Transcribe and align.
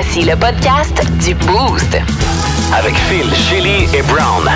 Voici 0.00 0.22
le 0.22 0.36
podcast 0.36 1.02
du 1.26 1.34
Boost. 1.34 1.98
Avec 2.72 2.94
Phil, 2.94 3.26
Shelly 3.34 3.82
et 3.92 4.02
Brown. 4.02 4.48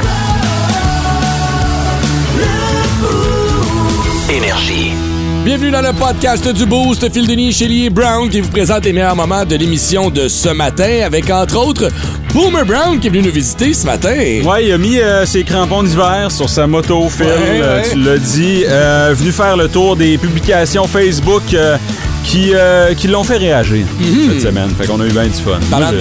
Énergie. 4.30 4.92
Bienvenue 5.44 5.72
dans 5.72 5.80
le 5.82 5.92
podcast 5.94 6.46
du 6.46 6.64
Boost, 6.64 7.12
Phil 7.12 7.26
Denis, 7.26 7.52
Shelly 7.52 7.86
et 7.86 7.90
Brown 7.90 8.30
qui 8.30 8.40
vous 8.40 8.50
présente 8.50 8.84
les 8.84 8.92
meilleurs 8.92 9.16
moments 9.16 9.44
de 9.44 9.56
l'émission 9.56 10.10
de 10.10 10.28
ce 10.28 10.50
matin 10.50 11.00
avec 11.04 11.28
entre 11.28 11.56
autres 11.56 11.88
Boomer 12.32 12.64
Brown 12.64 13.00
qui 13.00 13.08
est 13.08 13.10
venu 13.10 13.22
nous 13.22 13.32
visiter 13.32 13.74
ce 13.74 13.84
matin. 13.84 14.14
Ouais, 14.44 14.66
il 14.66 14.72
a 14.72 14.78
mis 14.78 15.00
euh, 15.00 15.26
ses 15.26 15.42
crampons 15.42 15.82
d'hiver 15.82 16.28
sur 16.30 16.48
sa 16.48 16.68
moto, 16.68 17.08
Phil, 17.08 17.26
Ouais, 17.26 17.32
euh, 17.60 17.82
ouais. 17.82 17.88
tu 17.90 17.98
l'as 17.98 18.18
dit. 18.18 18.62
Euh, 18.68 19.12
venu 19.18 19.32
faire 19.32 19.56
le 19.56 19.66
tour 19.66 19.96
des 19.96 20.18
publications 20.18 20.86
Facebook 20.86 21.42
euh, 21.54 21.76
qui, 22.24 22.52
euh, 22.54 22.94
qui 22.94 23.08
l'ont 23.08 23.24
fait 23.24 23.36
réagir 23.36 23.84
cette 24.30 24.40
semaine. 24.40 24.70
Fait 24.78 24.86
qu'on 24.86 25.00
a 25.00 25.06
eu 25.06 25.10
bien 25.10 25.24
du 25.24 25.30
fun. 25.32 25.58
Mhm. 25.58 25.66
Parlant 25.70 25.92
de- 25.92 25.98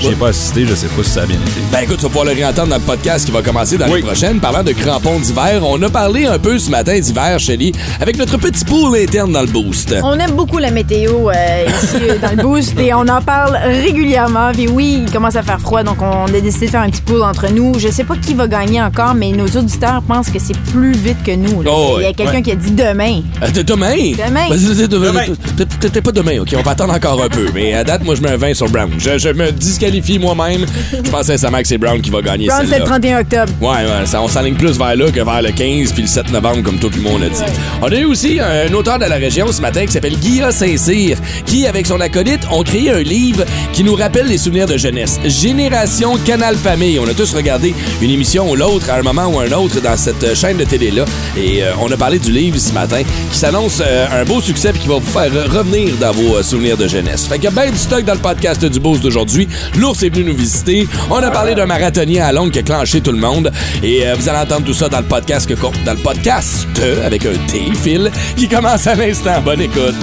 J'y 0.00 0.08
ai 0.08 0.12
pas 0.12 0.28
assisté, 0.28 0.66
je 0.66 0.74
sais 0.74 0.86
pas 0.88 1.02
si 1.02 1.10
ça 1.10 1.22
a 1.22 1.26
bien 1.26 1.36
été. 1.36 1.60
Ben 1.72 1.78
écoute, 1.80 1.96
tu 1.96 2.02
vas 2.02 2.08
pouvoir 2.08 2.26
le 2.26 2.32
réentendre 2.32 2.68
dans 2.68 2.76
le 2.76 2.82
podcast 2.82 3.24
qui 3.24 3.32
va 3.32 3.40
commencer 3.42 3.78
dans 3.78 3.86
Oui. 3.88 3.96
les 3.96 4.02
prochaines. 4.02 4.40
Parlant 4.40 4.62
de 4.62 4.72
crampons 4.72 5.18
d'hiver, 5.18 5.62
on 5.66 5.80
a 5.82 5.88
parlé 5.88 6.26
un 6.26 6.38
peu 6.38 6.58
ce 6.58 6.70
matin 6.70 6.98
d'hiver, 6.98 7.38
Shelly, 7.40 7.72
avec 8.00 8.18
notre 8.18 8.36
petit 8.36 8.64
pool 8.64 8.96
interne 8.98 9.32
dans 9.32 9.40
le 9.40 9.46
Boost. 9.46 9.94
On 10.02 10.18
aime 10.18 10.32
beaucoup 10.32 10.58
la 10.58 10.70
météo 10.70 11.30
euh, 11.30 11.64
ici 11.82 11.96
euh, 12.02 12.18
dans 12.18 12.30
le 12.36 12.42
boost 12.42 12.78
et 12.78 12.92
on 12.92 13.08
en 13.08 13.22
parle 13.22 13.56
régulièrement. 13.64 14.52
Puis 14.52 14.68
oui, 14.68 15.02
il 15.06 15.10
commence 15.10 15.36
à 15.36 15.42
faire 15.42 15.60
froid, 15.60 15.82
donc 15.82 15.96
on 16.02 16.26
a 16.26 16.40
décidé 16.40 16.66
de 16.66 16.70
faire 16.72 16.82
un 16.82 16.90
petit 16.90 17.02
pool 17.02 17.22
entre 17.22 17.50
nous. 17.52 17.78
Je 17.78 17.88
sais 17.88 18.04
pas 18.04 18.16
qui 18.16 18.34
va 18.34 18.46
gagner 18.48 18.82
encore, 18.82 19.14
mais 19.14 19.30
nos 19.32 19.46
auditeurs 19.46 20.02
pensent 20.06 20.28
que 20.30 20.38
c'est 20.38 20.58
plus 20.72 20.92
vite 20.92 21.22
que 21.24 21.32
nous. 21.34 21.62
là. 21.62 21.70
Oh, 21.72 21.94
il 21.96 22.02
y 22.02 22.04
a 22.04 22.08
ouais. 22.08 22.14
quelqu'un 22.14 22.42
qui 22.42 22.52
a 22.52 22.54
dit 22.56 22.70
demain. 22.70 23.22
Euh, 23.42 23.50
de- 23.50 23.62
demain? 23.62 23.94
Demain. 23.96 24.48
Ben, 24.50 24.86
Demain. 24.86 25.24
Peut-être 25.56 26.00
pas 26.00 26.12
demain, 26.12 26.38
OK? 26.40 26.54
On 26.56 26.62
va 26.62 26.72
attendre 26.72 26.94
encore 26.94 27.22
un 27.22 27.28
peu. 27.28 27.46
Mais 27.54 27.74
à 27.74 27.84
date, 27.84 28.04
moi, 28.04 28.14
je 28.14 28.22
mets 28.22 28.30
un 28.30 28.36
20 28.36 28.54
sur 28.54 28.68
Brown. 28.68 28.90
Je, 28.98 29.18
je 29.18 29.28
me 29.30 29.50
disqualifie 29.52 30.18
moi-même. 30.18 30.66
Je 30.92 31.10
pense 31.10 31.26
sincèrement 31.26 31.58
que 31.58 31.66
c'est 31.68 31.78
Brown 31.78 32.00
qui 32.00 32.10
va 32.10 32.20
gagner 32.22 32.46
Brown, 32.46 32.66
c'est 32.68 32.78
le 32.78 32.84
31 32.84 33.20
octobre. 33.20 33.52
Ouais, 33.60 33.68
ouais, 33.68 34.06
ça, 34.06 34.20
on 34.22 34.28
s'aligne 34.28 34.54
plus 34.54 34.76
vers 34.78 34.96
là 34.96 35.10
que 35.10 35.20
vers 35.20 35.42
le 35.42 35.50
15 35.50 35.92
puis 35.92 36.02
le 36.02 36.08
7 36.08 36.30
novembre, 36.32 36.62
comme 36.62 36.78
tout 36.78 36.90
le 36.94 37.00
monde 37.00 37.22
a 37.22 37.28
dit. 37.28 37.42
On 37.82 37.86
a 37.86 37.96
eu 37.96 38.04
aussi 38.04 38.38
un 38.40 38.72
auteur 38.74 38.98
de 38.98 39.04
la 39.06 39.16
région 39.16 39.50
ce 39.50 39.60
matin 39.60 39.86
qui 39.86 39.92
s'appelle 39.92 40.16
Guilla 40.18 40.50
Saint-Cyr, 40.52 41.16
qui, 41.46 41.66
avec 41.66 41.86
son 41.86 42.00
acolyte, 42.00 42.42
ont 42.50 42.62
créé 42.62 42.90
un 42.90 43.00
livre 43.00 43.44
qui 43.72 43.82
nous 43.84 43.94
rappelle 43.94 44.26
les 44.26 44.38
souvenirs 44.38 44.66
de 44.66 44.76
jeunesse. 44.76 45.18
Génération 45.24 46.16
Canal 46.24 46.56
Famille. 46.56 46.98
On 46.98 47.08
a 47.08 47.14
tous 47.14 47.34
regardé 47.34 47.74
une 48.02 48.10
émission 48.10 48.50
ou 48.50 48.54
l'autre 48.56 48.90
à 48.90 48.96
un 48.96 49.02
moment 49.02 49.26
ou 49.26 49.40
un 49.40 49.50
autre 49.52 49.80
dans 49.80 49.96
cette 49.96 50.34
chaîne 50.34 50.56
de 50.56 50.64
télé-là. 50.64 51.04
Et 51.36 51.62
euh, 51.62 51.72
on 51.80 51.90
a 51.90 51.96
parlé 51.96 52.18
du 52.18 52.30
livre 52.30 52.58
ce 52.58 52.72
matin 52.72 53.02
qui 53.32 53.38
s'annonce 53.38 53.80
euh, 53.84 54.06
un 54.12 54.24
beau 54.24 54.40
succès 54.40 54.72
puis 54.72 54.80
qui 54.82 54.88
va 54.88 54.96
vous 54.96 55.10
faire 55.10 55.30
revenir 55.46 55.94
dans 55.96 56.12
vos 56.12 56.36
euh, 56.36 56.42
souvenirs 56.42 56.76
de 56.76 56.86
jeunesse. 56.86 57.26
Fait 57.26 57.36
qu'il 57.36 57.44
y 57.44 57.46
a 57.48 57.50
bien 57.50 57.70
du 57.70 57.78
stock 57.78 58.04
dans 58.04 58.14
le 58.14 58.20
podcast 58.20 58.64
du 58.64 58.80
Boost 58.80 59.02
d'aujourd'hui. 59.02 59.48
L'ours 59.76 60.02
est 60.02 60.10
venu 60.10 60.30
nous 60.30 60.36
visiter. 60.36 60.86
On 61.10 61.16
a 61.16 61.30
parlé 61.30 61.54
d'un 61.54 61.66
marathonien 61.66 62.24
à 62.24 62.32
Londres 62.32 62.52
qui 62.52 62.58
a 62.58 62.62
clenché 62.62 63.00
tout 63.00 63.12
le 63.12 63.18
monde. 63.18 63.50
Et 63.82 64.06
euh, 64.06 64.14
vous 64.14 64.28
allez 64.28 64.38
entendre 64.38 64.66
tout 64.66 64.74
ça 64.74 64.88
dans 64.88 65.00
le 65.00 65.06
podcast, 65.06 65.48
que, 65.48 65.54
dans 65.84 65.92
le 65.92 66.02
podcast 66.02 66.66
avec 67.04 67.24
un 67.26 67.34
T, 67.46 67.62
Phil, 67.74 68.10
qui 68.36 68.48
commence 68.48 68.86
à 68.86 68.94
l'instant. 68.94 69.40
Bonne 69.42 69.62
écoute. 69.62 69.94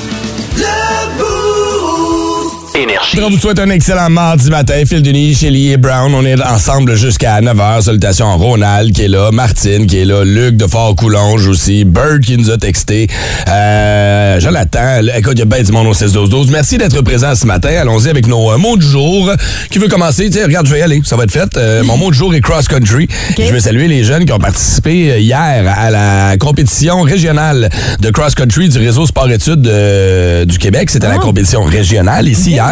Énergie. 2.76 3.20
On 3.22 3.30
vous 3.30 3.38
souhaite 3.38 3.60
un 3.60 3.70
excellent 3.70 4.10
mardi 4.10 4.50
matin. 4.50 4.84
Phil 4.86 5.02
Denis, 5.02 5.36
Shelly 5.36 5.72
et 5.72 5.78
Brown. 5.78 6.14
On 6.14 6.26
est 6.26 6.42
ensemble 6.42 6.96
jusqu'à 6.96 7.40
9h. 7.42 7.84
Salutations 7.84 8.30
à 8.30 8.34
Ronald 8.34 8.94
qui 8.94 9.04
est 9.04 9.08
là, 9.08 9.32
Martine 9.32 9.86
qui 9.86 10.00
est 10.00 10.06
là, 10.06 10.24
Luc 10.24 10.58
de 10.58 10.68
Fort-Coulonge 10.68 11.48
aussi, 11.48 11.86
Bird 11.86 12.22
qui 12.22 12.38
nous 12.38 12.50
a 12.50 12.58
texté, 12.58 13.08
euh, 13.48 14.40
Jonathan. 14.40 15.02
Écoute, 15.16 15.34
il 15.36 15.40
y 15.40 15.42
a 15.44 15.46
bien 15.46 15.62
du 15.62 15.72
monde 15.72 15.88
au 15.88 15.94
16-12-12. 15.94 16.52
Merci 16.52 16.78
d'être 16.78 17.02
présent 17.02 17.36
ce 17.36 17.46
matin. 17.46 17.70
Allons-y 17.80 18.10
avec 18.10 18.28
nos 18.28 18.52
euh, 18.52 18.58
mots 18.58 18.78
du 18.78 18.86
jour. 18.86 19.32
Qui 19.70 19.80
veut 19.80 19.88
commencer? 19.88 20.30
Tiens, 20.30 20.46
regarde, 20.46 20.66
je 20.66 20.74
vais 20.74 20.80
y 20.80 20.84
aller. 20.84 21.02
Ça 21.04 21.16
va 21.16 21.24
être 21.24 21.32
fait. 21.32 21.58
Euh, 21.58 21.84
mon 21.84 21.98
mot 21.98 22.12
du 22.12 22.18
jour 22.18 22.34
est 22.34 22.42
cross-country. 22.42 23.08
Je 23.38 23.52
veux 23.52 23.60
saluer 23.60 23.88
les 23.88 24.04
jeunes 24.04 24.26
qui 24.26 24.32
ont 24.32 24.40
participé 24.40 25.12
euh, 25.12 25.18
hier 25.20 25.74
à 25.78 25.92
la 25.92 26.38
compétition 26.38 27.02
régionale 27.02 27.70
de 28.00 28.10
cross-country 28.10 28.70
du 28.70 28.78
réseau 28.80 29.06
sport-études 29.06 29.68
euh, 29.68 30.46
du 30.46 30.58
Québec. 30.58 30.90
C'était 30.90 31.08
la 31.08 31.18
compétition 31.18 31.64
régionale 31.64 32.28
ici 32.28 32.52
hier. 32.52 32.63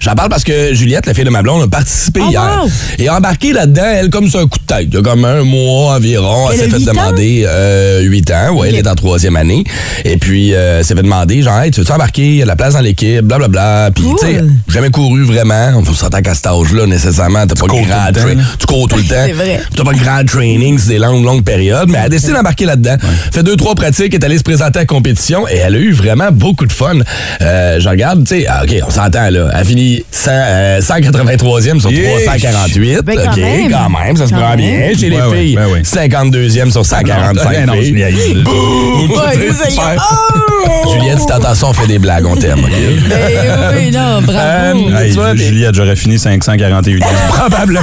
J'en 0.00 0.14
parle 0.14 0.28
parce 0.28 0.44
que 0.44 0.74
Juliette, 0.74 1.06
la 1.06 1.14
fille 1.14 1.24
de 1.24 1.30
ma 1.30 1.42
blonde, 1.42 1.62
a 1.62 1.68
participé 1.68 2.20
Oh, 2.24 2.30
hier. 2.30 2.60
wow! 2.64 2.70
Et 2.98 3.08
a 3.08 3.16
embarqué 3.16 3.52
là-dedans, 3.52 3.82
elle, 3.84 4.10
comme 4.10 4.28
sur 4.28 4.40
un 4.40 4.46
coup 4.46 4.58
de 4.58 4.64
tête. 4.64 4.86
Il 4.88 4.94
y 4.94 4.96
a 4.98 5.02
comme 5.02 5.24
un 5.24 5.42
mois 5.42 5.94
environ. 5.96 6.50
Elle, 6.50 6.60
Elle 6.60 6.70
s'est 6.70 6.78
fait 6.78 6.84
demander 6.84 7.44
euh, 7.46 8.00
8 8.02 8.30
ans. 8.32 8.54
Ouais, 8.56 8.68
elle 8.70 8.76
est 8.76 8.88
en 8.88 8.94
troisième 8.94 9.36
année. 9.36 9.64
Et 10.04 10.16
puis, 10.16 10.54
euh, 10.54 10.82
s'est 10.82 10.94
fait 10.94 11.02
demander, 11.02 11.42
genre, 11.42 11.58
hey, 11.60 11.70
tu 11.70 11.80
veux-tu 11.80 11.92
embarquer? 11.92 12.28
Il 12.28 12.36
y 12.36 12.40
a 12.42 12.44
de 12.44 12.48
la 12.48 12.56
place 12.56 12.74
dans 12.74 12.80
l'équipe, 12.80 13.20
blablabla. 13.22 13.90
Puis, 13.94 14.04
tu 14.20 14.26
sais, 14.26 14.40
jamais 14.68 14.90
couru 14.90 15.24
vraiment. 15.24 15.72
On 15.76 15.84
s'entend 15.94 16.20
qu'à 16.22 16.34
cet 16.34 16.46
âge-là, 16.46 16.86
nécessairement, 16.86 17.46
t'as 17.46 17.54
pas 17.54 17.66
le 17.66 17.70
cours 17.72 17.82
grand 17.86 18.06
tout 18.12 18.14
le 18.14 18.20
temps, 18.20 18.28
tra- 18.28 18.36
là. 18.36 18.42
Tu 18.58 18.66
cours 18.66 18.88
tout 18.88 18.96
le 18.96 19.02
temps. 19.04 19.14
C'est 19.26 19.32
vrai. 19.32 19.60
T'as 19.76 19.84
pas 19.84 19.92
le 19.92 19.98
grand 19.98 20.24
training, 20.26 20.78
c'est 20.78 20.88
des 20.90 20.98
longues, 20.98 21.24
longues 21.24 21.44
périodes. 21.44 21.88
Mais 21.88 21.98
elle 21.98 22.04
a 22.06 22.08
décidé 22.08 22.32
d'embarquer 22.32 22.64
là-dedans. 22.66 22.96
Fait 23.32 23.42
deux, 23.42 23.56
trois 23.56 23.74
pratiques, 23.74 24.14
est 24.14 24.24
allée 24.24 24.38
se 24.38 24.42
présenter 24.42 24.78
à 24.78 24.82
la 24.82 24.86
compétition 24.86 25.46
et 25.48 25.56
elle 25.56 25.74
a 25.74 25.78
eu 25.78 25.92
vraiment 25.92 26.30
beaucoup 26.32 26.66
de 26.66 26.72
fun. 26.72 26.94
Euh, 27.40 27.80
je 27.80 27.88
regarde, 27.88 28.24
tu 28.26 28.40
sais, 28.40 28.46
ah, 28.48 28.62
OK, 28.64 28.74
on 28.86 28.90
s'entend, 28.90 29.28
là. 29.38 29.50
Elle 29.58 29.64
finit 29.64 30.04
100, 30.10 30.30
euh, 30.32 30.80
183e 30.80 31.80
sur 31.80 31.90
Yeah. 31.90 32.20
348. 32.26 33.00
Ben, 33.04 33.16
quand 33.24 33.30
OK, 33.32 33.36
même. 33.38 33.70
quand 33.70 33.90
même, 34.04 34.16
ça 34.16 34.26
se 34.26 34.32
prend 34.34 34.54
bien. 34.56 34.90
Chez 34.98 35.08
les 35.10 35.16
Ouais, 35.16 35.26
ouais, 35.26 35.38
filles, 35.40 35.56
ben 35.56 35.66
oui. 35.72 35.80
52e 35.84 36.70
sur 36.70 36.84
145 36.86 37.50
Ben 37.50 37.66
non, 37.66 37.72
filles. 37.74 38.42
Boum! 38.44 39.10
Ouais. 39.10 39.96
Oh! 39.98 40.92
Juliette, 40.92 41.20
si 41.20 41.26
t'entends 41.26 41.54
ça, 41.54 41.66
on 41.68 41.72
fait 41.72 41.86
des 41.86 41.98
blagues, 41.98 42.26
on 42.26 42.34
t'aime. 42.36 42.60
Ben 42.60 43.72
oui, 43.76 43.90
non, 43.90 44.20
bravo. 44.22 44.38
Euh, 44.38 44.98
Hey, 44.98 45.10
tu 45.10 45.14
vois, 45.18 45.34
Juliette, 45.36 45.74
j'aurais 45.74 45.96
fini 45.96 46.18
541 46.18 46.98
Probablement. 47.28 47.82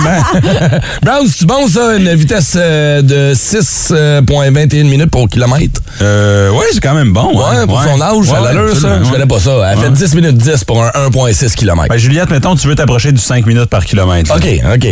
Brown, 1.02 1.26
c'est 1.34 1.46
bon 1.46 1.68
ça, 1.68 1.96
une 1.98 2.14
vitesse 2.16 2.54
euh, 2.58 3.02
de 3.02 3.34
6,21 3.34 4.84
minutes 4.84 5.10
pour 5.12 5.30
kilomètre? 5.30 5.82
euh, 6.02 6.50
Ouais, 6.52 6.66
c'est 6.74 6.82
quand 6.82 6.94
même 6.94 7.14
bon. 7.14 7.38
Ouais, 7.38 7.44
hein. 7.58 7.68
pour 7.68 7.82
son 7.82 8.02
âge, 8.02 8.30
Ouais, 8.30 8.44
l'allure, 8.44 8.76
ça. 8.76 9.00
Je 9.00 9.06
ouais. 9.06 9.12
connais 9.12 9.26
pas 9.26 9.40
ça. 9.40 9.52
Elle 9.72 9.78
fait 9.80 9.92
10 9.92 10.16
minutes 10.16 10.38
10 10.38 10.64
pour 10.66 10.84
un 10.84 10.90
1,6 10.90 11.45
km. 11.54 11.88
Ben, 11.90 11.98
Juliette, 11.98 12.30
mettons, 12.32 12.56
tu 12.56 12.68
veux 12.68 12.76
t'approcher 12.76 13.12
du 13.12 13.22
5 13.22 13.46
minutes 13.46 13.66
par 13.66 13.86
kilomètre. 13.86 14.34
OK, 14.36 14.48
OK. 14.74 14.88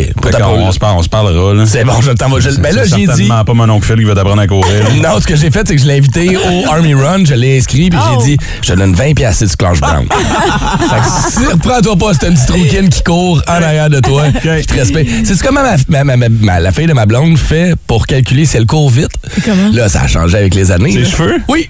On, 0.56 0.70
se 0.72 0.78
parle, 0.78 0.96
on 0.98 1.02
se 1.02 1.08
parlera. 1.08 1.54
là. 1.54 1.64
C'est 1.66 1.84
bon, 1.84 2.00
je 2.00 2.12
t'envoie. 2.12 2.40
je- 2.40 2.50
Ben 2.60 2.74
là, 2.74 2.82
j'ai 2.84 3.06
dit. 3.06 3.28
pas 3.28 3.44
mon 3.54 3.68
oncle 3.70 3.86
Phil 3.86 3.96
qui 3.96 4.04
va 4.04 4.14
t'apprendre 4.14 4.40
à 4.42 4.46
courir. 4.46 4.84
Non, 5.02 5.20
ce 5.20 5.26
que 5.26 5.34
j'ai 5.36 5.50
fait, 5.50 5.66
c'est 5.66 5.74
que 5.76 5.80
je 5.82 5.86
l'ai 5.86 5.98
invité 5.98 6.36
au 6.36 6.70
Army 6.70 6.94
Run, 6.94 7.24
je 7.24 7.34
l'ai 7.34 7.58
inscrit, 7.58 7.90
puis 7.90 7.98
Oh. 8.00 8.18
j'ai 8.20 8.36
dit, 8.36 8.38
je 8.62 8.72
te 8.72 8.78
donne 8.78 8.94
20 8.94 9.14
piastres 9.14 9.44
si 9.44 9.50
tu 9.50 9.56
clenches 9.56 9.80
Brown. 9.84 10.06
fait 10.08 10.86
que 10.86 11.32
si 11.40 11.46
reprends-toi 11.52 11.96
pas, 11.96 12.12
c'est 12.14 12.26
un 12.28 12.32
petit 12.34 12.46
trouquine 12.46 12.88
qui 12.88 13.02
court 13.02 13.42
en 13.48 13.52
arrière 13.62 13.90
de 13.90 14.00
toi, 14.00 14.24
qui 14.60 14.66
te 14.66 14.74
respecte. 14.74 15.10
C'est 15.24 15.40
comment 15.42 15.62
ma, 15.62 15.76
ma- 15.88 16.04
ma- 16.04 16.16
ma- 16.16 16.28
ma- 16.28 16.60
la 16.60 16.72
fille 16.72 16.86
de 16.86 16.92
ma 16.92 17.06
blonde 17.06 17.36
fait 17.38 17.74
pour 17.86 18.06
calculer 18.06 18.44
si 18.44 18.56
elle 18.56 18.66
court 18.66 18.90
vite? 18.90 19.10
Comment? 19.44 19.70
Là, 19.72 19.88
ça 19.88 20.02
a 20.02 20.06
changé 20.06 20.36
avec 20.36 20.54
les 20.54 20.70
années. 20.70 20.92
Ses 20.92 21.00
là. 21.00 21.08
cheveux? 21.08 21.36
Oui. 21.48 21.68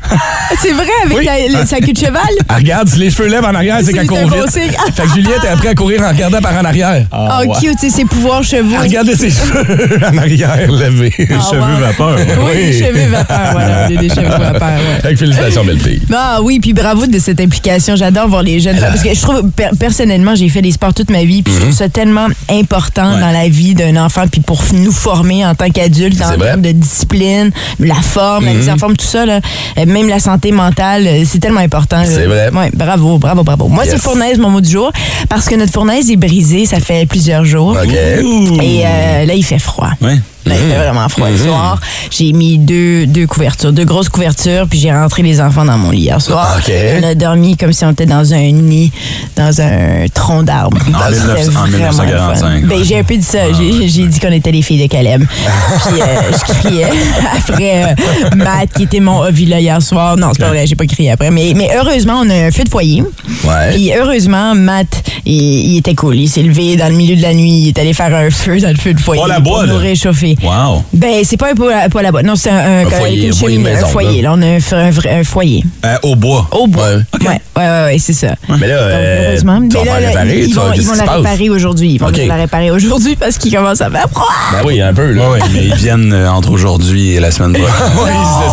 C'est 0.60 0.72
vrai, 0.72 0.86
avec 1.04 1.16
Oui. 1.18 1.28
la- 1.50 1.66
sa 1.66 1.78
queue 1.80 1.92
de 1.92 1.98
cheval? 1.98 2.20
Elle 2.48 2.56
regarde, 2.56 2.88
si 2.88 2.98
les 2.98 3.10
cheveux 3.10 3.28
lèvent 3.28 3.44
en 3.44 3.54
arrière, 3.54 3.78
c'est 3.84 3.92
qu'elle 3.92 4.06
court 4.06 4.18
vite. 4.28 4.73
Fait 4.94 5.02
que 5.02 5.08
Juliette 5.14 5.44
est 5.44 5.48
après 5.48 5.68
à 5.68 5.74
courir 5.74 6.02
en 6.02 6.08
regardant 6.08 6.40
par 6.40 6.52
en 6.54 6.64
arrière. 6.64 7.06
Oh, 7.12 7.28
ouais. 7.40 7.48
cute, 7.60 7.78
c'est 7.80 7.90
ses 7.90 8.04
pouvoirs 8.04 8.42
chevaux. 8.42 8.76
Regardez 8.80 9.16
ses 9.16 9.30
cheveux 9.30 9.98
en 10.06 10.16
arrière 10.18 10.70
levés. 10.70 11.12
Les 11.18 11.28
Ah, 11.30 11.40
cheveux 11.50 11.80
vapeur. 11.80 12.16
Oui, 12.46 12.72
cheveux 12.78 13.06
vapeur, 13.10 13.40
voilà, 13.52 13.88
des, 13.88 13.96
des 13.96 14.08
cheveux 14.08 14.28
vapeur, 14.28 14.68
ouais. 14.68 15.00
Fait 15.02 15.10
que 15.10 15.16
félicitations, 15.16 15.64
belle 15.64 15.80
fille. 15.80 16.00
Ah 16.14 16.40
oui, 16.42 16.60
puis 16.60 16.72
bravo 16.72 17.06
de 17.06 17.18
cette 17.18 17.40
implication. 17.40 17.96
J'adore 17.96 18.28
voir 18.28 18.42
les 18.42 18.60
jeunes. 18.60 18.78
Parce 18.78 19.02
que 19.02 19.14
je 19.14 19.20
trouve, 19.20 19.50
per- 19.50 19.70
personnellement, 19.78 20.34
j'ai 20.34 20.48
fait 20.48 20.62
des 20.62 20.72
sports 20.72 20.94
toute 20.94 21.10
ma 21.10 21.24
vie, 21.24 21.42
puis 21.42 21.52
je 21.54 21.60
trouve 21.60 21.72
ça 21.72 21.88
tellement 21.88 22.26
important 22.50 23.14
Ouais. 23.14 23.20
dans 23.20 23.30
la 23.30 23.48
vie 23.48 23.74
d'un 23.74 23.96
enfant, 23.96 24.24
puis 24.30 24.40
pour 24.40 24.62
nous 24.72 24.92
former 24.92 25.44
en 25.46 25.54
tant 25.54 25.68
qu'adultes, 25.70 26.20
en 26.22 26.38
termes 26.38 26.62
de 26.62 26.72
discipline, 26.72 27.50
la 27.80 27.94
forme, 27.96 28.44
la 28.46 28.52
mise 28.54 28.68
en 28.68 28.76
forme, 28.78 28.96
tout 28.96 29.04
ça, 29.06 29.26
là, 29.26 29.40
Euh, 29.78 29.86
même 29.86 30.08
la 30.08 30.18
santé 30.20 30.52
mentale, 30.52 31.06
euh, 31.06 31.24
c'est 31.26 31.38
tellement 31.40 31.60
important. 31.60 32.02
C'est 32.06 32.26
vrai. 32.26 32.50
Ouais, 32.52 32.70
bravo, 32.72 33.18
bravo, 33.18 33.42
bravo. 33.42 33.68
Moi, 33.68 33.84
Yes. 33.84 33.94
c'est 33.94 34.00
fournaise, 34.00 34.38
mon 34.38 34.50
mot 34.50 34.60
jour, 34.68 34.92
parce 35.28 35.48
que 35.48 35.54
notre 35.54 35.72
fournaise 35.72 36.10
est 36.10 36.16
brisée, 36.16 36.66
ça 36.66 36.80
fait 36.80 37.06
plusieurs 37.06 37.44
jours. 37.44 37.76
OK. 37.82 37.92
Et 37.92 38.82
euh, 38.84 39.24
là, 39.24 39.34
il 39.34 39.44
fait 39.44 39.58
froid. 39.58 39.90
Ouais. 40.00 40.18
Il 40.46 40.52
fait 40.52 40.76
vraiment 40.78 41.08
froid 41.08 41.30
le 41.30 41.38
soir. 41.38 41.80
J'ai 42.10 42.32
mis 42.32 42.58
deux, 42.58 43.06
deux 43.06 43.26
couvertures, 43.26 43.72
deux 43.72 43.84
grosses 43.84 44.08
couvertures, 44.08 44.66
puis 44.68 44.78
j'ai 44.78 44.92
rentré 44.92 45.22
les 45.22 45.40
enfants 45.40 45.64
dans 45.64 45.78
mon 45.78 45.90
lit 45.90 46.02
hier 46.02 46.20
soir. 46.20 46.58
OK. 46.58 46.72
On 47.00 47.06
a 47.06 47.14
dormi 47.14 47.56
comme 47.56 47.72
si 47.72 47.84
on 47.84 47.90
était 47.90 48.06
dans 48.06 48.32
un 48.34 48.50
nid, 48.50 48.92
dans 49.36 49.60
un 49.60 50.06
tronc 50.12 50.42
d'arbre. 50.42 50.78
En 50.94 51.12
C'était 51.12 51.42
19- 51.42 51.48
en 51.48 51.50
vraiment 51.50 51.66
1945, 51.66 52.40
fun. 52.40 52.66
Ben, 52.66 52.84
j'ai 52.84 52.98
un 52.98 53.04
peu 53.04 53.16
dit 53.16 53.22
ça. 53.22 53.52
J'ai 53.52 53.88
j'ai 53.88 54.06
dit 54.06 54.20
qu'on 54.20 54.32
était 54.32 54.52
les 54.52 54.62
filles 54.62 54.82
de 54.82 54.88
Caleb. 54.88 55.24
Puis 55.88 56.00
euh, 56.00 56.04
je 56.32 56.52
criais 56.52 56.86
après 57.36 57.84
euh, 57.84 58.36
Matt, 58.36 58.72
qui 58.74 58.84
était 58.84 59.00
mon 59.00 59.22
là 59.22 59.60
hier 59.60 59.80
soir. 59.82 60.16
Non, 60.16 60.30
c'est 60.32 60.42
pas 60.42 60.48
vrai, 60.48 60.66
j'ai 60.66 60.76
pas 60.76 60.86
crié 60.86 61.10
après. 61.10 61.30
Mais, 61.30 61.52
mais 61.56 61.68
heureusement, 61.76 62.22
on 62.24 62.30
a 62.30 62.34
un 62.34 62.50
feu 62.50 62.64
de 62.64 62.68
foyer. 62.68 63.02
Ouais. 63.44 63.70
Puis 63.72 63.92
heureusement, 63.92 64.54
Matt 64.54 65.02
il, 65.24 65.32
il 65.72 65.76
était 65.78 65.94
cool. 65.94 66.16
Il 66.16 66.28
s'est 66.28 66.42
levé 66.42 66.76
dans 66.76 66.88
le 66.88 66.94
milieu 66.94 67.16
de 67.16 67.22
la 67.22 67.34
nuit. 67.34 67.52
Il 67.52 67.68
est 67.68 67.78
allé 67.78 67.92
faire 67.92 68.14
un 68.14 68.30
feu 68.30 68.60
dans 68.60 68.68
le 68.70 68.76
feu 68.76 68.94
de 68.94 69.00
foyer. 69.00 69.22
Bois, 69.22 69.40
pour 69.40 69.66
nous 69.66 69.78
là. 69.78 70.33
Wow. 70.42 70.82
Ben, 70.92 71.22
c'est 71.24 71.36
pas 71.36 71.50
un 71.50 71.54
poêle 71.54 71.76
à, 71.84 71.88
poêle 71.88 72.06
à 72.06 72.10
bois. 72.12 72.22
Non, 72.22 72.36
c'est 72.36 72.50
un, 72.50 72.86
un, 72.86 72.90
foyer, 72.90 73.24
une 73.26 73.30
un 73.30 73.34
foyer 73.34 73.56
cheminée, 73.56 73.70
maison, 73.74 73.86
un 73.86 73.88
foyer. 73.88 74.22
là. 74.22 74.30
Là, 74.30 74.34
on 74.38 74.42
a 74.42 74.46
un, 74.46 74.88
un 74.88 75.18
un 75.20 75.24
foyer. 75.24 75.64
Euh, 75.84 75.96
au 76.02 76.16
bois. 76.16 76.48
Au 76.52 76.66
bois. 76.66 76.84
Ouais. 76.88 76.96
Ouais, 77.20 77.28
ouais, 77.28 77.40
ouais, 77.56 77.84
ouais, 77.84 77.96
c'est 77.98 78.12
ça. 78.12 78.34
Mais 78.48 78.66
là, 78.66 78.74
euh, 78.74 79.26
heureusement. 79.28 79.60
Mais 79.60 79.70
faire 79.70 80.00
là, 80.00 80.08
réparer, 80.08 80.40
ils 80.40 80.54
vont, 80.54 80.62
ils 80.74 80.86
la 80.86 81.12
réparer 81.12 81.50
aujourd'hui. 81.50 81.92
Ils 81.94 81.98
vont 82.00 82.08
la 82.10 82.36
réparer 82.36 82.70
aujourd'hui 82.70 83.16
parce 83.16 83.38
qu'il 83.38 83.54
commence 83.54 83.80
à 83.80 83.90
faire 83.90 84.08
froid. 84.10 84.28
Ben 84.52 84.58
oui, 84.66 84.80
un 84.80 84.92
peu, 84.94 85.12
là. 85.12 85.24
Mais 85.52 85.64
ils 85.66 85.74
viennent 85.74 86.12
euh, 86.12 86.30
entre 86.30 86.50
aujourd'hui 86.50 87.14
et 87.14 87.20
la 87.20 87.30
semaine 87.30 87.52
prochaine. 87.52 87.74
Oui, 88.04 88.10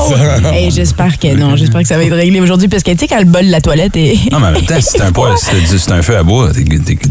c'est 0.08 0.16
ça. 0.16 0.52
Hey, 0.54 0.70
j'espère 0.72 1.18
que 1.20 1.34
non. 1.36 1.56
J'espère 1.56 1.82
que 1.82 1.88
ça 1.88 1.98
va 1.98 2.04
être 2.04 2.14
réglé 2.16 2.40
aujourd'hui 2.42 2.68
parce 2.68 2.84
que, 2.84 2.92
tu 2.92 2.98
sais, 3.00 3.08
quand 3.08 3.20
le 3.20 3.26
bol 3.26 3.46
de 3.46 3.52
la 3.52 3.62
toilette 3.62 3.96
est. 3.96 4.18
non, 4.32 4.40
mais 4.40 4.48
en 4.48 4.52
même 4.52 4.66
temps, 4.66 4.76
c'est 4.80 5.02
un, 5.02 5.12
poêle, 5.12 5.34
c'est- 5.38 5.92
un 5.92 6.02
feu 6.02 6.18
à 6.18 6.24
bois, 6.24 6.50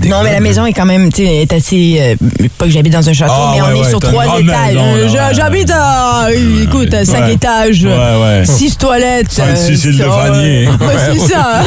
Non, 0.08 0.16
mais 0.24 0.32
la 0.32 0.40
maison 0.40 0.66
est 0.66 0.72
quand 0.72 0.84
même, 0.86 1.12
tu 1.12 1.24
sais, 1.24 1.36
est 1.42 1.52
assez. 1.52 1.98
euh, 2.00 2.46
pas 2.58 2.66
que 2.66 2.70
j'habite 2.70 2.92
dans 2.92 3.08
un 3.08 3.12
château, 3.12 3.32
Ah, 3.34 3.52
mais 3.54 3.60
ouais, 3.62 3.68
on 3.72 3.76
est 3.76 3.80
ouais, 3.84 3.88
sur 3.88 4.00
trois 4.00 4.24
étages. 4.38 4.59
Maison, 4.66 4.94
Euh. 4.96 5.28
J'habite 5.34 5.70
à. 5.70 6.26
euh, 6.28 6.62
écoute, 6.62 6.92
à 6.94 7.04
cinq 7.04 7.24
Ouais. 7.24 7.34
étages. 7.34 7.82
Ouais, 7.84 7.90
ouais. 7.90 8.44
Six 8.44 8.76
toilettes. 8.76 9.30
Cinq, 9.32 9.48
euh, 9.50 9.56
six 9.56 9.84
îles 9.84 9.98
de 9.98 10.04
Vanier. 10.04 10.68
ouais. 10.68 10.86
Ouais, 10.86 10.94
c'est 11.26 11.32
ça. 11.34 11.62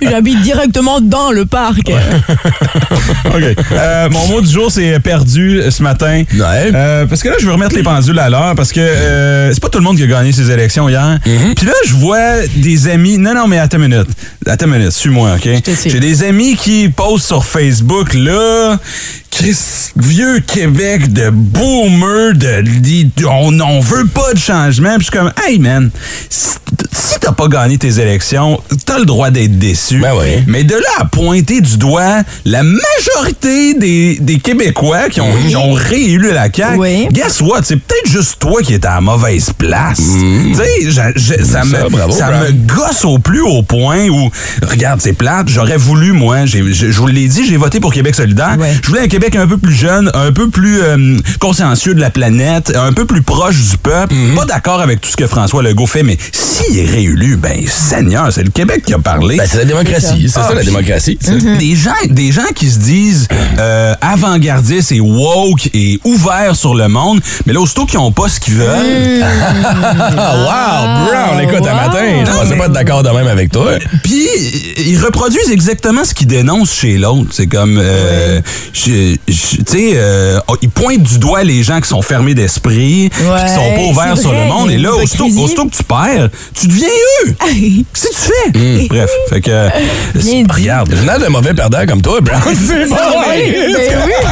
J'habite 0.02 0.40
directement 0.42 1.00
dans 1.00 1.30
le 1.30 1.46
parc. 1.46 1.90
OK. 3.26 3.42
Euh, 3.72 4.08
mon 4.10 4.26
mot 4.28 4.40
du 4.40 4.50
jour, 4.50 4.70
c'est 4.70 4.98
perdu 5.00 5.62
ce 5.70 5.82
matin. 5.82 6.22
Ouais. 6.34 6.70
Euh, 6.74 7.06
parce 7.06 7.22
que 7.22 7.28
là, 7.28 7.36
je 7.40 7.46
veux 7.46 7.52
remettre 7.52 7.74
les 7.74 7.82
pendules 7.82 8.18
à 8.18 8.28
l'heure 8.30 8.54
parce 8.56 8.72
que 8.72 8.80
euh, 8.80 9.52
c'est 9.52 9.60
pas 9.60 9.68
tout 9.68 9.78
le 9.78 9.84
monde 9.84 9.96
qui 9.96 10.02
a 10.02 10.06
gagné 10.06 10.32
ses 10.32 10.50
élections 10.50 10.88
hier. 10.88 11.18
Mm-hmm. 11.26 11.54
Puis 11.54 11.66
là, 11.66 11.72
je 11.86 11.94
vois 11.94 12.46
des 12.56 12.88
amis. 12.88 13.18
Non, 13.18 13.34
non, 13.34 13.46
mais 13.46 13.58
attends 13.58 13.78
une 13.78 13.88
minute. 13.88 14.08
Attends 14.46 14.66
une 14.66 14.72
minute, 14.78 14.92
suis-moi, 14.92 15.36
OK? 15.36 15.48
J'ai 15.86 16.00
des 16.00 16.22
amis 16.24 16.56
qui 16.56 16.88
postent 16.88 17.26
sur 17.26 17.44
Facebook, 17.44 18.14
là. 18.14 18.76
Chris, 19.30 19.56
vieux 19.96 20.40
Québec 20.40 21.12
de 21.12 21.30
boomer, 21.66 22.32
de, 22.34 22.62
de- 22.62 23.26
on, 23.26 23.58
on 23.60 23.80
veut 23.80 24.06
pas 24.06 24.32
de 24.34 24.38
changement. 24.38 24.96
Puis 24.98 25.06
je 25.06 25.10
suis 25.12 25.18
comme, 25.18 25.32
hey 25.46 25.58
man, 25.58 25.90
si, 26.28 26.56
t'as 27.20 27.32
pas 27.32 27.46
gagné 27.48 27.78
tes 27.78 28.00
élections, 28.00 28.60
t'as 28.84 28.98
le 28.98 29.04
droit 29.04 29.30
d'être 29.30 29.58
déçu. 29.58 29.98
Ben 29.98 30.12
oui. 30.18 30.42
Mais 30.48 30.64
de 30.64 30.74
là 30.74 30.80
à 31.00 31.04
pointer 31.04 31.60
du 31.60 31.76
doigt 31.76 32.22
la 32.44 32.62
majorité 32.64 33.74
des, 33.74 34.18
des 34.20 34.38
Québécois 34.38 35.08
qui 35.08 35.20
ont, 35.20 35.32
qui 35.48 35.54
ont 35.54 35.72
réélu 35.72 36.32
la 36.32 36.48
CAQ, 36.52 36.78
Oui. 36.78 37.06
guess 37.12 37.40
what? 37.40 37.60
C'est 37.62 37.76
peut-être 37.76 38.10
juste 38.10 38.38
toi 38.40 38.60
qui 38.62 38.74
es 38.74 38.84
à 38.86 38.94
la 38.96 39.00
mauvaise 39.00 39.50
place. 39.56 39.98
Tu 40.00 40.54
sais, 40.54 40.90
ça, 40.90 41.12
Ça, 41.44 41.64
me, 41.64 41.88
bravo, 41.90 42.12
ça 42.12 42.28
Brown. 42.28 42.42
me 42.46 42.52
gosse 42.74 43.04
au 43.04 43.18
plus 43.18 43.40
haut 43.42 43.62
point 43.62 44.08
où, 44.08 44.30
regarde, 44.68 45.00
c'est 45.00 45.12
plate, 45.12 45.48
j'aurais 45.48 45.76
voulu, 45.76 46.12
moi, 46.12 46.46
je 46.46 46.58
vous 46.92 47.06
l'ai 47.06 47.28
dit, 47.28 47.46
j'ai 47.46 47.56
voté 47.56 47.78
pour 47.78 47.92
Québec 47.92 48.14
solidaire. 48.16 48.56
Je 48.82 48.88
voulais 48.88 49.02
un 49.02 49.08
Québec 49.08 49.36
un 49.36 49.46
peu 49.46 49.58
plus 49.58 49.74
jeune, 49.74 50.10
un 50.14 50.32
peu 50.32 50.48
plus 50.48 50.80
euh, 50.82 51.16
consciencieux 51.52 51.92
de 51.94 52.00
la 52.00 52.08
planète, 52.08 52.72
un 52.74 52.94
peu 52.94 53.04
plus 53.04 53.20
proche 53.20 53.60
du 53.70 53.76
peuple. 53.76 54.14
Mhm. 54.14 54.36
Pas 54.36 54.46
d'accord 54.46 54.80
avec 54.80 55.02
tout 55.02 55.10
ce 55.10 55.16
que 55.18 55.26
François 55.26 55.62
Legault 55.62 55.86
fait, 55.86 56.02
mais 56.02 56.16
s'il 56.32 56.78
est 56.78 56.86
réélu, 56.86 57.36
ben, 57.36 57.62
Seigneur, 57.68 58.32
c'est 58.32 58.42
le 58.42 58.48
Québec 58.48 58.84
qui 58.86 58.94
a 58.94 58.98
parlé. 58.98 59.36
Ben, 59.36 59.46
c'est 59.46 59.58
la 59.58 59.66
démocratie. 59.66 60.30
C'est 60.32 60.40
Ah, 60.40 60.48
ça, 60.48 60.54
la 60.54 60.62
démocratie. 60.64 61.18
sais. 61.20 61.32
Des 61.58 61.76
gens, 61.76 61.90
des 62.08 62.32
gens 62.32 62.46
qui 62.54 62.70
se 62.70 62.78
disent 62.78 63.28
euh, 63.58 63.94
avant-gardistes 64.00 64.92
et 64.92 65.00
woke 65.00 65.68
et 65.74 66.00
ouverts 66.04 66.56
sur 66.56 66.74
le 66.74 66.88
monde, 66.88 67.20
mais 67.44 67.52
là, 67.52 67.60
aussitôt 67.60 67.84
qu'ils 67.84 67.98
n'ont 67.98 68.12
pas 68.12 68.30
ce 68.30 68.40
qu'ils 68.40 68.54
veulent, 68.54 69.22
Ah, 69.22 71.04
wow, 71.04 71.06
Brown, 71.06 71.40
écoute, 71.42 71.66
un 71.68 71.74
wow. 71.74 71.86
matin, 71.86 72.24
je 72.24 72.30
pensais 72.32 72.56
pas 72.56 72.64
être 72.64 72.72
d'accord 72.72 73.02
de 73.02 73.10
même 73.10 73.26
avec 73.26 73.52
toi. 73.52 73.72
puis 74.02 74.26
ils 74.78 74.98
reproduisent 74.98 75.50
exactement 75.50 76.02
ce 76.06 76.14
qu'ils 76.14 76.28
dénoncent 76.28 76.72
chez 76.72 76.96
l'autre. 76.96 77.28
C'est 77.32 77.46
comme, 77.46 77.78
euh, 77.78 78.40
tu 78.72 79.18
sais, 79.66 79.92
euh, 79.96 80.38
ils 80.62 80.70
pointent 80.70 81.02
du 81.02 81.18
doigt 81.18 81.41
les 81.44 81.62
gens 81.62 81.80
qui 81.80 81.88
sont 81.88 82.02
fermés 82.02 82.34
d'esprit, 82.34 83.10
Ouais, 83.20 83.44
qui 83.46 83.52
sont 83.54 83.74
pas 83.74 83.82
ouverts 83.90 84.18
sur 84.18 84.32
le 84.32 84.44
monde. 84.46 84.70
Et 84.70 84.78
là, 84.78 84.92
aussitôt, 84.94 85.26
aussitôt 85.26 85.66
que 85.66 85.74
tu 85.76 85.82
perds, 85.84 86.28
tu 86.58 86.66
deviens 86.66 86.88
eux. 87.26 87.34
Qu'est-ce 87.40 88.06
que 88.06 88.14
tu 88.52 88.60
fais? 88.82 88.88
Bref, 88.88 89.10
fait 89.28 89.40
que, 89.40 89.68
regarde. 90.54 90.90
Je 90.90 90.96
venais 90.96 91.18
d'un 91.18 91.28
mauvais 91.28 91.54
perdant 91.54 91.84
comme 91.86 92.02
toi, 92.02 92.20
Brown. 92.20 92.40
C'est 92.54 92.88
bon, 92.88 92.96
oui, 93.30 93.54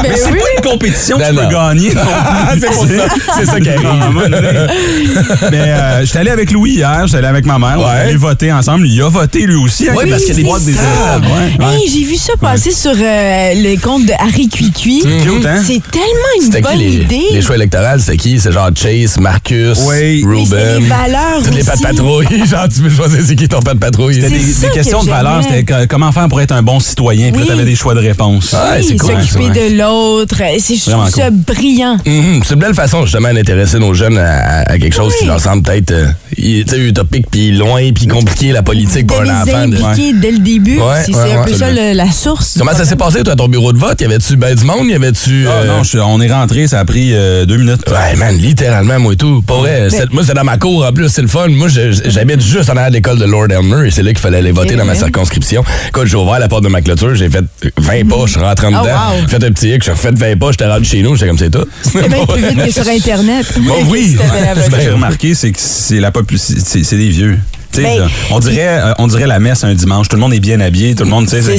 Mais 0.02 0.16
c'est 0.16 0.30
oui. 0.32 0.38
pas 0.38 0.46
une 0.64 0.70
compétition 0.70 1.18
que 1.18 1.28
tu 1.28 1.34
peux 1.34 1.46
gagner. 1.48 1.90
c'est 2.60 2.66
pour 2.66 2.86
ça. 2.86 3.14
C'est 3.38 3.46
ça 3.46 3.60
qui 3.60 3.68
arrive. 3.68 3.88
Mais 5.50 5.58
euh, 5.58 6.04
j'étais 6.04 6.18
allé 6.18 6.30
avec 6.30 6.50
Louis 6.50 6.72
hier, 6.72 7.06
j'étais 7.06 7.18
allé 7.18 7.26
avec 7.28 7.46
ma 7.46 7.58
mère, 7.58 7.76
on 7.78 7.84
Ouais. 7.84 7.96
est 7.96 8.00
allé 8.08 8.16
voter 8.16 8.52
ensemble. 8.52 8.86
Il 8.86 9.00
a 9.02 9.08
voté 9.08 9.40
lui 9.40 9.56
aussi. 9.56 9.88
Oui, 9.94 10.08
parce 10.10 10.22
qu'il 10.24 10.28
y 10.30 10.32
a 10.32 10.34
des 10.36 10.42
boîtes 10.44 10.64
des 10.64 10.74
j'ai 11.90 12.04
vu 12.04 12.16
ça 12.16 12.32
passer 12.40 12.70
sur 12.70 12.92
euh, 12.92 12.94
le 13.54 13.76
compte 13.80 14.06
de 14.06 14.12
Harry 14.18 14.48
Cuicui. 14.48 15.00
Cute, 15.00 15.46
hein? 15.46 15.62
C'est 15.66 15.82
tellement 15.90 16.06
une 16.42 16.50
bonne 16.50 16.89
idée. 16.92 17.22
les 17.32 17.42
choix 17.42 17.56
électoraux? 17.56 17.98
C'était 17.98 18.16
qui? 18.16 18.40
C'est 18.40 18.52
genre 18.52 18.70
Chase, 18.74 19.18
Marcus, 19.18 19.78
Oui. 19.86 20.20
C'est 20.22 20.26
Ruben. 20.26 20.82
les 20.82 20.86
valeurs 20.88 21.42
Toutes 21.44 21.54
les 21.54 21.64
pattes 21.64 21.82
patrouilles. 21.82 22.26
genre, 22.50 22.68
tu 22.68 22.80
veux 22.80 22.90
choisir 22.90 23.20
c'est 23.26 23.36
qui 23.36 23.48
ton 23.48 23.60
patte 23.60 23.78
patrouille. 23.78 24.14
C'était 24.14 24.30
des, 24.30 24.38
C'est 24.40 24.60
des 24.62 24.68
que 24.68 24.74
questions 24.74 25.02
de 25.04 25.08
valeur. 25.10 25.42
j'aimais. 25.42 25.64
C'était 25.66 25.86
comment 25.86 26.12
faire 26.12 26.28
pour 26.28 26.40
être 26.40 26.52
un 26.52 26.62
bon 26.62 26.80
citoyen? 26.80 27.30
Puis 27.32 27.40
là, 27.42 27.46
t'avais 27.48 27.64
des 27.64 27.74
choix 27.76 27.94
de 27.94 28.00
réponse. 28.00 28.54
Ah, 28.54 28.72
Ouais, 28.72 28.82
c'est 28.82 28.96
cool, 28.96 29.14
s'occuper 29.22 29.70
de 29.70 29.78
l'autre. 29.78 30.36
C'est, 30.58 30.76
Vraiment 30.90 31.04
trouve 31.06 31.14
ça 31.14 31.30
brillant. 31.30 31.96
Mhm, 32.06 32.42
C'est 32.44 32.54
une 32.54 32.60
belle 32.60 32.74
façon 32.74 33.04
justement 33.04 33.32
d'intéresser 33.32 33.78
nos 33.78 33.94
jeunes 33.94 34.18
à, 34.18 34.60
à 34.70 34.78
quelque 34.78 34.94
chose 34.94 35.12
Oui. 35.12 35.18
qui 35.20 35.26
leur 35.26 35.40
semble 35.40 35.62
peut-être 35.62 35.90
euh, 35.92 36.06
tu 36.36 36.64
sais, 36.68 36.78
utopique 36.78 37.26
puis 37.30 37.50
loin 37.52 37.80
puis 37.94 38.06
compliqué 38.06 38.52
la 38.52 38.62
politique 38.62 39.06
pour 39.06 39.20
un 39.20 39.42
enfant. 39.42 39.66
de- 39.68 40.20
dès 40.20 40.30
le 40.30 40.38
début. 40.38 40.78
Ouais, 40.78 41.02
c'est, 41.04 41.14
ouais, 41.14 41.22
c'est 41.26 41.32
un 41.36 41.44
peu 41.44 41.54
ça 41.54 41.70
la 41.72 42.10
source. 42.10 42.54
Comment 42.58 42.72
ça 42.74 42.84
s'est 42.84 42.96
passé 42.96 43.22
toi 43.22 43.32
à 43.34 43.36
ton 43.36 43.48
bureau 43.48 43.72
de 43.72 43.78
vote? 43.78 44.00
Y 44.00 44.04
avait-tu 44.04 44.36
ben 44.36 44.54
du 44.54 44.64
monde? 44.64 44.86
Y 44.88 44.94
avait-tu 44.94 45.46
Ah, 45.48 45.50
euh, 45.50 45.66
non, 45.96 46.04
on 46.06 46.20
est 46.20 46.32
rentré, 46.32 46.66
ça 46.68 46.79
a 46.80 46.84
pris 46.84 47.10
euh, 47.14 47.44
deux 47.46 47.56
minutes. 47.56 47.82
Ouais, 47.88 48.16
man, 48.16 48.36
littéralement, 48.36 48.98
moi 48.98 49.12
et 49.12 49.16
tout. 49.16 49.42
Pas 49.42 49.58
vrai. 49.58 49.88
Moi, 50.10 50.22
c'est 50.26 50.34
dans 50.34 50.44
ma 50.44 50.56
cour, 50.58 50.84
en 50.84 50.92
plus, 50.92 51.08
c'est 51.08 51.22
le 51.22 51.28
fun. 51.28 51.48
Moi, 51.48 51.68
j'habite 51.68 52.40
juste 52.42 52.68
en 52.70 52.76
arrière 52.76 52.90
de 52.90 52.94
l'école 52.96 53.18
de 53.18 53.24
Lord 53.26 53.46
Elmer 53.50 53.86
et 53.86 53.90
c'est 53.90 54.02
là 54.02 54.10
qu'il 54.10 54.18
fallait 54.18 54.38
aller 54.38 54.52
voter 54.52 54.72
Eh 54.74 54.76
dans 54.76 54.84
ma 54.84 54.94
circonscription. 54.94 55.64
Quand 55.92 56.04
j'ai 56.06 56.16
ouvert 56.16 56.38
la 56.38 56.48
porte 56.48 56.64
de 56.64 56.68
ma 56.68 56.80
clôture, 56.80 57.14
j'ai 57.14 57.28
fait 57.28 57.44
20 57.78 58.08
pas, 58.08 58.16
je 58.26 58.32
suis 58.32 58.40
rentré 58.40 58.66
en 58.66 58.70
Oh, 58.70 58.82
dedans. 58.84 58.94
wow. 58.94 59.20
J'ai 59.22 59.28
fait 59.28 59.44
un 59.44 59.52
petit 59.52 59.68
hic, 59.70 59.84
j'ai 59.84 59.92
refait 59.92 60.10
20 60.12 60.38
pas, 60.38 60.50
j'étais 60.52 60.66
rendu 60.66 60.84
chez 60.84 61.02
nous, 61.02 61.14
j'étais 61.14 61.28
comme 61.28 61.38
c'est 61.38 61.50
tout. 61.50 61.66
C'est 61.82 62.08
bien 62.08 62.24
plus 62.26 62.42
vite 62.42 62.64
que 62.66 62.72
sur 62.72 62.88
Internet. 62.88 63.46
Bon, 63.60 63.74
oui. 63.88 64.16
C'était 64.18 64.42
bien 64.54 64.64
Ce 64.64 64.70
que 64.70 64.80
j'ai 64.80 64.90
remarqué, 64.90 65.34
c'est 65.34 65.52
que 65.52 65.58
c'est 65.60 66.00
la 66.00 66.10
c'est 66.36 66.96
des 66.96 67.08
vieux. 67.08 67.38
Sais, 67.82 67.98
Ben, 67.98 68.08
on 68.30 68.38
dirait 68.38 68.68
euh, 68.68 68.92
on 68.98 69.06
dirait 69.06 69.26
la 69.26 69.38
messe 69.38 69.64
un 69.64 69.74
dimanche. 69.74 70.08
Tout 70.08 70.16
le 70.16 70.22
monde 70.22 70.34
est 70.34 70.40
bien 70.40 70.60
habillé. 70.60 70.94
Tout 70.94 71.04
le 71.04 71.10
monde, 71.10 71.28
tu 71.28 71.40
sais. 71.42 71.58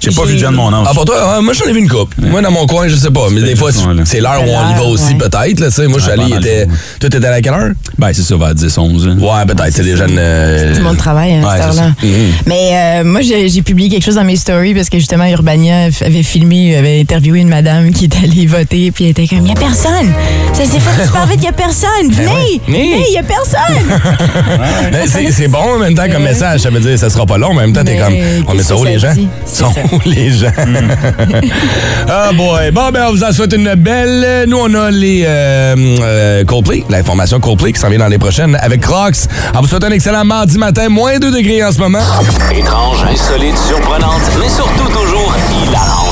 J'ai 0.00 0.10
pas 0.10 0.24
vu 0.24 0.36
de 0.36 0.46
mon 0.48 0.72
âge. 0.72 0.86
Ah, 0.88 0.94
pour 0.94 1.04
toi, 1.04 1.16
ah, 1.36 1.40
moi, 1.40 1.52
j'en 1.52 1.64
ai 1.66 1.72
vu 1.72 1.78
une 1.80 1.88
coupe. 1.88 2.12
Moi, 2.18 2.42
dans 2.42 2.50
mon 2.50 2.66
coin, 2.66 2.88
je 2.88 2.96
sais 2.96 3.10
pas. 3.10 3.28
Mais 3.30 3.40
des 3.42 3.54
fois, 3.56 3.70
c'est 4.04 4.20
l'heure 4.20 4.42
où 4.42 4.48
on 4.50 4.70
y 4.70 4.74
va 4.74 4.82
aussi, 4.84 5.12
ouais. 5.12 5.18
peut-être. 5.18 5.60
là. 5.60 5.68
Moi, 5.88 5.98
je 5.98 6.02
suis 6.04 6.10
allé, 6.12 6.34
était. 6.34 6.64
jour. 6.64 6.72
Toi, 7.00 7.10
t'étais 7.10 7.26
à 7.26 7.40
quelle 7.40 7.52
heure? 7.54 7.70
Ben, 7.98 8.10
c'est 8.12 8.22
ça, 8.22 8.36
vers 8.36 8.54
10, 8.54 8.78
11. 8.78 9.08
hein. 9.08 9.18
Ouais, 9.20 9.46
peut-être. 9.54 9.72
C'est 9.74 9.82
des 9.84 9.96
jeunes. 9.96 10.16
euh, 10.18 10.72
Tout 10.72 10.78
le 10.78 10.84
monde 10.84 10.96
travaille 10.96 11.34
hein, 11.34 11.42
à 11.44 11.46
Ouais, 11.46 11.56
cette 11.58 11.66
heure-là. 11.66 11.94
Mhm. 12.02 12.32
Mais 12.46 12.70
euh, 12.72 13.04
moi, 13.04 13.20
j'ai 13.22 13.62
publié 13.62 13.88
quelque 13.90 14.04
chose 14.04 14.16
dans 14.16 14.24
mes 14.24 14.36
stories 14.36 14.74
parce 14.74 14.88
que 14.88 14.98
justement, 14.98 15.26
Urbania 15.28 15.88
avait 16.04 16.22
filmé, 16.24 16.76
avait 16.76 17.00
interviewé 17.00 17.40
une 17.40 17.48
madame 17.48 17.92
qui 17.92 18.04
est 18.06 18.16
allée 18.24 18.46
voter, 18.46 18.90
puis 18.90 19.04
elle 19.04 19.10
était 19.10 19.26
comme, 19.28 19.38
il 19.38 19.44
n'y 19.44 19.50
a 19.52 19.54
personne. 19.54 20.12
Ça 20.52 20.64
s'est 20.64 20.80
fait 20.80 21.04
super 21.04 21.26
vite, 21.26 21.36
il 21.38 21.42
n'y 21.42 21.48
a 21.48 21.52
personne. 21.52 22.10
Venez, 22.10 22.60
Ben 22.66 22.74
venez, 22.74 23.04
il 23.08 23.12
n'y 23.12 23.18
a 23.18 23.22
personne. 23.22 24.00
Ben, 24.90 25.06
c'est 25.06 25.30
c'est 25.30 25.48
en 25.64 25.78
même 25.78 25.94
temps 25.94 26.08
comme 26.10 26.22
message. 26.24 26.60
Ça 26.60 26.70
veut 26.70 26.80
dire 26.80 26.98
ça 26.98 27.10
sera 27.10 27.26
pas 27.26 27.38
long, 27.38 27.52
mais 27.54 27.60
en 27.62 27.66
même 27.66 27.72
temps, 27.72 27.84
t'es 27.84 27.96
comme. 27.96 28.14
On 28.48 28.54
met 28.54 28.62
ça 28.62 28.76
où 28.76 28.84
les 28.84 28.98
gens? 28.98 29.12
Sont 29.46 29.72
C'est 29.74 29.80
ça. 29.80 29.94
où 29.94 30.00
les 30.08 30.30
gens? 30.30 30.52
ah 32.08 32.30
boy. 32.34 32.70
Bon, 32.72 32.90
ben, 32.92 33.04
on 33.08 33.12
vous 33.12 33.24
en 33.24 33.32
souhaite 33.32 33.52
une 33.54 33.74
belle. 33.74 34.44
Nous, 34.48 34.58
on 34.58 34.72
a 34.74 34.90
les 34.90 35.24
euh, 35.26 35.74
euh, 36.02 36.44
Coldplay, 36.44 36.84
l'information 36.88 37.40
Coldplay 37.40 37.72
qui 37.72 37.80
s'en 37.80 37.88
vient 37.88 37.98
dans 37.98 38.08
les 38.08 38.18
prochaines 38.18 38.56
avec 38.60 38.80
Crocs. 38.80 39.14
On 39.54 39.60
vous 39.60 39.68
souhaite 39.68 39.84
un 39.84 39.90
excellent 39.90 40.24
mardi 40.24 40.58
matin, 40.58 40.88
moins 40.88 41.18
2 41.18 41.30
degrés 41.30 41.64
en 41.64 41.72
ce 41.72 41.78
moment. 41.78 42.00
Étrange, 42.56 42.98
insolite, 43.10 43.56
surprenante, 43.68 44.22
mais 44.40 44.48
surtout 44.48 44.88
toujours 44.88 45.34
hilarante. 45.66 46.08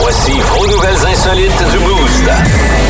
Voici 0.00 0.32
vos 0.56 0.66
nouvelles 0.66 1.06
insolites 1.12 1.70
du 1.72 1.78
Boost. 1.78 2.81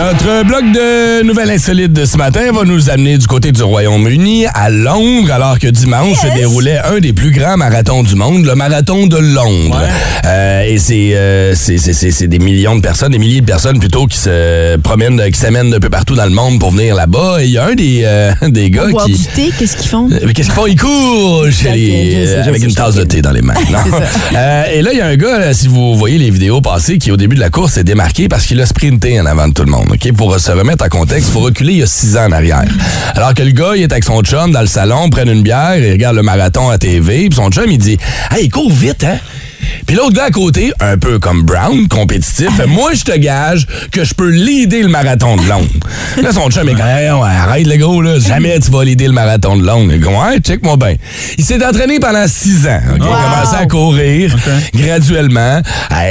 Notre 0.00 0.44
bloc 0.46 0.64
de 0.72 1.22
nouvelles 1.24 1.50
insolites 1.50 1.92
de 1.92 2.06
ce 2.06 2.16
matin 2.16 2.50
va 2.52 2.64
nous 2.64 2.88
amener 2.88 3.18
du 3.18 3.26
côté 3.26 3.52
du 3.52 3.62
Royaume-Uni, 3.62 4.46
à 4.46 4.70
Londres, 4.70 5.30
alors 5.30 5.58
que 5.58 5.66
dimanche 5.66 6.16
se 6.22 6.34
déroulait 6.34 6.78
un 6.78 7.00
des 7.00 7.12
plus 7.12 7.30
grands 7.32 7.58
marathons 7.58 8.02
du 8.02 8.14
monde, 8.14 8.46
le 8.46 8.54
marathon 8.54 9.06
de 9.06 9.18
Londres. 9.18 9.78
Euh, 10.24 10.62
et 10.62 10.78
c'est 10.78 11.10
euh, 11.14 11.54
c'est- 11.54 12.26
des 12.28 12.38
millions 12.38 12.76
de 12.76 12.80
personnes, 12.80 13.12
des 13.12 13.18
milliers 13.18 13.42
de 13.42 13.46
personnes 13.46 13.78
plutôt, 13.78 14.06
qui 14.06 14.16
se 14.16 14.76
promènent, 14.78 15.20
qui 15.30 15.38
s'amènent 15.38 15.74
un 15.74 15.80
peu 15.80 15.90
partout 15.90 16.14
dans 16.14 16.24
le 16.24 16.30
monde 16.30 16.58
pour 16.58 16.70
venir 16.70 16.94
là-bas. 16.94 17.42
Et 17.42 17.44
il 17.44 17.50
y 17.50 17.58
a 17.58 17.66
un 17.66 17.74
des, 17.74 18.00
euh, 18.04 18.32
des 18.48 18.70
gars 18.70 18.86
Boire 18.88 19.04
qui... 19.04 19.12
du 19.12 19.26
thé, 19.26 19.50
qu'est-ce 19.58 19.76
qu'ils 19.76 19.90
font? 19.90 20.08
Qu'est-ce 20.08 20.32
qu'ils 20.32 20.44
font? 20.50 20.66
Ils 20.66 20.80
courent 20.80 21.44
chez 21.50 21.72
les- 21.72 22.26
sais, 22.26 22.48
avec 22.48 22.62
une 22.62 22.72
tasse 22.74 22.94
de 22.94 23.04
thé 23.04 23.20
dans 23.20 23.32
les 23.32 23.42
mains. 23.42 23.52
et 24.72 24.80
là, 24.80 24.90
il 24.92 24.98
y 24.98 25.02
a 25.02 25.08
un 25.08 25.16
gars, 25.16 25.52
si 25.52 25.68
vous 25.68 25.94
voyez 25.94 26.16
les 26.16 26.30
vidéos 26.30 26.62
passées, 26.62 26.96
qui 26.96 27.10
au 27.12 27.18
début 27.18 27.36
de 27.36 27.40
la 27.40 27.50
course 27.50 27.74
s'est 27.74 27.84
démarqué 27.84 28.28
parce 28.28 28.46
qu'il 28.46 28.58
a 28.62 28.66
sprinté 28.66 29.20
en 29.20 29.26
avant 29.26 29.46
de 29.46 29.52
tout 29.52 29.64
le 29.64 29.70
monde. 29.70 29.88
Pour 30.16 30.38
se 30.38 30.52
remettre 30.52 30.84
en 30.84 30.88
contexte, 30.88 31.28
il 31.28 31.32
faut 31.32 31.40
reculer 31.40 31.72
il 31.72 31.78
y 31.80 31.82
a 31.82 31.86
six 31.86 32.16
ans 32.16 32.26
en 32.26 32.32
arrière. 32.32 32.64
Alors 33.14 33.34
que 33.34 33.42
le 33.42 33.50
gars, 33.50 33.72
il 33.74 33.82
est 33.82 33.92
avec 33.92 34.04
son 34.04 34.22
chum 34.22 34.52
dans 34.52 34.60
le 34.60 34.66
salon, 34.66 35.10
prenne 35.10 35.28
une 35.28 35.42
bière, 35.42 35.76
il 35.76 35.90
regarde 35.92 36.16
le 36.16 36.22
marathon 36.22 36.70
à 36.70 36.78
TV, 36.78 37.28
puis 37.28 37.36
son 37.36 37.50
chum, 37.50 37.70
il 37.70 37.78
dit 37.78 37.98
Hey, 38.30 38.44
il 38.44 38.50
court 38.50 38.70
vite, 38.70 39.04
hein? 39.04 39.18
Puis 39.86 39.96
l'autre 39.96 40.12
gars 40.12 40.24
à 40.24 40.30
côté, 40.30 40.72
un 40.80 40.96
peu 40.98 41.18
comme 41.18 41.42
Brown, 41.42 41.88
compétitif, 41.88 42.50
fait, 42.56 42.66
moi, 42.66 42.92
je 42.94 43.02
te 43.02 43.16
gage 43.16 43.66
que 43.90 44.04
je 44.04 44.14
peux 44.14 44.30
leader 44.30 44.82
le 44.82 44.88
marathon 44.88 45.36
de 45.36 45.48
Londres. 45.48 45.68
Là, 46.22 46.32
son 46.32 46.48
chum 46.50 46.68
est 46.68 46.74
comme, 46.74 46.86
Hey, 46.86 47.08
arrête, 47.08 47.66
le 47.66 47.76
gros, 47.76 48.02
là, 48.02 48.18
jamais 48.18 48.58
tu 48.60 48.70
vas 48.70 48.84
leader 48.84 49.08
le 49.08 49.14
marathon 49.14 49.56
de 49.56 49.64
Londres. 49.64 49.92
Il 49.94 50.00
comme, 50.00 50.14
ouais, 50.14 50.38
check-moi 50.40 50.76
bien. 50.76 50.94
Il 51.38 51.44
s'est 51.44 51.64
entraîné 51.64 51.98
pendant 52.00 52.26
six 52.26 52.66
ans. 52.66 52.80
Il 52.96 53.02
a 53.02 53.06
commencé 53.06 53.56
à 53.56 53.66
courir 53.66 54.36
graduellement. 54.74 55.60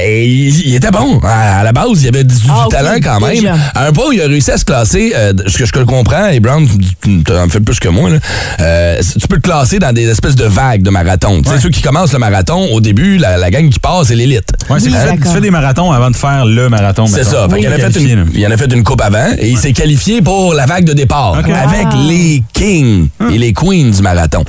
Il, 0.05 0.75
était 0.75 0.91
bon. 0.91 1.19
À, 1.23 1.63
la 1.63 1.71
base, 1.71 2.03
il 2.03 2.07
avait 2.07 2.23
du, 2.23 2.35
Ah, 2.49 2.67
talent 2.69 2.97
quand 3.01 3.19
même. 3.19 3.35
déjà. 3.35 3.55
À 3.75 3.87
un 3.87 3.91
point 3.91 4.05
où 4.07 4.11
il 4.11 4.21
a 4.21 4.27
réussi 4.27 4.51
à 4.51 4.57
se 4.57 4.65
classer, 4.65 5.13
euh, 5.15 5.33
ce 5.47 5.57
que 5.57 5.65
je 5.65 5.71
le 5.77 5.85
comprends, 5.85 6.27
et 6.27 6.39
Brown, 6.39 6.67
tu 6.67 7.23
tu 7.23 7.33
en 7.33 7.47
fais 7.49 7.59
plus 7.59 7.79
que 7.79 7.89
moi, 7.89 8.09
là, 8.09 8.17
euh, 8.59 9.01
tu 9.19 9.27
peux 9.27 9.37
te 9.37 9.41
classer 9.41 9.79
dans 9.79 9.93
des 9.93 10.07
espèces 10.07 10.35
de 10.35 10.45
vagues 10.45 10.83
de 10.83 10.89
marathon. 10.89 11.41
Tu 11.41 11.49
sais, 11.49 11.59
ceux 11.59 11.69
qui 11.69 11.81
commencent 11.81 12.13
le 12.13 12.19
marathon, 12.19 12.67
au 12.71 12.81
début, 12.81 13.17
la, 13.17 13.37
la 13.39 13.49
gang 13.49 13.69
qui 13.69 13.79
passe, 13.79 14.07
c'est 14.07 14.15
l'élite. 14.15 14.49
Ouais, 14.69 14.79
c'est 14.79 14.87
Oui, 14.89 14.93
tu 15.21 15.27
fais- 15.29 15.41
des 15.41 15.51
marathons 15.51 15.91
avant 15.91 16.11
de 16.11 16.15
faire 16.15 16.45
le 16.45 16.69
marathon. 16.69 17.07
C'est 17.07 17.23
ça. 17.23 17.47
Fait 17.49 17.59
qu'il 17.59 17.69
en 17.69 17.71
a 17.71 17.77
fait 17.77 17.99
une, 17.99 18.27
il 18.33 18.45
en 18.45 18.51
a 18.51 18.57
fait 18.57 18.71
une 18.73 18.83
coupe 18.83 19.01
avant 19.01 19.27
et 19.37 19.49
il 19.49 19.57
s'est 19.57 19.73
qualifié 19.73 20.21
pour 20.21 20.53
la 20.53 20.65
vague 20.65 20.85
de 20.85 20.93
départ 20.93 21.35
avec 21.35 21.47
Wow. 21.93 22.07
les 22.07 22.43
kings 22.53 23.07
et 23.31 23.37
les 23.37 23.53
queens 23.53 23.91
du 23.91 24.01
marathon. 24.01 24.43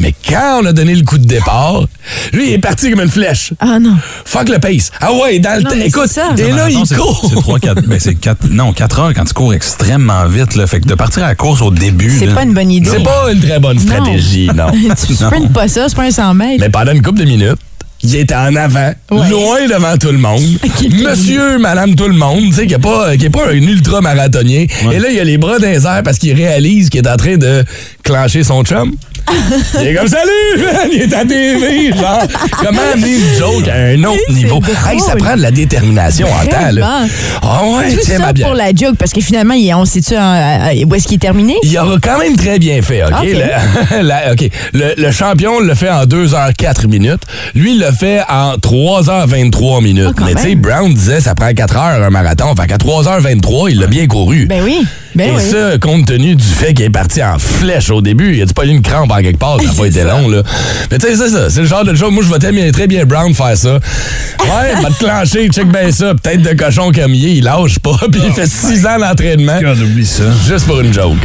Mais 0.00 0.14
quand 0.28 0.60
on 0.62 0.66
a 0.66 0.72
donné 0.72 0.94
le 0.94 1.04
coup 1.04 1.18
de 1.18 1.26
départ, 1.26 1.82
lui, 2.32 2.48
il 2.48 2.52
est 2.54 2.58
parti 2.58 2.90
comme 2.90 3.00
une 3.00 3.08
flèche. 3.10 3.52
Ah 3.60 3.78
non. 3.78 3.96
Fuck 4.24 4.48
le 4.48 4.58
pace. 4.58 4.90
Ah 5.00 5.12
ouais, 5.12 5.38
dans 5.38 5.56
le 5.58 5.62
Non, 5.64 5.70
temps. 5.70 5.76
Écoute, 5.84 6.10
et 6.38 6.42
Le 6.42 6.48
là, 6.48 6.54
marathon, 6.56 6.80
il 6.82 6.86
c'est- 6.86 6.96
court. 6.96 7.26
C'est 7.28 7.40
3, 7.40 7.58
4, 7.58 7.82
ben 7.86 7.98
c'est 8.00 8.14
4, 8.14 8.38
non, 8.50 8.72
4 8.72 8.98
heures 9.00 9.12
quand 9.14 9.24
tu 9.24 9.34
cours 9.34 9.54
extrêmement 9.54 10.26
vite. 10.26 10.54
Là. 10.56 10.66
Fait 10.66 10.80
que 10.80 10.86
de 10.88 10.94
partir 10.94 11.22
à 11.24 11.28
la 11.28 11.34
course 11.34 11.60
au 11.62 11.70
début. 11.70 12.10
C'est 12.18 12.34
pas 12.34 12.42
une 12.42 12.54
bonne 12.54 12.70
idée. 12.70 12.88
C'est 12.90 13.02
pas 13.02 13.32
une 13.32 13.40
très 13.40 13.58
bonne 13.60 13.78
stratégie, 13.78 14.48
non. 14.54 14.66
tu 15.06 15.14
sprintes 15.14 15.52
pas 15.52 15.68
ça, 15.68 15.86
c'est 15.88 15.94
pas 15.96 16.04
un 16.04 16.10
100 16.10 16.34
mètres. 16.34 16.58
Mais 16.60 16.68
pendant 16.70 16.92
une 16.92 17.02
couple 17.02 17.20
de 17.20 17.24
minutes, 17.24 17.58
il 18.04 18.16
était 18.16 18.34
en 18.34 18.54
avant, 18.56 18.92
Ouais. 19.10 19.28
loin 19.30 19.66
devant 19.68 19.96
tout 19.96 20.10
le 20.12 20.18
monde. 20.18 20.42
Monsieur, 21.02 21.58
madame, 21.58 21.94
tout 21.94 22.08
le 22.08 22.14
monde, 22.14 22.46
tu 22.48 22.52
sais, 22.52 22.66
qui 22.66 22.72
n'est 22.74 22.78
pas, 22.78 23.16
qui 23.16 23.26
est 23.26 23.30
pas 23.30 23.48
un 23.48 23.52
ultra-marathonien. 23.54 24.66
Et 24.92 24.98
là, 24.98 25.08
il 25.10 25.20
a 25.20 25.24
les 25.24 25.38
bras 25.38 25.58
dans 25.58 25.68
les 25.70 25.86
airs 25.86 26.02
parce 26.04 26.18
qu'il 26.18 26.34
réalise 26.34 26.90
qu'il 26.90 27.04
est 27.04 27.08
en 27.08 27.16
train 27.16 27.36
de 27.36 27.64
clencher 28.02 28.42
son 28.42 28.64
chum. 28.64 28.92
il 29.80 29.86
est 29.88 29.94
comme 29.94 30.08
salut, 30.08 30.58
man! 30.58 30.88
il 30.92 31.02
est 31.02 31.14
à 31.14 31.24
TV, 31.24 31.90
genre. 31.96 32.22
Comment 32.58 32.80
amener 32.92 33.14
une 33.16 33.38
joke 33.38 33.68
à 33.68 33.74
un 33.74 34.04
autre 34.04 34.32
niveau? 34.32 34.60
Hey, 34.90 35.00
ça 35.00 35.16
prend 35.16 35.36
de 35.36 35.42
la 35.42 35.50
détermination 35.50 36.26
en 36.28 36.44
temps, 36.46 36.70
là. 36.72 37.00
Ah 37.42 37.60
ouais, 37.64 37.92
Tout 37.94 38.00
tiens 38.04 38.16
ça 38.18 38.22
ma 38.26 38.32
bière. 38.32 38.48
pour 38.48 38.56
la 38.56 38.70
joke, 38.74 38.96
parce 38.98 39.12
que 39.12 39.20
finalement, 39.20 39.54
on 39.76 39.84
sait-tu 39.84 40.14
hein, 40.14 40.70
euh, 40.74 40.84
où 40.86 40.94
est-ce 40.94 41.04
qu'il 41.06 41.16
est 41.16 41.18
terminé? 41.18 41.56
Il 41.62 41.76
aura 41.78 41.96
quand 42.02 42.18
même 42.18 42.36
très 42.36 42.58
bien 42.58 42.82
fait, 42.82 43.02
OK? 43.04 43.12
Le, 43.22 44.02
la- 44.02 44.32
OK. 44.32 44.48
Le, 44.72 44.94
le 44.96 45.10
champion 45.12 45.60
le 45.60 45.74
fait 45.74 45.90
en 45.90 46.04
2h04 46.04 46.86
minutes. 46.88 47.22
Lui, 47.54 47.72
il 47.74 47.80
le 47.80 47.90
fait 47.92 48.20
en 48.28 48.56
3h23 48.56 49.82
minutes. 49.82 50.14
Ah, 50.18 50.22
Mais 50.26 50.34
tu 50.34 50.42
sais. 50.42 50.54
Brown 50.54 50.92
disait 50.92 51.20
ça 51.20 51.34
prend 51.34 51.52
4 51.52 51.76
heures 51.76 52.02
un 52.04 52.10
marathon. 52.10 52.54
Fait 52.56 52.66
qu'à 52.66 52.76
3h23, 52.76 53.70
il 53.70 53.80
l'a 53.80 53.86
bien 53.86 54.06
couru. 54.06 54.46
Ben 54.46 54.62
oui. 54.64 54.84
Ben 55.14 55.28
Et 55.28 55.32
oui. 55.36 55.42
ça, 55.42 55.78
compte 55.78 56.06
tenu 56.06 56.34
du 56.34 56.44
fait 56.44 56.72
qu'il 56.74 56.84
est 56.86 56.90
parti 56.90 57.22
en 57.22 57.38
flèche 57.38 57.90
au 57.90 58.00
début, 58.00 58.34
il 58.34 58.42
a 58.42 58.46
dû 58.46 58.54
pas 58.54 58.64
eu 58.64 58.68
une 58.68 58.82
crampe 58.82 59.10
en 59.12 59.16
quelque 59.20 59.38
part, 59.38 59.58
ça 59.60 59.66
n'a 59.66 59.72
pas 59.72 59.86
été 59.86 60.00
ça. 60.00 60.04
long, 60.06 60.28
là. 60.28 60.42
Mais 60.90 60.98
tu 60.98 61.06
sais, 61.06 61.16
c'est 61.16 61.28
ça. 61.28 61.50
C'est 61.50 61.60
le 61.60 61.66
genre 61.66 61.84
de 61.84 61.94
chose. 61.94 62.10
Moi, 62.12 62.22
je 62.22 62.28
vois 62.28 62.38
très 62.38 62.52
bien, 62.52 62.70
très 62.70 62.86
bien 62.86 63.04
Brown 63.04 63.34
faire 63.34 63.56
ça. 63.56 63.74
Ouais, 63.74 64.72
il 64.76 64.82
va 64.82 64.88
te 64.90 64.98
clencher, 64.98 65.48
check 65.48 65.66
bien 65.70 65.90
ça. 65.90 66.14
Peut-être 66.14 66.42
de 66.42 66.52
cochon 66.54 66.92
comme 66.92 67.14
il 67.14 67.26
est, 67.26 67.34
il 67.36 67.44
lâche 67.44 67.78
pas, 67.78 67.96
puis 68.10 68.20
il 68.26 68.32
fait 68.32 68.46
6 68.48 68.86
ans 68.86 68.98
d'entraînement. 68.98 69.58
Oublie 69.58 70.06
ça. 70.06 70.24
Juste 70.46 70.66
pour 70.66 70.80
une 70.80 70.92
joke. 70.92 71.16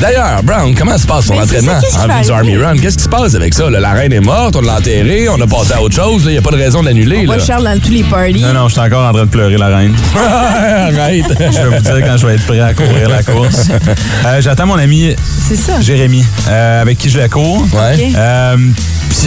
D'ailleurs, 0.00 0.42
Brown, 0.44 0.72
comment 0.76 0.96
se 0.96 1.06
passe 1.08 1.24
son 1.26 1.32
Mais 1.34 1.40
entraînement 1.40 1.80
ça, 1.80 2.04
en 2.04 2.18
vue 2.18 2.24
du 2.24 2.30
Army? 2.30 2.56
Run? 2.56 2.76
Qu'est-ce 2.78 2.98
qui 2.98 3.02
se 3.04 3.08
passe 3.08 3.34
avec 3.34 3.52
ça? 3.52 3.68
là? 3.68 3.80
La 3.80 3.92
reine 3.94 4.12
est 4.12 4.20
morte, 4.20 4.54
on 4.54 4.60
l'a 4.60 4.74
enterrée, 4.76 5.28
on 5.28 5.40
a 5.40 5.46
passé 5.46 5.72
à 5.74 5.82
autre 5.82 5.96
chose. 5.96 6.22
Il 6.26 6.32
n'y 6.32 6.38
a 6.38 6.40
pas 6.42 6.52
de 6.52 6.56
raison 6.56 6.84
d'annuler. 6.84 7.24
On 7.26 7.32
là. 7.32 7.38
va 7.38 7.44
Charles 7.44 7.64
dans 7.64 7.78
tous 7.80 7.90
les 7.90 8.04
parties. 8.04 8.40
Non, 8.40 8.52
non, 8.52 8.68
je 8.68 8.74
suis 8.74 8.80
encore 8.80 9.08
en 9.08 9.12
train 9.12 9.24
de 9.24 9.28
pleurer 9.30 9.56
la 9.58 9.76
reine. 9.76 9.94
Arrête. 10.16 11.24
Je 11.28 11.68
vais 11.68 11.76
vous 11.76 11.82
dire 11.82 12.06
quand 12.06 12.16
je 12.16 12.26
vais 12.28 12.34
être 12.34 12.46
prêt 12.46 12.60
à 12.60 12.74
courir 12.74 13.08
la 13.08 13.17
course. 13.22 13.68
Euh, 14.26 14.40
J'attends 14.40 14.66
mon 14.66 14.78
ami 14.78 15.14
C'est 15.48 15.56
ça. 15.56 15.80
Jérémy, 15.80 16.24
euh, 16.48 16.82
avec 16.82 16.98
qui 16.98 17.08
je 17.08 17.18
la 17.18 17.28
cours. 17.28 17.64
Ouais. 17.72 18.12
Euh, 18.16 18.56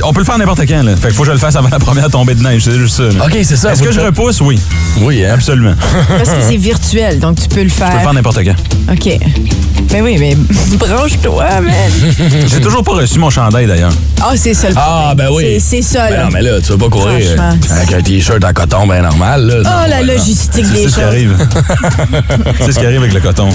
on 0.03 0.13
peut 0.13 0.19
le 0.19 0.25
faire 0.25 0.37
n'importe 0.37 0.61
quand. 0.67 0.83
Là. 0.83 0.95
Fait 0.95 1.11
faut 1.11 1.21
que 1.23 1.27
je 1.27 1.31
le 1.33 1.37
fasse 1.37 1.55
avant 1.55 1.69
la 1.69 1.79
première 1.79 2.09
tombée 2.09 2.35
de 2.35 2.43
neige. 2.43 2.63
C'est 2.65 2.73
juste 2.77 2.97
ça. 2.97 3.03
là. 3.03 3.25
OK, 3.25 3.37
c'est 3.43 3.55
ça. 3.55 3.71
Est-ce 3.71 3.81
que 3.81 3.91
je 3.91 3.99
repousse? 3.99 4.41
Oui, 4.41 4.59
Oui, 5.01 5.25
hein? 5.25 5.31
absolument. 5.35 5.73
Parce 6.17 6.29
que 6.29 6.41
c'est 6.47 6.57
virtuel, 6.57 7.19
donc 7.19 7.39
tu 7.41 7.47
peux 7.47 7.63
le 7.63 7.69
Je 7.69 7.75
peux 7.75 7.83
le 7.85 7.89
faire. 7.91 8.01
faire 8.01 8.13
n'importe 8.13 8.39
quand. 8.43 8.91
OK. 8.93 9.17
Ben 9.89 10.03
oui, 10.03 10.17
mais 10.19 10.35
branche-toi, 10.77 11.45
man. 11.61 11.73
J'ai 12.47 12.61
toujours 12.61 12.83
pas 12.83 12.93
reçu 12.93 13.19
mon 13.19 13.29
chandail 13.29 13.67
d'ailleurs. 13.67 13.91
Ah, 14.21 14.33
c'est 14.35 14.53
ça 14.53 14.69
le 14.69 14.75
Ah, 14.77 15.13
ben 15.17 15.27
oui. 15.31 15.43
C'est 15.59 15.59
c'est 15.59 15.81
ça, 15.81 16.09
Ben 16.09 16.23
non, 16.25 16.29
mais 16.31 16.41
là, 16.41 16.61
tu 16.61 16.71
vas 16.71 16.77
pas 16.77 16.89
courir 16.89 17.19
Franchement. 17.35 17.57
avec 17.75 17.93
un 17.93 18.01
T-shirt 18.01 18.43
en 18.43 18.53
coton 18.53 18.87
bien 18.87 19.01
normal. 19.01 19.47
Là. 19.47 19.55
Oh, 19.59 19.63
Non, 19.63 19.89
la 19.89 20.01
logistique 20.03 20.65
C'est 20.65 20.73
des 20.73 20.83
choses. 20.83 20.95
qui 20.95 21.01
arrive. 21.01 21.35
c'est 22.65 22.71
ce 22.71 22.79
qui 22.79 22.85
arrive 22.85 22.99
avec 23.01 23.13
le 23.13 23.19
coton. 23.19 23.49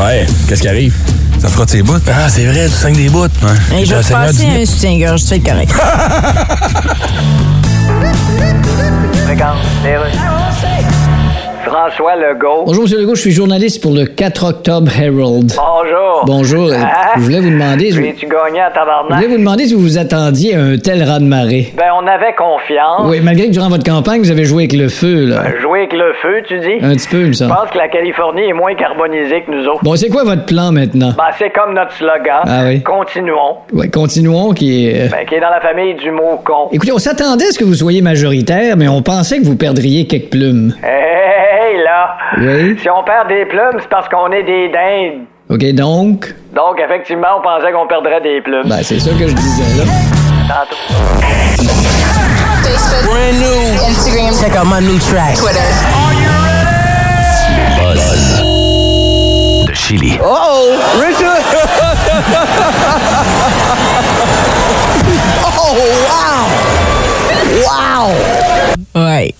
Ouais, 0.00 0.26
qu'est-ce 0.48 0.62
qui 0.62 0.68
arrive? 0.68 0.94
Ça 1.38 1.48
frotte 1.48 1.70
ses 1.70 1.82
bouts. 1.82 1.98
Ah, 2.08 2.28
c'est 2.28 2.44
vrai, 2.46 2.66
tu 2.66 2.72
saignes 2.72 2.96
des 2.96 3.08
bouts. 3.08 3.26
Hey, 3.72 3.84
je 3.86 3.94
vais 3.94 4.02
te 4.02 4.12
passer 4.12 4.46
un 4.46 4.66
soutien-gorge, 4.66 5.22
être 5.32 5.44
correct. 5.44 5.72
François 11.64 12.16
Legault. 12.16 12.64
Bonjour, 12.66 12.84
M. 12.86 13.00
Legault, 13.00 13.14
je 13.14 13.20
suis 13.20 13.30
journaliste 13.30 13.82
pour 13.82 13.92
le 13.92 14.06
4 14.06 14.44
octobre 14.44 14.90
Herald. 14.98 15.52
Bonjour. 15.54 16.07
Bonjour, 16.26 16.68
euh, 16.68 16.76
Ah, 16.80 17.12
je 17.16 17.20
voulais 17.22 17.40
vous 17.40 17.50
demander... 17.50 17.90
Je 17.90 18.00
Tu 18.12 18.26
gagné 18.26 18.60
à 18.60 18.68
je 18.70 18.74
tabarnak? 18.74 19.12
voulais 19.18 19.28
vous 19.28 19.38
demander 19.38 19.64
si 19.66 19.74
vous 19.74 19.80
vous 19.80 19.98
attendiez 19.98 20.54
à 20.56 20.60
un 20.60 20.76
tel 20.76 21.02
raz-de-marée? 21.02 21.72
Ben, 21.76 21.86
on 22.00 22.06
avait 22.06 22.34
confiance. 22.34 23.02
Oui, 23.04 23.20
malgré 23.22 23.46
que 23.48 23.52
durant 23.52 23.68
votre 23.68 23.84
campagne, 23.84 24.20
vous 24.20 24.30
avez 24.30 24.44
joué 24.44 24.64
avec 24.64 24.72
le 24.72 24.88
feu, 24.88 25.26
là. 25.26 25.42
Jouer 25.60 25.80
avec 25.80 25.92
le 25.92 26.12
feu, 26.22 26.42
tu 26.46 26.58
dis? 26.60 26.84
Un 26.84 26.94
petit 26.94 27.08
peu, 27.08 27.18
il 27.20 27.26
me 27.28 27.32
Je 27.32 27.38
semble. 27.38 27.54
pense 27.54 27.70
que 27.70 27.78
la 27.78 27.88
Californie 27.88 28.48
est 28.48 28.52
moins 28.52 28.74
carbonisée 28.74 29.42
que 29.42 29.50
nous 29.50 29.66
autres. 29.66 29.82
Bon, 29.84 29.96
c'est 29.96 30.08
quoi 30.08 30.24
votre 30.24 30.44
plan 30.46 30.72
maintenant? 30.72 31.12
Ben, 31.16 31.24
c'est 31.38 31.50
comme 31.50 31.74
notre 31.74 31.92
slogan. 31.92 32.42
Ah 32.46 32.62
oui. 32.66 32.82
Continuons. 32.82 33.56
Ouais, 33.72 33.88
continuons, 33.88 34.52
qui 34.52 34.88
est... 34.88 35.06
euh, 35.06 35.08
Ben, 35.10 35.26
qui 35.26 35.34
est 35.34 35.40
dans 35.40 35.50
la 35.50 35.60
famille 35.60 35.94
du 35.94 36.10
mot 36.10 36.40
con. 36.44 36.68
Écoutez, 36.72 36.92
on 36.92 36.98
s'attendait 36.98 37.46
à 37.46 37.50
ce 37.50 37.58
que 37.58 37.64
vous 37.64 37.74
soyez 37.74 38.02
majoritaire, 38.02 38.76
mais 38.76 38.88
on 38.88 39.02
pensait 39.02 39.38
que 39.38 39.44
vous 39.44 39.56
perdriez 39.56 40.06
quelques 40.06 40.30
plumes. 40.30 40.74
Hey, 40.82 41.74
hey, 41.76 41.82
là! 41.84 42.16
Oui. 42.38 42.76
Si 42.80 42.88
on 42.90 43.02
perd 43.04 43.28
des 43.28 43.44
plumes, 43.46 43.78
c'est 43.80 43.88
parce 43.88 44.08
qu'on 44.08 44.30
est 44.32 44.42
des 44.42 44.68
dindes. 44.68 45.24
OK, 45.50 45.64
donc... 45.72 46.34
Donc, 46.54 46.78
effectivement, 46.78 47.38
on 47.38 47.42
pensait 47.42 47.72
qu'on 47.72 47.86
perdrait 47.86 48.20
des 48.20 48.42
plumes. 48.42 48.68
Ben, 48.68 48.82
c'est 48.82 48.98
ça 48.98 49.12
que 49.12 49.28
je 49.28 49.32
disais, 49.32 49.78
là. 49.78 49.84
Tantôt. 50.46 50.76
Instagram. 53.88 54.34
Check 54.38 54.54
out 54.56 54.66
my 54.66 54.80
new 54.80 54.98
track. 54.98 55.36
Twitter. 55.36 55.58
De 59.66 59.74
Chili. 59.74 60.18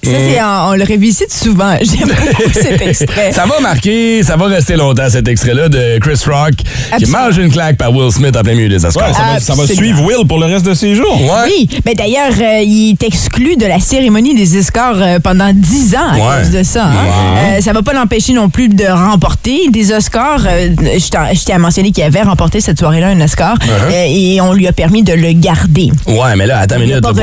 Ça, 0.03 0.11
c'est, 0.29 0.41
en- 0.41 0.71
on 0.71 0.75
le 0.75 0.85
revisite 0.85 1.33
souvent. 1.33 1.77
J'aime 1.83 2.09
beaucoup 2.09 2.51
cet 2.53 2.81
extrait. 2.83 3.33
Ça 3.33 3.45
va 3.47 3.61
marquer, 3.61 4.23
ça 4.23 4.37
va 4.37 4.47
rester 4.47 4.77
longtemps 4.77 5.09
cet 5.11 5.29
extrait-là 5.29 5.69
de 5.69 5.99
Chris 6.01 6.19
Rock 6.27 6.55
qui 6.99 7.07
mange 7.07 7.37
une 7.39 7.51
claque 7.51 7.77
par 7.77 7.93
Will 7.95 8.11
Smith 8.13 8.37
en 8.37 8.43
plein 8.43 8.55
milieu 8.55 8.69
des 8.69 8.85
Oscars. 8.85 9.09
Ouais, 9.09 9.15
ça, 9.15 9.23
va, 9.23 9.41
ça 9.41 9.55
va 9.55 9.63
Absolument. 9.65 9.67
suivre 9.97 10.03
Will 10.05 10.27
pour 10.27 10.39
le 10.39 10.47
reste 10.47 10.65
de 10.67 10.75
ses 10.75 10.95
jours. 10.95 11.21
Ouais. 11.21 11.49
Oui, 11.51 11.69
mais 11.85 11.95
d'ailleurs, 11.95 12.33
euh, 12.41 12.63
il 12.63 12.93
est 12.93 13.03
exclu 13.03 13.57
de 13.57 13.67
la 13.67 13.81
cérémonie 13.81 14.35
des 14.35 14.59
Oscars 14.59 14.97
euh, 15.01 15.19
pendant 15.21 15.51
10 15.53 15.95
ans 15.97 15.99
à 16.13 16.15
Ouais. 16.17 16.43
cause 16.43 16.51
de 16.53 16.63
ça. 16.63 16.85
hein. 16.87 17.57
Euh, 17.57 17.61
ça 17.61 17.73
va 17.73 17.83
pas 17.83 17.93
l'empêcher 17.93 18.33
non 18.33 18.49
plus 18.49 18.69
de 18.69 18.85
remporter 18.85 19.69
des 19.71 19.93
Oscars. 19.93 20.43
Euh, 20.47 20.69
je 20.79 21.53
à 21.53 21.59
mentionner 21.59 21.91
qu'il 21.93 22.05
avait 22.05 22.23
remporté 22.23 22.61
cette 22.61 22.79
soirée-là 22.79 23.09
un 23.09 23.21
Oscar 23.21 23.57
Uh-huh. 23.59 23.93
euh, 23.93 24.05
et 24.09 24.41
on 24.41 24.53
lui 24.53 24.67
a 24.69 24.73
permis 24.73 25.03
de 25.03 25.13
le 25.15 25.33
garder. 25.33 25.91
Ouais, 26.07 26.37
mais 26.37 26.47
là, 26.47 26.59
attends 26.61 26.77
une 26.77 26.83
minute. 26.83 27.01
pour, 27.01 27.13
pour 27.13 27.21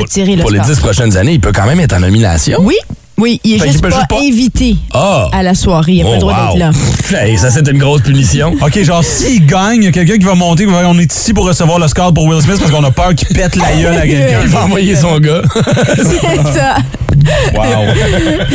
les 0.52 0.58
l'Oscar. 0.58 0.66
dix 0.66 0.80
prochaines 0.80 1.16
années, 1.18 1.34
il 1.34 1.40
peut 1.40 1.52
quand 1.54 1.66
même 1.66 1.80
être 1.80 1.94
en 1.96 2.00
nomination. 2.00 2.55
Oui, 2.60 2.78
oui, 3.18 3.40
il 3.44 3.54
est 3.56 3.60
Fait 3.60 3.68
juste 3.70 3.82
pas, 3.82 3.90
juste 3.90 4.08
pas- 4.10 4.18
invité 4.20 4.76
Ah! 4.94 5.30
à 5.32 5.42
la 5.44 5.56
soirée. 5.56 5.94
Il 5.94 5.98
n'a 6.00 6.04
pas 6.06 6.10
le 6.12 6.16
Oh, 6.18 6.20
droit 6.20 6.34
wow. 6.52 6.58
d'être 6.58 6.74
là. 7.12 7.22
Hey, 7.26 7.38
ça, 7.38 7.50
c'est 7.50 7.68
une 7.70 7.78
grosse 7.78 8.02
punition. 8.02 8.54
OK, 8.62 8.82
genre, 8.84 9.04
s'il 9.04 9.46
gagne, 9.46 9.78
il 9.78 9.84
y 9.86 9.88
a 9.88 9.92
quelqu'un 9.92 10.18
qui 10.18 10.26
va 10.26 10.36
monter, 10.36 10.66
on 10.68 10.98
est 11.00 11.14
ici 11.14 11.34
pour 11.34 11.46
recevoir 11.48 11.80
le 11.80 11.88
score 11.88 12.14
pour 12.14 12.26
Will 12.26 12.42
Smith 12.42 12.58
parce 12.60 12.72
qu'on 12.72 12.84
a 12.84 12.92
peur 12.92 13.14
qu'il 13.16 13.28
pète 13.30 13.56
la 13.56 13.72
gueule 13.74 13.98
à 13.98 14.02
quelqu'un. 14.08 14.40
Il 14.44 14.50
va 14.50 14.66
envoyer 14.66 14.96
son 14.98 15.18
gars. 15.20 15.42
C'est 15.96 16.36
ça. 16.54 16.76
Wow. 17.56 17.64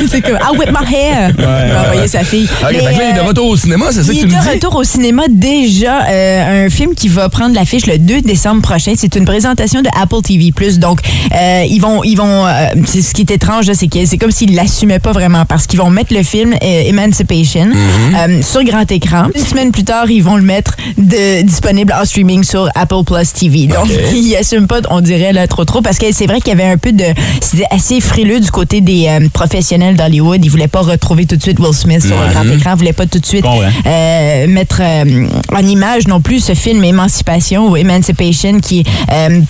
C'est 0.08 0.20
comme 0.20 0.38
Ah, 0.40 0.52
whip 0.52 0.68
my 0.70 0.94
hair. 0.94 1.30
il 1.36 1.44
va 1.44 1.82
envoyer 1.82 2.06
sa 2.08 2.22
fille. 2.22 2.44
OK, 2.62 2.68
Mais, 2.72 2.78
fait 2.78 2.84
que 2.94 2.98
là, 2.98 3.04
il 3.04 3.10
est 3.10 3.14
de 3.14 3.18
euh, 3.18 3.22
retour 3.24 3.46
au 3.48 3.56
cinéma, 3.56 3.86
c'est 3.90 4.02
ça 4.04 4.08
que 4.12 4.12
Il 4.12 4.20
tu 4.20 4.24
est 4.26 4.28
me 4.28 4.36
de 4.36 4.42
dis? 4.48 4.54
retour 4.54 4.76
au 4.76 4.84
cinéma 4.84 5.22
déjà. 5.28 6.06
euh, 6.06 6.66
un 6.66 6.70
film 6.70 6.94
qui 6.94 7.08
va 7.08 7.28
prendre 7.28 7.54
l'affiche 7.54 7.86
le 7.86 7.98
2 7.98 8.20
décembre 8.22 8.62
prochain. 8.62 8.92
C'est 8.96 9.16
une 9.16 9.24
présentation 9.24 9.82
de 9.82 9.88
Apple 10.00 10.20
TV+. 10.22 10.52
Donc, 10.78 11.00
euh, 11.34 11.64
ils 11.68 11.80
vont... 11.80 12.04
ils 12.04 12.16
vont. 12.16 12.46
euh, 12.46 12.66
c'est 12.86 13.02
ce 13.02 13.12
qui 13.14 13.22
est 13.22 13.30
étrange, 13.30 13.70
c'est 13.72 13.88
que 13.88 14.04
c'est 14.06 14.18
comme 14.18 14.30
si 14.30 14.46
ils 14.50 14.56
l'assumaient 14.56 14.98
pas 14.98 15.12
vraiment 15.12 15.44
parce 15.46 15.66
qu'ils 15.66 15.78
vont 15.78 15.90
mettre 15.90 16.12
le 16.12 16.22
film 16.22 16.52
euh, 16.54 16.82
Emancipation 16.86 17.68
euh, 17.70 18.42
sur 18.42 18.64
grand 18.64 18.90
écran. 18.90 19.28
Une 19.34 19.44
semaine 19.44 19.70
plus 19.70 19.84
tard, 19.84 20.10
ils 20.10 20.22
vont 20.22 20.36
le 20.36 20.42
mettre 20.42 20.76
de, 20.98 21.42
disponible 21.42 21.92
en 21.92 22.04
streaming 22.04 22.42
sur 22.42 22.68
Apple 22.74 23.04
Plus 23.06 23.32
TV. 23.32 23.66
Donc, 23.66 23.88
ils 24.12 24.36
assument 24.36 24.66
pas, 24.66 24.80
on 24.90 25.00
dirait, 25.00 25.32
là, 25.32 25.46
trop 25.46 25.64
trop 25.64 25.82
parce 25.82 25.98
que 25.98 26.06
c'est 26.12 26.26
vrai 26.26 26.40
qu'il 26.40 26.48
y 26.48 26.60
avait 26.60 26.70
un 26.70 26.78
peu 26.78 26.92
de... 26.92 27.04
C'était 27.40 27.66
assez 27.70 28.00
frileux 28.00 28.40
du 28.40 28.50
côté 28.50 28.80
des 28.80 29.06
euh, 29.08 29.28
professionnels 29.32 29.96
d'Hollywood. 29.96 30.44
Ils 30.44 30.50
voulaient 30.50 30.68
pas 30.68 30.80
retrouver 30.80 31.26
tout 31.26 31.36
de 31.36 31.42
suite 31.42 31.58
Will 31.60 31.74
Smith 31.74 32.04
sur 32.04 32.16
le 32.20 32.32
grand 32.32 32.44
écran. 32.44 32.72
Ils 32.74 32.78
voulaient 32.78 32.92
pas 32.92 33.06
tout 33.06 33.18
de 33.18 33.26
suite 33.26 33.44
euh, 33.46 34.46
mettre 34.48 34.80
euh, 34.80 35.26
en 35.54 35.66
image 35.66 36.08
non 36.08 36.20
plus 36.20 36.40
ce 36.40 36.54
film 36.54 36.82
Émancipation 36.84 37.68
ou 37.68 37.76
Emancipation 37.76 38.60
qui 38.60 38.84
euh, 39.12 39.40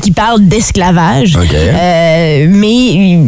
qui 0.00 0.10
parle 0.10 0.46
d'esclavage. 0.46 1.36
Euh, 1.36 2.46
mais 2.48 3.18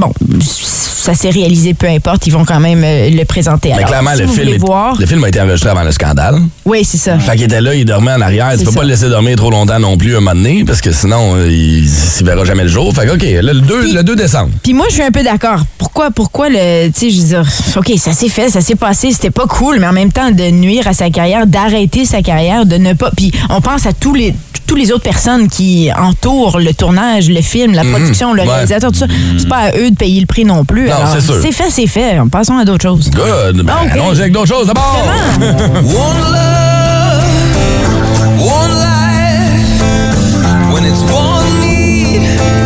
bon, 0.00 0.12
ça 0.44 1.14
s'est 1.14 1.30
réalisé, 1.30 1.74
peu 1.74 1.86
importe, 1.88 2.26
ils 2.26 2.32
vont 2.32 2.44
quand 2.44 2.60
même 2.60 2.82
euh, 2.84 3.08
le 3.10 3.24
présenter. 3.24 3.68
Mais 3.70 3.76
Alors, 3.76 3.88
clairement, 3.88 4.10
si 4.14 4.20
le 4.20 4.26
vous 4.26 4.34
film, 4.34 4.48
est- 4.48 4.58
voir, 4.58 4.96
le 4.98 5.06
film 5.06 5.24
a 5.24 5.28
été 5.28 5.40
enregistré 5.40 5.70
avant 5.70 5.82
le 5.82 5.92
scandale. 5.92 6.36
oui, 6.64 6.84
c'est 6.84 6.98
ça. 6.98 7.18
Fait 7.18 7.32
qu'il 7.36 7.44
était 7.44 7.60
là, 7.60 7.74
il 7.74 7.84
dormait 7.84 8.12
en 8.12 8.20
arrière. 8.20 8.50
Tu 8.58 8.64
peux 8.64 8.70
ça. 8.70 8.76
pas 8.78 8.82
le 8.82 8.90
laisser 8.90 9.08
dormir 9.08 9.36
trop 9.36 9.50
longtemps 9.50 9.78
non 9.78 9.96
plus 9.96 10.16
un 10.16 10.20
moment 10.20 10.34
donné, 10.34 10.64
parce 10.64 10.80
que 10.80 10.92
sinon, 10.92 11.36
euh, 11.36 11.48
il, 11.50 11.84
il 11.86 12.26
verra 12.26 12.44
jamais 12.44 12.64
le 12.64 12.68
jour. 12.68 12.92
Fait 12.94 13.06
que, 13.06 13.12
OK, 13.14 13.22
là, 13.22 13.52
le 13.52 13.60
2, 13.60 13.80
Puis- 13.80 13.92
le 13.92 14.02
2 14.02 14.16
décembre. 14.16 14.50
Puis 14.62 14.74
moi, 14.74 14.86
je 14.88 14.94
suis 14.94 15.02
un 15.02 15.10
peu 15.10 15.22
d'accord. 15.22 15.60
Pourquoi, 15.78 16.10
pourquoi 16.10 16.48
le, 16.50 16.88
tu 16.88 17.00
sais, 17.00 17.10
je 17.10 17.20
veux 17.20 17.26
dire, 17.28 17.44
ok, 17.76 17.92
ça 17.98 18.12
s'est 18.12 18.28
fait, 18.28 18.50
ça 18.50 18.60
s'est 18.60 18.74
passé, 18.76 19.12
c'était 19.12 19.30
pas 19.30 19.46
cool, 19.46 19.78
mais 19.80 19.86
en 19.86 19.92
même 19.92 20.12
temps 20.12 20.30
de 20.30 20.50
nuire 20.50 20.86
à 20.86 20.92
sa 20.92 21.10
carrière, 21.10 21.46
d'arrêter 21.46 22.04
sa 22.04 22.22
carrière, 22.22 22.66
de 22.66 22.76
ne 22.76 22.92
pas. 22.92 23.10
Puis 23.16 23.32
on 23.48 23.60
pense 23.60 23.86
à 23.86 23.92
tous 23.92 24.14
les, 24.14 24.34
tous 24.66 24.76
les 24.76 24.92
autres 24.92 25.02
personnes 25.02 25.48
qui 25.48 25.88
entourent 25.98 26.58
le 26.60 26.72
tournage, 26.72 27.28
le 27.28 27.40
film, 27.42 27.72
la 27.72 27.82
production, 27.84 28.32
le 28.34 28.42
Mhm. 28.44 28.48
Réalisateur, 28.48 28.92
tout 28.92 28.98
ça. 28.98 29.06
C'est 29.36 29.48
pas 29.48 29.56
à 29.56 29.76
eux 29.76 29.89
de 29.90 29.96
payer 29.96 30.20
le 30.20 30.26
prix 30.26 30.44
non 30.44 30.64
plus. 30.64 30.88
Non, 30.88 30.94
c'est 31.12 31.20
sûr. 31.20 31.36
C'est 31.40 31.52
fait, 31.52 31.70
c'est 31.70 31.86
fait. 31.86 32.18
Passons 32.30 32.56
à 32.56 32.64
d'autres 32.64 32.82
choses. 32.82 33.10
Good. 33.10 33.62
Ben, 33.64 33.72
Ah, 33.76 33.84
OK. 33.84 33.90
allons-y 33.92 34.20
avec 34.20 34.32
d'autres 34.32 34.48
choses 34.54 34.66
d'abord. 34.66 34.96
One 35.38 36.20
love, 36.32 37.24
one 38.40 38.72
life. 38.80 39.82
When 40.72 40.84
it's 40.84 41.00
one 41.02 41.60
need 41.60 42.16
in 42.16 42.36
the 42.36 42.42
night. 42.42 42.59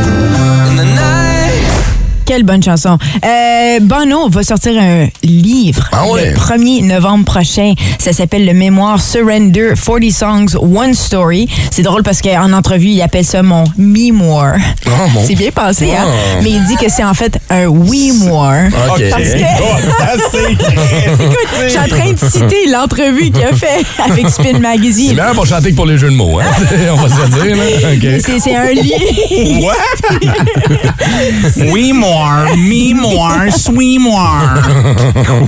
Quelle 2.24 2.42
bonne 2.42 2.62
chanson. 2.62 2.96
Euh, 3.24 3.78
Bono 3.82 4.28
va 4.30 4.42
sortir 4.42 4.72
un 4.80 5.08
livre 5.22 5.88
Ah 5.92 6.06
ouais? 6.08 6.30
le 6.30 6.36
1er 6.36 6.86
novembre 6.86 7.24
prochain. 7.26 7.74
Ça 7.98 8.12
s'appelle 8.14 8.46
le 8.46 8.54
mémoire 8.54 9.00
Surrender 9.00 9.72
40 9.76 10.10
Songs, 10.10 10.56
One 10.58 10.94
Story. 10.94 11.46
C'est 11.70 11.82
drôle 11.82 12.02
parce 12.02 12.22
qu'en 12.22 12.52
entrevue, 12.52 12.88
il 12.88 13.02
appelle 13.02 13.24
ça 13.26 13.42
mon 13.42 13.64
mémoire. 13.76 14.54
Oh, 14.86 14.90
mon- 15.12 15.26
C'est 15.26 15.34
bien 15.34 15.50
passé, 15.50 15.90
hein? 15.92 16.04
Ah. 16.06 16.40
Mais 16.42 16.50
il 16.50 16.64
dit 16.66 16.76
que 16.76 16.90
c'est 16.90 17.04
en 17.04 17.12
fait 17.14 17.38
un 17.50 17.66
oui-moire. 17.66 18.68
OK. 18.90 19.02
Parce 19.10 19.22
que, 19.22 20.38
écoute, 20.52 21.48
je 21.64 21.68
suis 21.68 21.78
en 21.78 21.88
train 21.88 22.12
de 22.12 22.18
citer 22.18 22.66
l'entrevue 22.70 23.30
qu'il 23.30 23.44
a 23.44 23.52
fait 23.54 23.84
avec 24.02 24.28
Spin 24.30 24.44
C'est 24.52 24.58
Magazine. 24.60 25.08
meilleur 25.14 25.34
pour 25.34 25.46
chanter 25.46 25.70
que 25.72 25.76
pour 25.76 25.86
les 25.86 25.98
jeux 25.98 26.10
de 26.10 26.16
mots, 26.16 26.40
hein? 26.40 26.44
On 26.92 26.96
va 26.96 27.08
se 27.08 27.20
le 27.20 27.28
dire, 27.28 27.56
là. 27.56 28.18
C'est 28.24 28.40
c'est 28.40 28.56
un 28.56 28.70
livre. 28.70 29.72
Oui, 31.72 31.92
more, 32.14 32.56
me 32.56 32.94
more, 32.94 33.52
sweet 33.56 33.98
more. 33.98 34.62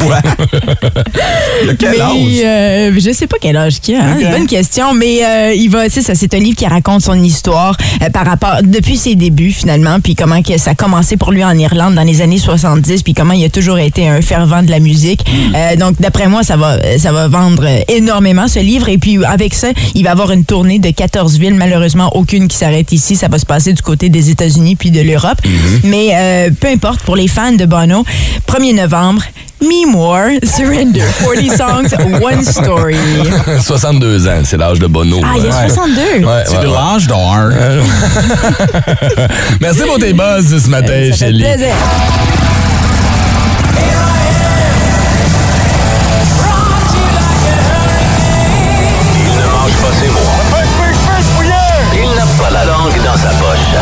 Quoi? 0.00 0.20
De 1.66 1.73
quel 1.73 2.00
âge? 2.00 2.12
Mais, 2.14 2.44
euh, 2.44 2.92
je 2.99 3.12
sais 3.12 3.26
pas 3.26 3.37
quel 3.40 3.56
âge 3.56 3.80
qu'il 3.80 3.96
a. 3.96 4.04
Hein? 4.04 4.16
Ok. 4.18 4.30
Bonne 4.30 4.46
question. 4.46 4.94
Mais 4.94 5.25
euh, 5.25 5.52
il 5.54 5.68
va, 5.68 5.88
c'est 5.88 6.02
ça, 6.02 6.14
c'est 6.14 6.35
un 6.35 6.38
livre 6.38 6.56
qui 6.56 6.66
raconte 6.66 7.02
son 7.02 7.23
histoire 7.23 7.76
euh, 8.02 8.11
par 8.11 8.26
rapport 8.26 8.58
depuis 8.62 8.96
ses 8.96 9.14
débuts 9.14 9.52
finalement, 9.52 10.00
puis 10.00 10.14
comment 10.14 10.42
que 10.42 10.58
ça 10.58 10.73
a 10.73 10.75
commencé 10.75 11.16
pour 11.16 11.32
lui 11.32 11.44
en 11.44 11.56
Irlande 11.56 11.94
dans 11.94 12.02
les 12.02 12.20
années 12.20 12.38
70, 12.38 13.02
puis 13.02 13.14
comment 13.14 13.35
il 13.35 13.44
a 13.44 13.49
toujours 13.49 13.78
été 13.78 14.08
un 14.08 14.20
fervent 14.20 14.62
de 14.62 14.70
la 14.70 14.80
musique. 14.80 15.25
Euh, 15.54 15.76
donc 15.76 16.00
d'après 16.00 16.28
moi, 16.28 16.42
ça 16.42 16.56
va, 16.56 16.78
ça 16.99 17.12
va 17.12 17.28
vendre 17.28 17.66
énormément 17.88 18.49
ce 18.49 18.58
livre. 18.58 18.88
Et 18.88 18.99
puis 18.99 19.25
avec 19.25 19.54
ça, 19.54 19.68
il 19.94 20.04
va 20.04 20.12
avoir 20.12 20.30
une 20.32 20.44
tournée 20.44 20.78
de 20.78 20.90
14 20.90 21.38
villes. 21.38 21.54
Malheureusement, 21.54 22.11
aucune 22.16 22.49
qui 22.49 22.56
s'arrête 22.56 22.92
ici. 22.92 23.16
Ça 23.16 23.28
va 23.28 23.38
se 23.38 23.46
passer 23.46 23.73
du 23.73 23.82
côté 23.82 24.08
des 24.08 24.30
États-Unis 24.30 24.76
puis 24.76 24.90
de 24.90 25.00
l'Europe. 25.00 25.38
Mais 25.85 26.11
euh, 26.14 26.50
peu 26.56 26.68
importe 26.68 27.00
pour 27.02 27.14
les 27.16 27.28
fans 27.28 27.52
de 27.52 27.66
Bono, 27.66 28.04
1er 28.48 28.75
novembre. 28.75 29.22
Me 29.62 29.86
More, 29.90 30.38
Surrender, 30.44 31.02
40 31.22 31.56
Songs, 31.56 31.88
One 32.22 32.44
Story. 32.44 32.94
62 33.64 34.28
ans, 34.28 34.42
c'est 34.44 34.58
l'âge 34.58 34.78
de 34.78 34.86
Bono. 34.86 35.18
Ah, 35.25 35.28
il 35.38 35.44
y 35.44 35.46
a 35.46 35.48
Ouais. 35.62 35.68
62. 35.70 36.00
Ouais, 36.26 36.44
C'est 36.46 36.56
ouais, 36.58 36.62
de 36.62 36.68
ouais. 36.68 36.75
l'âge 36.75 37.06
d'or. 37.06 37.36
Merci 39.62 39.80
pour 39.86 39.98
tes 39.98 40.12
buzz 40.12 40.62
ce 40.62 40.68
matin, 40.68 41.10
Shelly. 41.16 41.42
plaisir. 41.42 41.72
Il 49.18 49.24
ne 49.24 49.46
mange 49.52 49.72
pas 49.81 49.92
ses 50.00 50.09
mots. 50.09 50.31
Il 51.94 52.09
n'a 52.14 52.26
pas 52.38 52.50
la 52.50 52.64
langue 52.66 52.96
dans 53.04 53.16
sa 53.16 53.31
poche. 53.31 53.72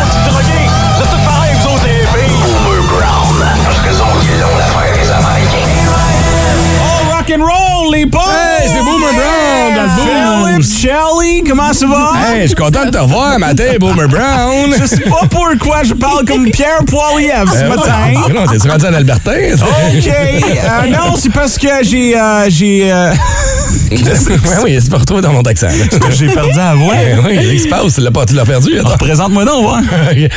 Rock 7.25 7.39
and 7.39 7.43
roll, 7.43 7.93
les! 7.93 8.03
Hey, 8.03 8.69
c'est 8.69 8.81
Boomer 8.85 9.13
Brown 9.15 9.75
dans 9.77 10.47
le 10.57 10.63
Philip. 10.63 10.81
Shelly, 10.81 11.43
comment 11.49 11.73
ça 11.73 11.87
va? 11.87 12.13
Hey, 12.27 12.43
je 12.43 12.47
suis 12.49 12.55
content 12.57 12.85
de 12.87 12.91
te 12.91 12.99
revoir 12.99 13.39
matin, 13.39 13.65
Boomer 13.81 14.09
Brown. 14.09 14.75
Je 14.79 14.87
sais 14.87 15.01
pas 15.01 15.27
pourquoi 15.31 15.83
je 15.85 15.95
parle 15.95 16.25
comme 16.27 16.51
Pierre 16.51 16.85
Poilievre 16.87 17.53
ce 17.53 17.65
matin. 17.65 17.93
Ah, 18.17 18.33
Non, 18.33 18.47
t'es 18.47 18.69
rendu 18.69 18.87
en 18.87 18.95
Albertin? 18.95 19.55
OK. 19.55 20.07
Euh, 20.07 20.87
non, 20.91 21.17
c'est 21.19 21.33
parce 21.33 21.59
que 21.59 21.69
j'ai... 21.83 22.19
euh, 22.19 22.47
j'ai... 22.49 22.93
euh, 22.93 23.13
oui, 23.91 24.01
oui, 24.65 24.79
c'est 24.83 24.91
pas 24.91 24.99
retrouvé 24.99 25.23
dans 25.23 25.33
mon 25.33 25.43
accent. 25.43 25.69
j'ai 26.11 26.27
perdu 26.29 26.57
la 26.57 26.75
voix. 26.75 26.95
Eh 26.97 27.19
oui, 27.27 27.39
qui 27.51 27.61
se 27.61 27.69
passe? 27.69 27.95
Tu 27.95 28.01
l'as 28.01 28.11
pas- 28.11 28.27
tu 28.27 28.35
l'as 28.35 28.45
perdu? 28.45 28.79
Attends. 28.79 28.97
Présente-moi 28.99 29.45
donc, 29.45 29.63
voir. 29.63 29.81
Hey, 30.15 30.29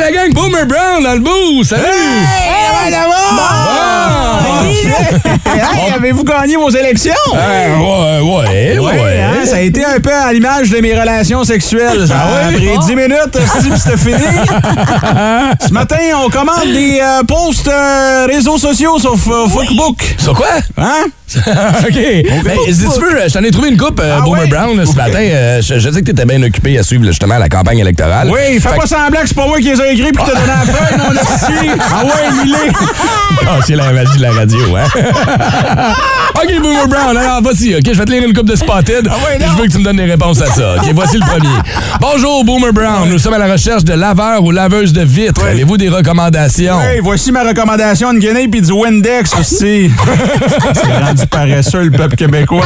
la 0.00 0.10
gang, 0.12 0.32
Boomer 0.32 0.66
Brown 0.66 1.02
dans 1.02 1.12
le 1.14 1.20
bout! 1.20 1.64
Salut! 1.64 1.82
Hey, 1.84 2.50
Ah! 2.50 2.86
Hey, 2.86 2.92
avez-vous 5.96 6.24
gagné 6.24 6.56
vos 6.56 6.70
élections? 6.70 7.12
Euh, 7.34 7.76
ouais, 7.78 8.20
ouais, 8.20 8.78
ouais. 8.78 8.78
Ouais, 8.78 9.20
hein, 9.20 9.46
ça 9.46 9.56
a 9.56 9.60
été 9.60 9.84
un 9.84 10.00
peu 10.00 10.12
à 10.12 10.32
l'image 10.32 10.70
de 10.70 10.78
mes 10.78 10.98
relations 10.98 11.44
sexuelles. 11.44 12.06
Ça 12.06 12.20
a 12.20 12.52
pris 12.52 12.78
10 12.86 12.94
minutes, 12.94 13.38
si 13.60 13.78
c'était 13.78 13.96
fini. 13.96 14.14
Ce 15.66 15.72
matin, 15.72 15.96
on 16.24 16.30
commande 16.30 16.72
des 16.72 17.00
euh, 17.00 17.22
posts 17.24 17.68
euh, 17.68 18.26
réseaux 18.26 18.58
sociaux 18.58 18.98
sur 18.98 19.14
euh, 19.14 19.48
Facebook. 19.48 20.14
Sur 20.18 20.34
quoi? 20.34 20.46
Hein? 20.76 21.06
OK. 21.36 21.94
Ben, 22.44 22.56
si 22.68 22.78
tu 22.78 23.00
veux, 23.00 23.18
je 23.26 23.32
t'en 23.32 23.42
ai 23.42 23.50
trouvé 23.50 23.70
une 23.70 23.76
coupe, 23.76 23.98
euh, 24.00 24.16
Ah 24.18 24.20
Boomer 24.20 24.42
ouais? 24.42 24.48
Brown, 24.48 24.86
ce 24.86 24.94
matin. 24.94 25.18
Euh, 25.18 25.60
je, 25.60 25.78
je 25.80 25.90
sais 25.90 26.00
que 26.00 26.06
t'étais 26.06 26.24
bien 26.24 26.40
occupé 26.42 26.78
à 26.78 26.84
suivre 26.84 27.04
justement 27.04 27.36
la 27.38 27.48
campagne 27.48 27.78
électorale. 27.80 28.30
Oui, 28.32 28.60
fais 28.60 28.68
Fait 28.68 28.76
pas 28.76 28.82
que- 28.82 28.88
semblant 28.88 29.20
que 29.22 29.28
c'est 29.28 29.34
pas 29.36 29.46
moi 29.46 29.58
qui 29.58 29.70
les 29.74 29.80
ai 29.80 29.92
écrits 29.94 30.12
puis 30.12 30.24
qui 30.24 30.30
t'a 30.30 30.36
donné 30.36 30.46
la 30.46 30.72
feuille, 30.72 30.98
mon 30.98 31.12
esti. 31.12 31.80
Ah 31.80 32.04
ouais, 32.04 32.44
Milé. 32.44 32.56
Ah, 33.48 33.58
c'est 33.64 33.76
la 33.76 33.92
magie 33.92 34.16
de 34.16 34.22
la 34.22 34.32
radio, 34.32 34.58
hein? 34.76 34.84
OK, 36.34 36.60
Boomer 36.60 36.88
Brown, 36.88 37.16
alors 37.16 37.40
voici, 37.42 37.74
OK, 37.76 37.82
je 37.86 37.92
vais 37.98 38.04
te 38.04 38.10
lire 38.10 38.24
une 38.24 38.32
coupe 38.34 38.48
de 38.48 38.56
Spotted. 38.56 39.08
Ah 39.08 39.14
ouais, 39.24 39.38
je 39.40 39.56
veux 39.60 39.66
que 39.68 39.72
tu 39.72 39.78
me 39.78 39.84
donnes 39.84 39.96
des 39.98 40.04
réponses 40.04 40.40
à 40.42 40.46
ça. 40.46 40.76
OK, 40.76 40.90
voici 40.94 41.16
le 41.18 41.24
premier. 41.26 41.54
Bonjour, 42.00 42.44
Boomer 42.44 42.72
Brown. 42.72 43.08
Nous 43.08 43.18
sommes 43.18 43.34
à 43.34 43.38
la 43.38 43.52
recherche 43.52 43.84
de 43.84 43.92
laveurs 43.92 44.42
ou 44.42 44.50
laveuses 44.50 44.92
de 44.92 45.02
vitres. 45.02 45.44
Avez-vous 45.44 45.76
des 45.76 45.88
recommandations? 45.88 46.80
Hey, 46.80 47.00
voici 47.00 47.30
ma 47.30 47.44
recommandation 47.44 48.12
de 48.12 48.18
Guinée 48.18 48.48
puis 48.48 48.62
du 48.62 48.72
Windex 48.72 49.32
aussi. 49.38 49.90
c'est 50.74 51.04
rendu 51.04 51.25
paresseux, 51.26 51.82
le 51.84 51.90
peuple 51.90 52.16
québécois. 52.16 52.64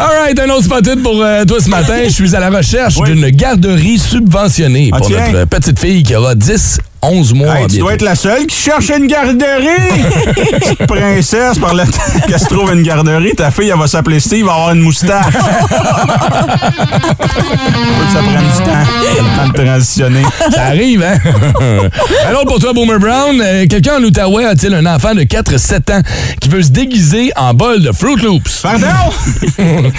All 0.00 0.06
right, 0.22 0.38
un 0.38 0.48
autre 0.50 0.64
spotted 0.64 1.02
pour 1.02 1.20
euh, 1.22 1.44
toi 1.44 1.58
ce 1.60 1.68
matin. 1.68 1.94
Je 2.04 2.10
suis 2.10 2.36
à 2.36 2.40
la 2.40 2.50
recherche 2.50 2.94
Oui. 2.98 3.10
d'une 3.12 3.28
garderie 3.30 3.98
subventionnée 3.98 4.90
Ah, 4.92 4.98
pour 4.98 5.08
tiens. 5.08 5.28
notre 5.32 5.48
petite 5.48 5.78
fille 5.80 6.04
qui 6.04 6.14
aura 6.14 6.36
10, 6.36 6.78
11 7.02 7.34
mois. 7.34 7.58
Hey, 7.60 7.66
tu 7.66 7.78
dois 7.78 7.94
être 7.94 8.02
la 8.02 8.14
seule 8.14 8.46
qui 8.46 8.56
cherche 8.56 8.90
une 8.90 9.08
garderie! 9.08 10.04
Petite 10.34 10.86
princesse, 10.86 11.58
par 11.58 11.74
le 11.74 11.84
temps 11.84 11.98
qu'elle 12.28 12.38
se 12.38 12.44
trouve 12.46 12.72
une 12.72 12.82
garderie, 12.82 13.32
ta 13.36 13.50
fille, 13.50 13.70
elle 13.70 13.78
va 13.78 13.88
s'appeler 13.88 14.20
Steve, 14.20 14.40
elle 14.40 14.46
va 14.46 14.52
avoir 14.54 14.70
une 14.72 14.82
moustache. 14.82 15.34
transitionner. 19.78 20.22
Ça 20.54 20.64
arrive, 20.66 21.02
hein? 21.02 21.18
Autre 22.32 22.46
pour 22.46 22.58
toi, 22.58 22.72
Boomer 22.72 22.98
Brown. 22.98 23.40
Euh, 23.42 23.66
Quelqu'un 23.68 23.98
en 24.00 24.02
Outaouais 24.04 24.44
a-t-il 24.44 24.74
un 24.74 24.86
enfant 24.86 25.14
de 25.14 25.22
4-7 25.22 25.92
ans 25.92 26.02
qui 26.40 26.48
veut 26.48 26.62
se 26.62 26.70
déguiser 26.70 27.32
en 27.36 27.54
bol 27.54 27.82
de 27.82 27.92
Fruit 27.92 28.16
Loops? 28.22 28.60
Pardon? 28.62 28.86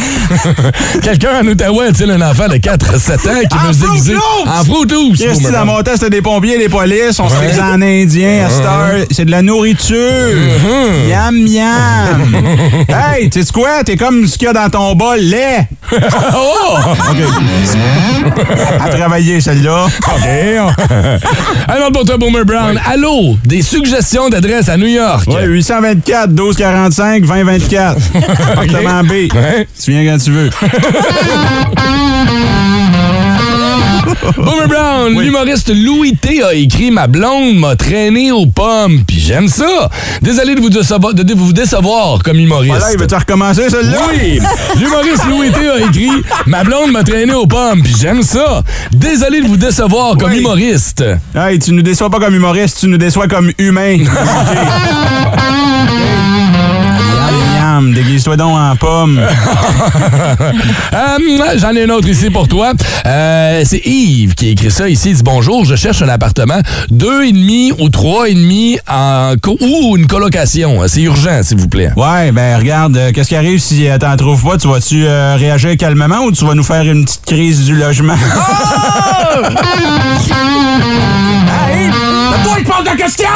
Quelqu'un 1.01 1.41
en 1.43 1.47
Outaouais 1.47 1.87
a-t-il 1.87 2.09
un 2.11 2.21
enfant 2.21 2.47
de 2.47 2.55
4-7 2.55 2.67
ans 2.67 3.47
qui 3.49 3.57
En 3.57 3.67
veut 3.67 3.73
se 3.73 3.79
Fruit 3.79 3.89
déguiser 3.91 4.13
Loops! 4.13 4.47
en 4.47 4.63
Fruit 4.65 4.85
Loops? 4.89 5.17
Qu'est-ce 5.19 5.43
que 5.43 5.51
dans 5.51 5.65
mon 5.65 5.81
temps, 5.81 5.91
c'était 5.93 6.09
des 6.09 6.21
pompiers 6.21 6.55
et 6.55 6.59
des 6.59 6.69
polices, 6.69 7.19
on 7.19 7.29
se 7.29 7.35
faisait 7.35 7.61
en 7.61 7.81
indien 7.81 8.45
à 8.45 8.49
cette 8.49 8.65
heure. 8.65 9.05
C'est 9.11 9.25
de 9.25 9.31
la 9.31 9.41
nourriture. 9.41 9.95
Mm-hmm. 9.97 11.09
Yam, 11.09 11.37
yam. 11.47 12.35
hey, 12.89 13.29
tu 13.29 13.43
sais 13.43 13.51
quoi? 13.51 13.83
T'es 13.83 13.95
comme 13.97 14.27
ce 14.27 14.37
qu'il 14.37 14.47
y 14.47 14.49
a 14.49 14.53
dans 14.53 14.69
ton 14.69 14.95
bol, 14.95 15.19
lait. 15.19 15.67
Oh! 15.91 16.77
À 18.79 18.89
travailler, 18.89 19.41
celle-là. 19.41 19.68
OK. 20.07 20.73
Alors 21.67 21.91
pour 21.91 22.05
toi, 22.05 22.17
Boomer 22.17 22.45
Brown. 22.45 22.79
Allô, 22.85 23.37
des 23.45 23.61
suggestions 23.61 24.29
d'adresse 24.29 24.69
à 24.69 24.77
New 24.77 24.87
York. 24.87 25.27
Ouais, 25.27 25.45
824 25.45 26.29
1245 26.29 27.21
2024. 27.23 27.97
Appartement 28.51 29.03
B. 29.03 29.11
Ouais. 29.33 29.67
Tu 29.81 29.91
viens 29.91 30.11
quand 30.11 30.23
tu 30.23 30.31
veux. 30.31 30.49
Boomer 34.37 34.67
Brown, 34.67 35.19
l'humoriste 35.19 35.71
Louis 35.73 36.15
T 36.15 36.43
a 36.43 36.53
écrit 36.53 36.91
Ma 36.91 37.07
blonde 37.07 37.57
m'a 37.57 37.75
traîné 37.75 38.31
aux 38.31 38.45
pommes, 38.45 39.03
puis 39.07 39.19
j'aime 39.19 39.47
ça. 39.47 39.89
Désolé 40.21 40.55
de 40.55 40.61
vous 40.61 40.69
décevoir, 40.69 41.13
de 41.13 41.33
vous 41.33 41.53
décevoir 41.53 42.19
comme 42.23 42.37
humoriste. 42.39 42.75
Voilà, 42.75 42.91
il 42.93 42.99
veut-tu 42.99 43.15
recommencer, 43.15 43.69
celle-là? 43.69 43.97
Oui! 44.09 44.39
L'humoriste 44.79 45.25
Louis 45.29 45.51
T 45.51 45.69
a 45.69 45.79
écrit 45.87 46.11
Ma 46.45 46.63
blonde 46.63 46.91
m'a 46.91 47.03
traîné 47.03 47.33
aux 47.33 47.47
pommes, 47.47 47.81
puis 47.81 47.95
j'aime 47.99 48.21
ça. 48.23 48.63
Désolé 48.91 49.41
de 49.41 49.47
vous 49.47 49.57
décevoir 49.57 50.17
comme 50.17 50.31
Oui. 50.31 50.39
humoriste. 50.39 51.03
Hey, 51.35 51.59
tu 51.59 51.71
nous 51.71 51.81
déçois 51.81 52.09
pas 52.09 52.19
comme 52.19 52.35
humoriste, 52.35 52.79
tu 52.81 52.87
nous 52.87 52.97
déçois 52.97 53.27
comme 53.27 53.51
humain. 53.57 53.97
Yam, 57.79 57.93
déguise-toi 57.93 58.35
donc 58.35 58.57
en 58.57 58.75
pomme. 58.75 59.21
Euh, 60.91 61.57
J'en 61.57 61.71
ai 61.75 61.83
un 61.83 61.89
autre 61.89 62.07
ici 62.07 62.29
pour 62.29 62.47
toi. 62.47 62.71
Euh, 63.05 63.61
c'est 63.65 63.81
Yves 63.85 64.33
qui 64.35 64.47
a 64.47 64.51
écrit 64.51 64.71
ça 64.71 64.89
ici. 64.89 65.09
Il 65.11 65.15
dit 65.17 65.23
Bonjour, 65.23 65.65
je 65.65 65.75
cherche 65.75 66.01
un 66.01 66.09
appartement, 66.09 66.59
deux 66.89 67.23
et 67.25 67.31
demi 67.31 67.71
ou 67.79 67.89
trois 67.89 68.27
et 68.29 68.33
demi 68.33 68.77
en 68.89 69.33
co- 69.41 69.57
ou 69.61 69.95
une 69.97 70.07
colocation. 70.07 70.79
C'est 70.87 71.01
urgent, 71.01 71.41
s'il 71.43 71.57
vous 71.57 71.67
plaît. 71.69 71.91
Ouais, 71.95 72.31
ben 72.31 72.57
regarde, 72.57 72.97
euh, 72.97 73.11
qu'est-ce 73.13 73.29
qui 73.29 73.35
arrive 73.35 73.59
si 73.59 73.87
euh, 73.87 73.97
t'en 73.97 74.15
trouves 74.17 74.43
pas? 74.43 74.57
Tu 74.57 74.67
vas-tu 74.67 75.05
réagir 75.05 75.77
calmement 75.77 76.23
ou 76.25 76.31
tu 76.31 76.45
vas 76.45 76.55
nous 76.55 76.63
faire 76.63 76.83
une 76.83 77.05
petite 77.05 77.25
crise 77.25 77.65
du 77.65 77.75
logement? 77.75 78.15
il 82.85 82.85
parle 82.85 82.97
de 82.97 83.01
question! 83.01 83.27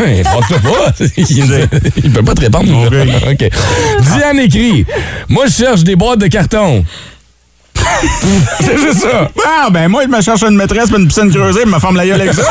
Ouais, 0.00 0.22
Frotte-toi 0.24 0.58
pas. 0.58 1.04
Il, 1.16 1.68
il 2.04 2.12
peut 2.12 2.22
pas 2.22 2.34
te 2.34 2.40
répondre. 2.40 2.90
OK. 3.30 3.50
Diane 4.00 4.38
écrit 4.40 4.86
Moi, 5.28 5.46
je 5.46 5.52
cherche 5.52 5.84
des 5.84 5.96
boîtes 5.96 6.20
de 6.20 6.26
carton. 6.26 6.84
C'est 8.60 8.78
juste 8.78 9.00
ça. 9.00 9.30
Ah, 9.46 9.68
ben 9.70 9.88
moi, 9.88 10.02
je 10.04 10.08
me 10.08 10.20
cherche 10.20 10.42
une 10.42 10.56
maîtresse 10.56 10.90
une 10.90 11.08
piscine 11.08 11.30
creusée, 11.30 11.64
me 11.64 11.78
forme 11.78 11.96
la 11.96 12.06
gueule 12.06 12.20
avec 12.20 12.34
ça. 12.34 12.42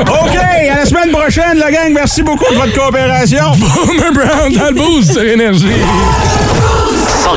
OK, 0.00 0.36
à 0.36 0.76
la 0.76 0.86
semaine 0.86 1.10
prochaine, 1.10 1.58
la 1.58 1.70
gang. 1.70 1.92
Merci 1.92 2.22
beaucoup 2.22 2.50
de 2.52 2.58
votre 2.58 2.74
coopération. 2.74 3.52
Boomer 3.56 4.12
Brown 4.12 4.52
dans 4.52 4.68
le 4.68 4.74
boost 4.74 5.12
sur 5.12 5.22
Énergie. 5.22 5.66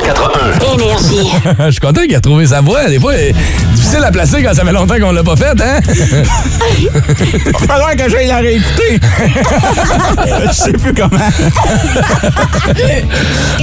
181. 0.00 0.74
Énergie. 0.74 1.30
Je 1.66 1.70
suis 1.70 1.80
content 1.80 2.00
qu'il 2.02 2.14
a 2.14 2.20
trouvé 2.20 2.46
sa 2.46 2.60
voix. 2.62 2.84
Des 2.88 2.98
fois, 2.98 3.12
c'est 3.14 3.34
difficile 3.74 4.04
à 4.04 4.10
placer 4.10 4.42
quand 4.42 4.54
ça 4.54 4.64
fait 4.64 4.72
longtemps 4.72 4.94
qu'on 4.98 5.12
l'a 5.12 5.22
pas 5.22 5.36
faite, 5.36 5.60
hein? 5.60 5.80
Il 6.78 6.88
va 7.52 7.58
falloir 7.58 7.94
que 7.96 8.08
j'aille 8.08 8.28
la 8.28 8.38
réécouter. 8.38 9.00
Je 10.48 10.52
sais 10.52 10.72
plus 10.72 10.94
comment. 10.94 11.10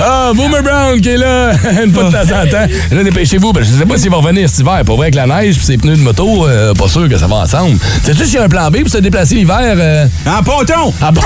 Ah, 0.02 0.32
Boomer 0.36 0.62
Brown 0.62 1.02
qui 1.02 1.10
est 1.10 1.18
là 1.18 1.52
une 1.84 1.92
fois 1.94 2.04
de 2.06 2.12
temps 2.12 2.22
en 2.22 2.48
temps. 2.48 2.68
Là, 2.92 3.04
dépêchez-vous, 3.04 3.52
que 3.54 3.64
je 3.64 3.70
sais 3.70 3.86
pas 3.86 3.98
s'il 3.98 4.12
va 4.12 4.18
revenir 4.18 4.48
cet 4.50 4.60
hiver. 4.60 4.82
Pour 4.86 4.98
vrai, 4.98 5.06
avec 5.06 5.16
la 5.16 5.26
neige 5.26 5.58
et 5.58 5.60
ses 5.60 5.78
pneus 5.78 5.98
de 5.98 6.02
moto, 6.02 6.48
euh, 6.48 6.74
pas 6.74 6.88
sûr 6.88 7.10
que 7.10 7.18
ça 7.18 7.28
va 7.28 7.38
ensemble. 7.38 7.78
Sais-tu 8.04 8.26
s'il 8.26 8.36
y 8.36 8.38
a 8.38 8.44
un 8.44 8.50
plan 8.50 8.70
B 8.70 8.82
pour 8.82 8.90
se 8.90 8.98
déplacer 9.00 9.36
l'hiver? 9.36 9.60
euh? 9.62 10.06
En 10.28 10.44
ponton! 10.44 10.94
Ah 11.02 11.12
bon? 11.12 11.22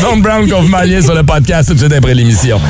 Zone 0.00 0.22
Brown 0.22 0.48
qu'on 0.50 0.62
vous 0.62 1.02
sur 1.02 1.14
le 1.14 1.22
podcast 1.22 1.68
tout 1.68 1.74
de 1.74 1.78
suite 1.78 1.92
après 1.92 2.14
l'émission. 2.14 2.60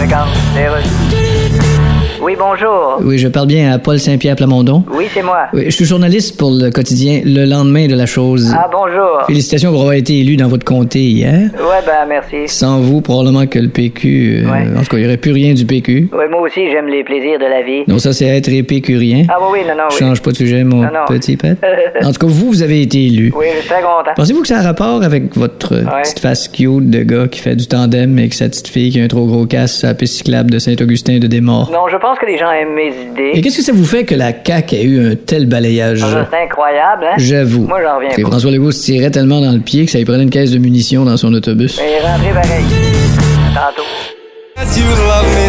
Regarde, 0.00 0.30
les 0.54 0.68
Russes. 0.68 1.19
Oui, 2.30 2.36
bonjour. 2.38 2.98
Oui, 3.02 3.18
je 3.18 3.26
parle 3.26 3.48
bien 3.48 3.72
à 3.72 3.78
Paul 3.80 3.98
Saint-Pierre 3.98 4.36
Plamondon. 4.36 4.84
Oui, 4.94 5.06
c'est 5.12 5.20
moi. 5.22 5.48
Oui, 5.52 5.64
je 5.66 5.70
suis 5.70 5.84
journaliste 5.84 6.38
pour 6.38 6.52
le 6.52 6.70
quotidien 6.70 7.22
Le 7.24 7.44
lendemain 7.44 7.88
de 7.88 7.96
la 7.96 8.06
chose. 8.06 8.54
Ah, 8.56 8.68
bonjour. 8.70 9.22
Félicitations 9.26 9.72
pour 9.72 9.80
avoir 9.80 9.94
été 9.94 10.20
élu 10.20 10.36
dans 10.36 10.46
votre 10.46 10.64
comté 10.64 11.00
hier. 11.00 11.50
Ouais, 11.54 11.80
ben, 11.84 12.06
merci. 12.08 12.46
Sans 12.46 12.78
vous, 12.78 13.00
probablement 13.00 13.48
que 13.48 13.58
le 13.58 13.66
PQ... 13.68 14.44
euh, 14.44 14.48
Ouais. 14.48 14.62
En 14.78 14.82
tout 14.82 14.86
cas, 14.90 14.96
il 14.98 15.00
n'y 15.00 15.06
aurait 15.06 15.16
plus 15.16 15.32
rien 15.32 15.54
du 15.54 15.66
PQ. 15.66 16.08
Ouais, 16.12 16.28
moi 16.28 16.42
aussi, 16.42 16.70
j'aime 16.70 16.86
les 16.86 17.02
plaisirs 17.02 17.40
de 17.40 17.46
la 17.46 17.62
vie. 17.62 17.82
Non, 17.88 17.98
ça, 17.98 18.12
c'est 18.12 18.26
être 18.26 18.48
épicurien. 18.48 19.24
Ah, 19.28 19.38
oui, 19.40 19.58
oui, 19.62 19.68
non, 19.68 19.74
non, 19.74 19.84
oui. 19.90 19.96
Change 19.98 20.22
pas 20.22 20.30
de 20.30 20.36
sujet, 20.36 20.62
mon 20.62 20.82
Non, 20.82 20.82
non. 20.84 21.06
petit 21.08 21.36
pet. 21.36 21.56
En 22.04 22.12
tout 22.12 22.20
cas, 22.20 22.26
vous, 22.28 22.46
vous 22.52 22.62
avez 22.62 22.80
été 22.82 23.06
élu. 23.06 23.32
Oui, 23.36 23.46
je 23.56 23.60
suis 23.62 23.68
très 23.68 23.82
content. 23.82 24.12
Pensez-vous 24.14 24.42
que 24.42 24.48
ça 24.48 24.58
a 24.58 24.62
rapport 24.62 25.02
avec 25.02 25.36
votre 25.36 25.74
Ouais. 25.74 26.02
petite 26.04 26.20
face 26.20 26.46
cute 26.46 26.90
de 26.90 27.02
gars 27.02 27.26
qui 27.26 27.40
fait 27.40 27.56
du 27.56 27.66
tandem 27.66 28.16
avec 28.18 28.34
sa 28.34 28.48
petite 28.48 28.68
fille 28.68 28.90
qui 28.92 29.00
a 29.00 29.04
un 29.04 29.08
trop 29.08 29.26
gros 29.26 29.46
casse 29.46 29.82
à 29.82 29.88
la 29.88 29.94
piste 29.94 30.14
cyclable 30.18 30.50
de 30.52 30.60
Saint-Augustin 30.60 31.18
de 31.18 31.26
Desmaures? 31.26 31.70
Non, 31.72 31.88
je 31.90 31.96
pense 31.96 32.18
que 32.20 32.26
les 32.26 32.38
gens 32.38 32.50
aiment 32.50 32.74
mes 32.74 32.88
idées. 32.88 33.30
Et 33.34 33.40
qu'est-ce 33.40 33.56
que 33.58 33.62
ça 33.62 33.72
vous 33.72 33.84
fait 33.84 34.04
que 34.04 34.14
la 34.14 34.32
CAQ 34.44 34.76
ait 34.76 34.82
eu 34.84 35.12
un 35.12 35.14
tel 35.14 35.46
balayage? 35.46 36.02
Ah, 36.04 36.26
C'est 36.30 36.44
incroyable, 36.44 37.04
hein? 37.04 37.14
J'avoue. 37.16 37.66
Moi, 37.66 37.80
j'en 37.82 37.96
reviens 37.96 38.10
pas. 38.10 38.30
François 38.30 38.50
Legault 38.50 38.72
se 38.72 38.82
tirait 38.84 39.10
tellement 39.10 39.40
dans 39.40 39.52
le 39.52 39.60
pied 39.60 39.86
que 39.86 39.90
ça 39.90 39.98
lui 39.98 40.04
prenait 40.04 40.22
une 40.24 40.30
caisse 40.30 40.50
de 40.50 40.58
munitions 40.58 41.04
dans 41.04 41.16
son 41.16 41.32
autobus. 41.32 41.80
Mais 41.80 42.06
rentrez 42.06 42.32
pareil. 42.32 42.64
Tantôt. 43.54 43.82
You 44.76 44.84
love 44.86 45.26
me 45.34 45.48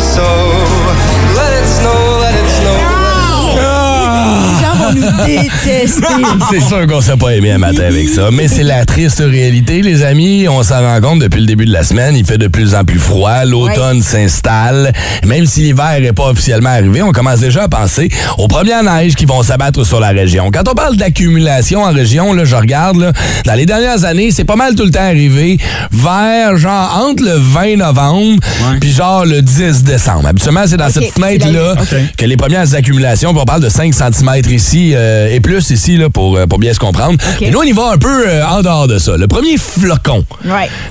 Détester. 5.25 6.07
C'est 6.51 6.61
sûr 6.61 6.87
qu'on 6.87 7.01
s'est 7.01 7.17
pas 7.17 7.29
aimé 7.29 7.51
un 7.51 7.57
matin 7.57 7.83
avec 7.83 8.09
ça, 8.09 8.29
mais 8.31 8.47
c'est 8.47 8.63
la 8.63 8.85
triste 8.85 9.19
réalité, 9.25 9.81
les 9.81 10.03
amis. 10.03 10.47
On 10.47 10.63
s'en 10.63 10.81
rend 10.81 10.99
compte 11.01 11.19
depuis 11.19 11.39
le 11.39 11.45
début 11.45 11.65
de 11.65 11.73
la 11.73 11.83
semaine. 11.83 12.15
Il 12.15 12.25
fait 12.25 12.37
de 12.37 12.47
plus 12.47 12.75
en 12.75 12.83
plus 12.83 12.99
froid. 12.99 13.45
L'automne 13.45 14.01
s'installe. 14.01 14.91
Même 15.25 15.45
si 15.45 15.61
l'hiver 15.61 15.99
n'est 16.01 16.13
pas 16.13 16.29
officiellement 16.29 16.69
arrivé, 16.69 17.01
on 17.01 17.11
commence 17.11 17.39
déjà 17.39 17.63
à 17.63 17.67
penser 17.67 18.09
aux 18.37 18.47
premières 18.47 18.83
neiges 18.83 19.15
qui 19.15 19.25
vont 19.25 19.43
s'abattre 19.43 19.85
sur 19.85 19.99
la 19.99 20.09
région. 20.09 20.51
Quand 20.51 20.67
on 20.69 20.73
parle 20.73 20.97
d'accumulation 20.97 21.83
en 21.83 21.91
région, 21.91 22.33
là, 22.33 22.45
je 22.45 22.55
regarde, 22.55 22.97
là, 22.97 23.11
dans 23.45 23.53
les 23.53 23.65
dernières 23.65 24.03
années, 24.05 24.31
c'est 24.31 24.43
pas 24.45 24.55
mal 24.55 24.75
tout 24.75 24.83
le 24.85 24.91
temps 24.91 24.99
arrivé 25.01 25.57
vers, 25.91 26.57
genre, 26.57 27.03
entre 27.05 27.23
le 27.23 27.35
20 27.37 27.77
novembre 27.77 28.39
puis 28.79 28.91
genre 28.91 29.25
le 29.25 29.41
10 29.41 29.83
décembre. 29.83 30.27
Habituellement, 30.27 30.63
c'est 30.65 30.77
dans 30.77 30.89
cette 30.89 31.11
fenêtre-là 31.11 31.75
que 32.17 32.25
les 32.25 32.37
premières 32.37 32.73
accumulations, 32.73 33.31
puis 33.33 33.41
on 33.41 33.45
parle 33.45 33.61
de 33.61 33.69
5 33.69 33.93
cm 33.93 34.41
ici 34.51 34.93
euh, 35.01 35.33
et 35.33 35.39
plus 35.39 35.69
ici 35.71 35.97
là, 35.97 36.09
pour, 36.09 36.37
euh, 36.37 36.45
pour 36.45 36.59
bien 36.59 36.73
se 36.73 36.79
comprendre. 36.79 37.17
Et 37.41 37.49
nous, 37.51 37.59
on 37.59 37.63
y 37.63 37.71
va 37.71 37.91
un 37.93 37.97
peu 37.97 38.27
euh, 38.27 38.45
en 38.45 38.61
dehors 38.61 38.87
de 38.87 38.97
ça. 38.99 39.17
Le 39.17 39.27
premier 39.27 39.57
flocon. 39.57 40.23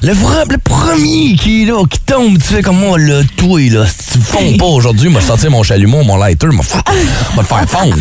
Le, 0.03 0.57
premier 0.59 1.37
qui 1.37 1.63
est 1.63 1.67
là, 1.67 1.83
qui 1.89 2.01
tombe, 2.01 2.39
tu 2.39 2.55
sais 2.55 2.63
comme 2.63 2.79
moi, 2.79 2.99
le 2.99 3.23
toi, 3.37 3.61
là, 3.71 3.85
si 3.87 4.13
tu 4.13 4.25
fonds 4.25 4.57
pas 4.59 4.65
aujourd'hui, 4.67 5.09
moi, 5.09 5.21
sortir 5.21 5.51
mon 5.51 5.63
chalumeau, 5.63 6.03
mon 6.03 6.17
lighter, 6.17 6.49
m'a 6.49 6.63
m'a 7.37 7.43
le 7.43 7.47
faire 7.47 7.69
fondre. 7.69 7.97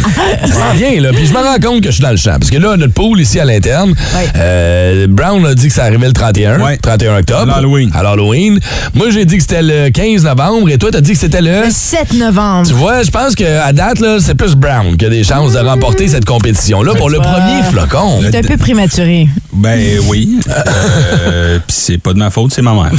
Ça 0.48 0.74
vient, 0.76 1.00
là. 1.02 1.12
Puis 1.14 1.28
je 1.28 1.34
me 1.34 1.40
rends 1.40 1.60
compte 1.62 1.82
que 1.82 1.90
je 1.90 1.96
suis 1.96 2.04
dans 2.04 2.12
le 2.12 2.18
champ. 2.18 2.38
Parce 2.40 2.50
que 2.50 2.58
là, 2.58 2.76
notre 2.78 2.94
pool 2.94 3.20
ici 3.20 3.40
à 3.40 3.46
l'interne, 3.46 3.94
euh, 4.36 5.08
Brown 5.08 5.46
a 5.46 5.54
dit 5.54 5.68
que 5.68 5.74
ça 5.74 5.86
arrivait 5.86 6.08
le 6.08 6.14
31, 6.14 6.60
Ouais. 6.60 6.78
31 6.78 7.20
octobre. 7.20 7.52
À 7.52 7.56
l'Halloween. 7.58 7.92
À 7.94 8.04
l'Halloween. 8.04 8.60
Moi, 8.96 9.10
j'ai 9.12 9.26
dit 9.26 9.38
que 9.38 9.42
c'était 9.42 9.62
le 9.62 9.90
15 9.90 10.24
novembre 10.24 10.70
et 10.70 10.78
toi, 10.78 10.90
t'as 10.92 11.02
dit 11.02 11.14
que 11.14 11.20
c'était 11.20 11.42
le... 11.42 11.66
Le 11.66 11.72
7 11.72 12.14
novembre. 12.14 12.68
Tu 12.68 12.74
vois, 12.74 13.04
je 13.04 13.12
pense 13.12 13.36
qu'à 13.36 13.72
date, 13.74 14.00
là, 14.00 14.18
c'est 14.20 14.36
plus 14.36 14.56
Brown 14.56 14.98
qui 14.98 15.06
a 15.06 15.10
des 15.10 15.24
chances 15.24 15.54
de 15.54 15.60
remporter 15.60 15.89
cette 15.98 16.26
compétition-là 16.26 16.94
pour 16.96 17.10
le 17.10 17.18
premier 17.20 17.62
flocon. 17.70 18.20
C'est 18.22 18.38
un 18.38 18.42
peu 18.48 18.58
prématuré. 18.58 19.28
Ben 19.54 20.00
oui. 20.08 20.40
Euh, 20.50 21.60
Puis 21.68 21.76
c'est 21.78 21.98
pas 21.98 22.14
de 22.14 22.20
ma 22.20 22.30
faute, 22.30 22.54
c'est 22.54 22.62
ma 22.62 22.74
mère. 22.74 22.92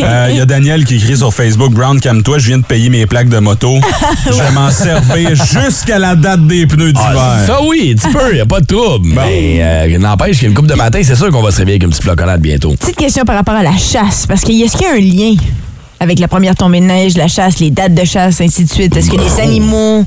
Euh, 0.00 0.28
Il 0.30 0.36
y 0.36 0.40
a 0.40 0.46
Daniel 0.46 0.84
qui 0.84 0.96
écrit 0.96 1.16
sur 1.16 1.32
Facebook 1.32 1.72
Brown, 1.72 2.00
calme-toi, 2.00 2.38
je 2.38 2.46
viens 2.48 2.58
de 2.58 2.64
payer 2.64 2.88
mes 2.88 3.06
plaques 3.06 3.28
de 3.28 3.38
moto. 3.38 3.78
Je 4.26 4.32
vais 4.32 4.50
m'en 4.52 4.70
servir 4.70 5.30
jusqu'à 5.34 5.98
la 5.98 6.14
date 6.16 6.46
des 6.46 6.66
pneus 6.66 6.92
d'hiver. 6.92 7.16
Ah, 7.18 7.38
ça 7.46 7.58
oui, 7.62 7.94
tu 8.00 8.08
peux, 8.10 8.36
y 8.36 8.40
a 8.40 8.46
pas 8.46 8.60
de 8.60 8.66
trouble. 8.66 9.08
Mais 9.14 9.58
euh, 9.60 9.98
n'empêche 9.98 10.36
qu'il 10.38 10.42
y 10.44 10.46
a 10.46 10.48
une 10.50 10.54
coupe 10.54 10.66
de 10.66 10.74
matin, 10.74 11.00
c'est 11.02 11.16
sûr 11.16 11.30
qu'on 11.30 11.42
va 11.42 11.50
se 11.50 11.58
réveiller 11.58 11.74
avec 11.76 11.82
une 11.84 11.90
petite 11.90 12.02
floconnade 12.04 12.40
bientôt. 12.40 12.74
Petite 12.76 12.96
question 12.96 13.24
par 13.24 13.36
rapport 13.36 13.54
à 13.54 13.62
la 13.62 13.76
chasse, 13.76 14.26
parce 14.26 14.40
qu'il 14.42 14.54
y 14.56 14.62
a- 14.62 14.66
est-ce 14.66 14.76
qu'il 14.76 14.86
y 14.86 14.90
a 14.90 14.94
un 14.94 15.00
lien 15.00 15.34
avec 16.00 16.18
la 16.18 16.28
première 16.28 16.54
tombée 16.54 16.80
de 16.80 16.86
neige, 16.86 17.16
la 17.16 17.28
chasse, 17.28 17.58
les 17.60 17.70
dates 17.70 17.94
de 17.94 18.04
chasse, 18.04 18.40
ainsi 18.40 18.64
de 18.64 18.70
suite? 18.70 18.96
Est-ce 18.96 19.10
que 19.10 19.16
les 19.16 19.40
animaux... 19.42 20.04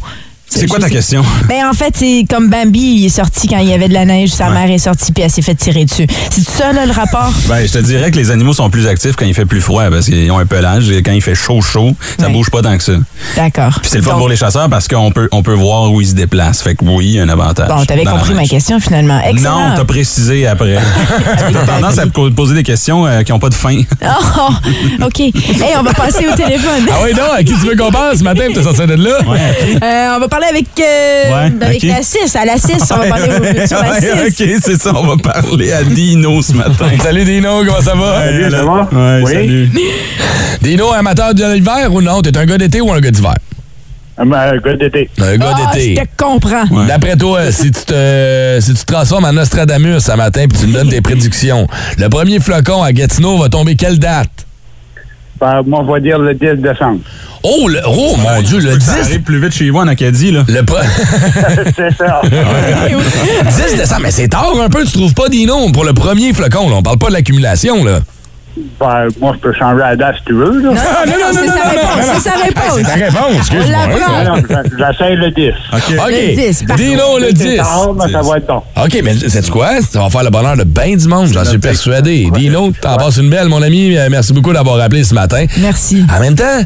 C'est 0.50 0.66
quoi 0.68 0.80
ta 0.80 0.90
question? 0.90 1.24
Ben 1.48 1.66
en 1.70 1.74
fait, 1.74 1.94
c'est 1.96 2.26
comme 2.30 2.50
Bambi, 2.50 2.80
il 2.80 3.06
est 3.06 3.10
sorti 3.10 3.48
quand 3.48 3.58
il 3.60 3.68
y 3.70 3.74
avait 3.74 3.88
de 3.90 3.94
la 3.94 4.06
neige, 4.06 4.30
sa 4.30 4.50
mère 4.50 4.70
est 4.72 4.78
sortie 4.78 5.12
puis 5.12 5.24
elle 5.24 5.30
s'est 5.30 5.42
fait 5.42 5.54
tirer 5.56 5.86
dessus. 5.86 6.08
C'est 6.32 6.48
ça 6.48 6.72
là, 6.74 6.86
le 6.86 6.92
rapport? 6.94 7.32
Ben, 7.48 7.68
je 7.68 7.72
te 7.74 7.78
dirais 7.80 8.10
que 8.12 8.16
les 8.18 8.32
animaux 8.32 8.54
sont 8.54 8.70
plus 8.70 8.88
actifs 8.88 9.16
quand 9.16 9.26
il 9.26 9.34
fait 9.34 9.46
plus 9.46 9.62
froid 9.62 9.84
parce 9.92 10.06
qu'ils 10.06 10.32
ont 10.32 10.40
un 10.40 10.46
pelage 10.46 10.90
et 10.90 11.04
quand 11.04 11.12
il 11.12 11.22
fait 11.22 11.36
chaud, 11.36 11.62
chaud, 11.62 11.96
ça 12.20 12.28
Ouais. 12.28 12.34
bouge 12.34 12.50
pas 12.50 12.62
tant 12.62 12.76
que 12.78 12.84
ça. 12.84 12.94
D'accord. 13.36 13.80
Puis 13.82 13.90
c'est 13.92 13.98
le 13.98 14.04
fun 14.04 14.16
pour 14.18 14.30
les 14.30 14.36
chasseurs 14.38 14.70
parce 14.70 14.88
qu'on 14.88 15.12
peut, 15.12 15.28
on 15.32 15.44
peut 15.44 15.54
voir 15.54 15.92
où 15.92 16.02
ils 16.02 16.08
se 16.08 16.14
déplacent. 16.16 16.62
Fait 16.62 16.76
que 16.76 16.84
oui, 16.86 17.06
il 17.06 17.12
y 17.16 17.20
a 17.20 17.24
un 17.24 17.30
avantage. 17.30 17.68
Bon, 17.68 17.86
t'avais 17.86 18.06
compris 18.06 18.34
ma 18.34 18.46
question 18.46 18.80
finalement. 18.80 19.20
Excellent. 19.24 19.70
Non, 19.70 19.76
t'as 19.76 19.86
précisé 19.86 20.48
après. 20.48 20.78
t'as 21.38 21.66
tendance 21.66 21.98
à 22.00 22.08
poser 22.08 22.56
des 22.56 22.64
questions 22.64 23.06
euh, 23.06 23.22
qui 23.24 23.32
n'ont 23.32 23.40
pas 23.40 23.50
de 23.50 23.54
fin. 23.56 23.78
Oh, 24.40 25.06
OK. 25.06 25.20
Hey, 25.20 25.34
on 25.78 25.84
va 25.84 25.94
passer 25.94 26.26
au 26.28 26.36
téléphone. 26.36 26.86
Ah 26.90 27.00
oui, 27.04 27.12
non, 27.14 27.32
à 27.36 27.40
qui 27.44 27.54
tu 27.54 27.66
veux 27.68 27.76
qu'on 27.76 27.92
passe 27.92 28.20
ce 28.20 28.24
matin 28.24 28.46
pour 28.48 28.56
te 28.56 28.62
sortir 28.64 28.88
de 28.88 28.94
là? 28.94 29.18
Euh, 29.84 30.16
on 30.16 30.20
va 30.20 30.28
parler 30.40 30.48
avec, 30.50 30.68
euh, 30.80 31.34
Ouais, 31.34 31.66
avec 31.66 31.84
ok. 31.84 31.90
la 31.90 32.02
6. 32.04 32.36
À 32.36 32.46
la 32.46 32.58
6, 32.58 32.92
on 32.92 32.98
va 32.98 33.08
parler 33.08 33.30
au- 33.30 33.68
sur 33.68 33.80
la 33.82 34.00
6. 34.00 34.06
Ouais, 34.06 34.28
OK, 34.28 34.60
c'est 34.64 34.82
ça. 34.82 34.92
On 34.96 35.04
va 35.08 35.18
parler 35.18 35.72
à 35.74 35.84
Dino 35.84 36.42
ce 36.42 36.54
matin. 36.54 36.90
Salut 37.02 37.24
Dino, 37.26 37.64
comment 37.66 37.82
ça 37.82 37.96
va? 37.96 38.24
Salut, 38.24 38.52
ça 38.52 38.64
va? 38.64 38.90
Ouais, 38.92 39.22
Oui. 39.24 39.34
salut. 39.34 39.70
Dino, 40.62 40.92
amateur 40.94 41.34
de 41.34 41.54
l'hiver 41.54 41.92
ou 41.94 42.02
non? 42.02 42.22
T'es 42.22 42.38
un 42.38 42.46
gars 42.46 42.58
d'été 42.58 42.82
ou 42.82 42.92
un 42.92 43.00
gars 43.00 43.12
d'hiver? 43.12 43.34
Un 44.20 44.26
gars 44.26 44.76
d'été. 44.80 45.10
Un 45.22 45.38
gars 45.38 45.54
Ah, 45.56 45.72
je 45.74 45.80
d'été. 45.80 46.02
te 46.04 46.24
comprends. 46.24 46.66
Ouais. 46.72 46.88
D'après 46.88 47.16
toi, 47.16 47.52
si 47.52 47.72
tu 47.72 47.84
te 47.86 48.58
si 48.60 48.74
tu 48.74 48.80
te 48.86 48.92
transformes 48.92 49.26
en 49.26 49.34
Nostradamus 49.34 50.00
ce 50.00 50.12
matin 50.14 50.46
puis 50.50 50.60
tu 50.60 50.68
me 50.68 50.74
donnes 50.74 50.90
tes 50.90 51.02
prédictions, 51.02 51.68
le 52.00 52.10
premier 52.10 52.40
flocon 52.40 52.82
à 52.82 52.92
Gatineau 52.94 53.38
va 53.38 53.50
tomber 53.50 53.76
quelle 53.76 54.00
date? 54.00 54.47
Ben, 55.40 55.62
moi, 55.66 55.80
on 55.82 55.92
va 55.92 56.00
dire 56.00 56.20
le 56.20 56.34
10 56.34 56.62
décembre. 56.62 57.00
Oh, 57.44 57.68
le, 57.68 57.80
oh 57.86 58.16
mon 58.18 58.42
Dieu, 58.42 58.60
le 58.60 58.80
Ça 58.80 58.94
10, 58.96 59.10
arrive 59.10 59.22
plus 59.22 59.40
vite 59.40 59.54
chez 59.54 59.70
vous 59.70 59.78
en 59.78 59.88
Acadie, 59.88 60.32
là. 60.32 60.44
le 60.48 60.62
c'est 61.76 61.96
ça. 61.96 62.22
10 62.24 63.78
décembre, 63.78 64.02
mais 64.04 64.12
c'est 64.12 64.28
tard 64.28 64.54
un 64.60 64.70
peu, 64.70 64.84
tu 64.84 64.94
trouves 64.94 65.14
pas, 65.14 65.30
Dino, 65.30 65.72
pour 65.72 65.86
le 65.86 65.94
premier 65.94 66.34
flocon, 66.34 66.70
là. 66.70 66.78
On 66.78 66.84
parle 66.84 66.98
pas 66.98 67.08
de 67.08 67.14
l'accumulation, 67.14 67.84
là. 67.84 68.00
Ben, 68.80 69.08
moi, 69.20 69.34
je 69.36 69.40
peux 69.40 69.54
changer 69.54 69.80
la 69.80 69.96
date 69.96 70.16
si 70.18 70.24
tu 70.26 70.34
veux. 70.34 70.60
Là. 70.62 70.70
Non, 70.70 70.74
non, 70.74 70.74
non, 70.74 71.32
c'est 71.34 71.48
non, 71.48 71.54
sa 71.54 71.64
non, 71.64 71.70
réponse, 71.70 71.96
non, 71.96 72.08
non. 72.08 72.14
c'est 72.14 72.30
sa 72.30 72.36
réponse. 72.36 72.74
C'est 72.76 72.84
ta 72.84 72.94
réponse, 72.94 73.24
On 73.30 73.38
excuse-moi. 73.38 73.88
l'apprend. 73.88 74.24
Non, 74.24 74.36
non, 74.36 74.64
J'essaie 74.78 75.16
le 75.16 75.32
10. 75.32 75.50
OK. 75.74 75.82
OK. 76.00 76.10
Le 76.10 76.36
10, 76.36 76.64
parfait. 76.68 76.84
Dino, 76.84 77.18
le 77.20 77.28
C'est 77.28 77.34
10. 77.34 77.58
tard, 77.58 77.94
mais 77.94 78.12
ça 78.12 78.22
va 78.22 78.38
être 78.38 78.48
bon. 78.48 78.62
OK, 78.84 79.00
mais 79.04 79.14
sais-tu 79.16 79.52
quoi? 79.52 79.82
Ça 79.82 80.00
va 80.02 80.10
faire 80.10 80.24
le 80.24 80.30
bonheur 80.30 80.58
de 80.58 80.64
bien 80.64 80.96
du 80.96 81.08
monde, 81.08 81.28
j'en 81.34 81.46
suis 81.46 81.58
persuadé. 81.60 82.30
Dino, 82.34 82.72
t'en 82.82 82.98
passes 82.98 83.18
une 83.18 83.30
belle, 83.30 83.48
mon 83.50 83.62
ami. 83.62 83.98
Euh, 83.98 84.08
Merci 84.10 84.34
beaucoup 84.34 84.54
d'avoir 84.54 84.80
appelé 84.82 85.04
ce 85.04 85.14
matin. 85.14 85.46
Merci. 85.58 86.04
En 86.16 86.20
même 86.20 86.36
temps, 86.36 86.62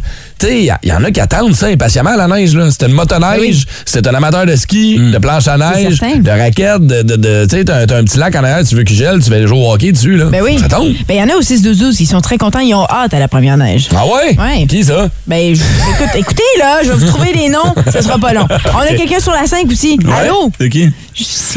il 0.50 0.66
y, 0.84 0.92
en 0.94 1.04
a 1.04 1.12
qui 1.12 1.20
attendent 1.20 1.54
ça 1.56 1.68
impatiemment, 1.68 2.16
la 2.16 2.28
neige. 2.28 2.56
là. 2.56 2.70
C'était 2.72 2.88
une 2.88 2.94
motoneige, 2.94 3.66
c'était 3.86 4.10
un 4.10 4.16
amateur 4.16 4.46
de 4.46 4.56
ski, 4.56 4.98
de 4.98 5.18
planche 5.18 5.48
à 5.48 5.58
neige, 5.58 6.00
de 6.00 6.30
raquettes, 6.30 6.86
de, 6.86 7.02
de, 7.04 7.16
de- 7.16 7.46
tu 7.50 7.58
sais, 7.58 7.66
t'as 7.66 7.86
t'as 7.86 7.98
un 7.98 8.04
petit 8.04 8.18
lac 8.18 8.36
en 8.36 8.44
arrière, 8.44 8.66
tu 8.66 8.76
veux 8.76 8.84
qu'il 8.84 8.96
gèle, 8.98 9.20
tu 9.24 9.30
vas 9.30 9.46
jouer 9.46 9.58
au 9.58 9.72
hockey 9.72 9.92
dessus. 9.92 10.18
Là. 10.18 10.26
Ben 10.26 10.42
oui. 10.44 10.58
Ça 10.60 10.68
tombe. 10.68 10.94
Ben, 11.08 11.16
il 11.16 11.18
y 11.18 11.24
en 11.24 11.30
a 11.30 11.36
au 11.38 11.42
6-12-12 11.42 11.96
qui 11.98 12.06
sont 12.06 12.22
très 12.22 12.38
contents. 12.38 12.60
Ils 12.60 12.74
ont 12.74 12.86
hâte 12.90 13.14
à 13.14 13.20
la 13.20 13.28
première 13.28 13.58
neige. 13.58 13.90
Ah 13.96 14.06
ouais? 14.06 14.38
Ouais. 14.38 14.66
Qui 14.68 14.84
ça? 14.84 15.08
Ben, 15.28 15.54
je- 15.56 15.62
écoute, 15.62 16.16
écoutez, 16.16 16.44
là, 16.60 16.80
je 16.84 16.92
vais 16.92 16.96
vous 16.98 17.08
trouver 17.08 17.34
des 17.34 17.50
noms. 17.50 17.74
Ça 17.92 18.02
sera 18.02 18.18
pas 18.18 18.34
long. 18.34 18.48
On 18.76 18.80
a 18.80 18.88
quelqu'un 18.96 19.20
sur 19.20 19.32
la 19.34 19.46
5 19.46 19.70
aussi. 19.72 20.00
Allô? 20.20 20.52
C'est 20.60 20.70
qui? 20.70 20.90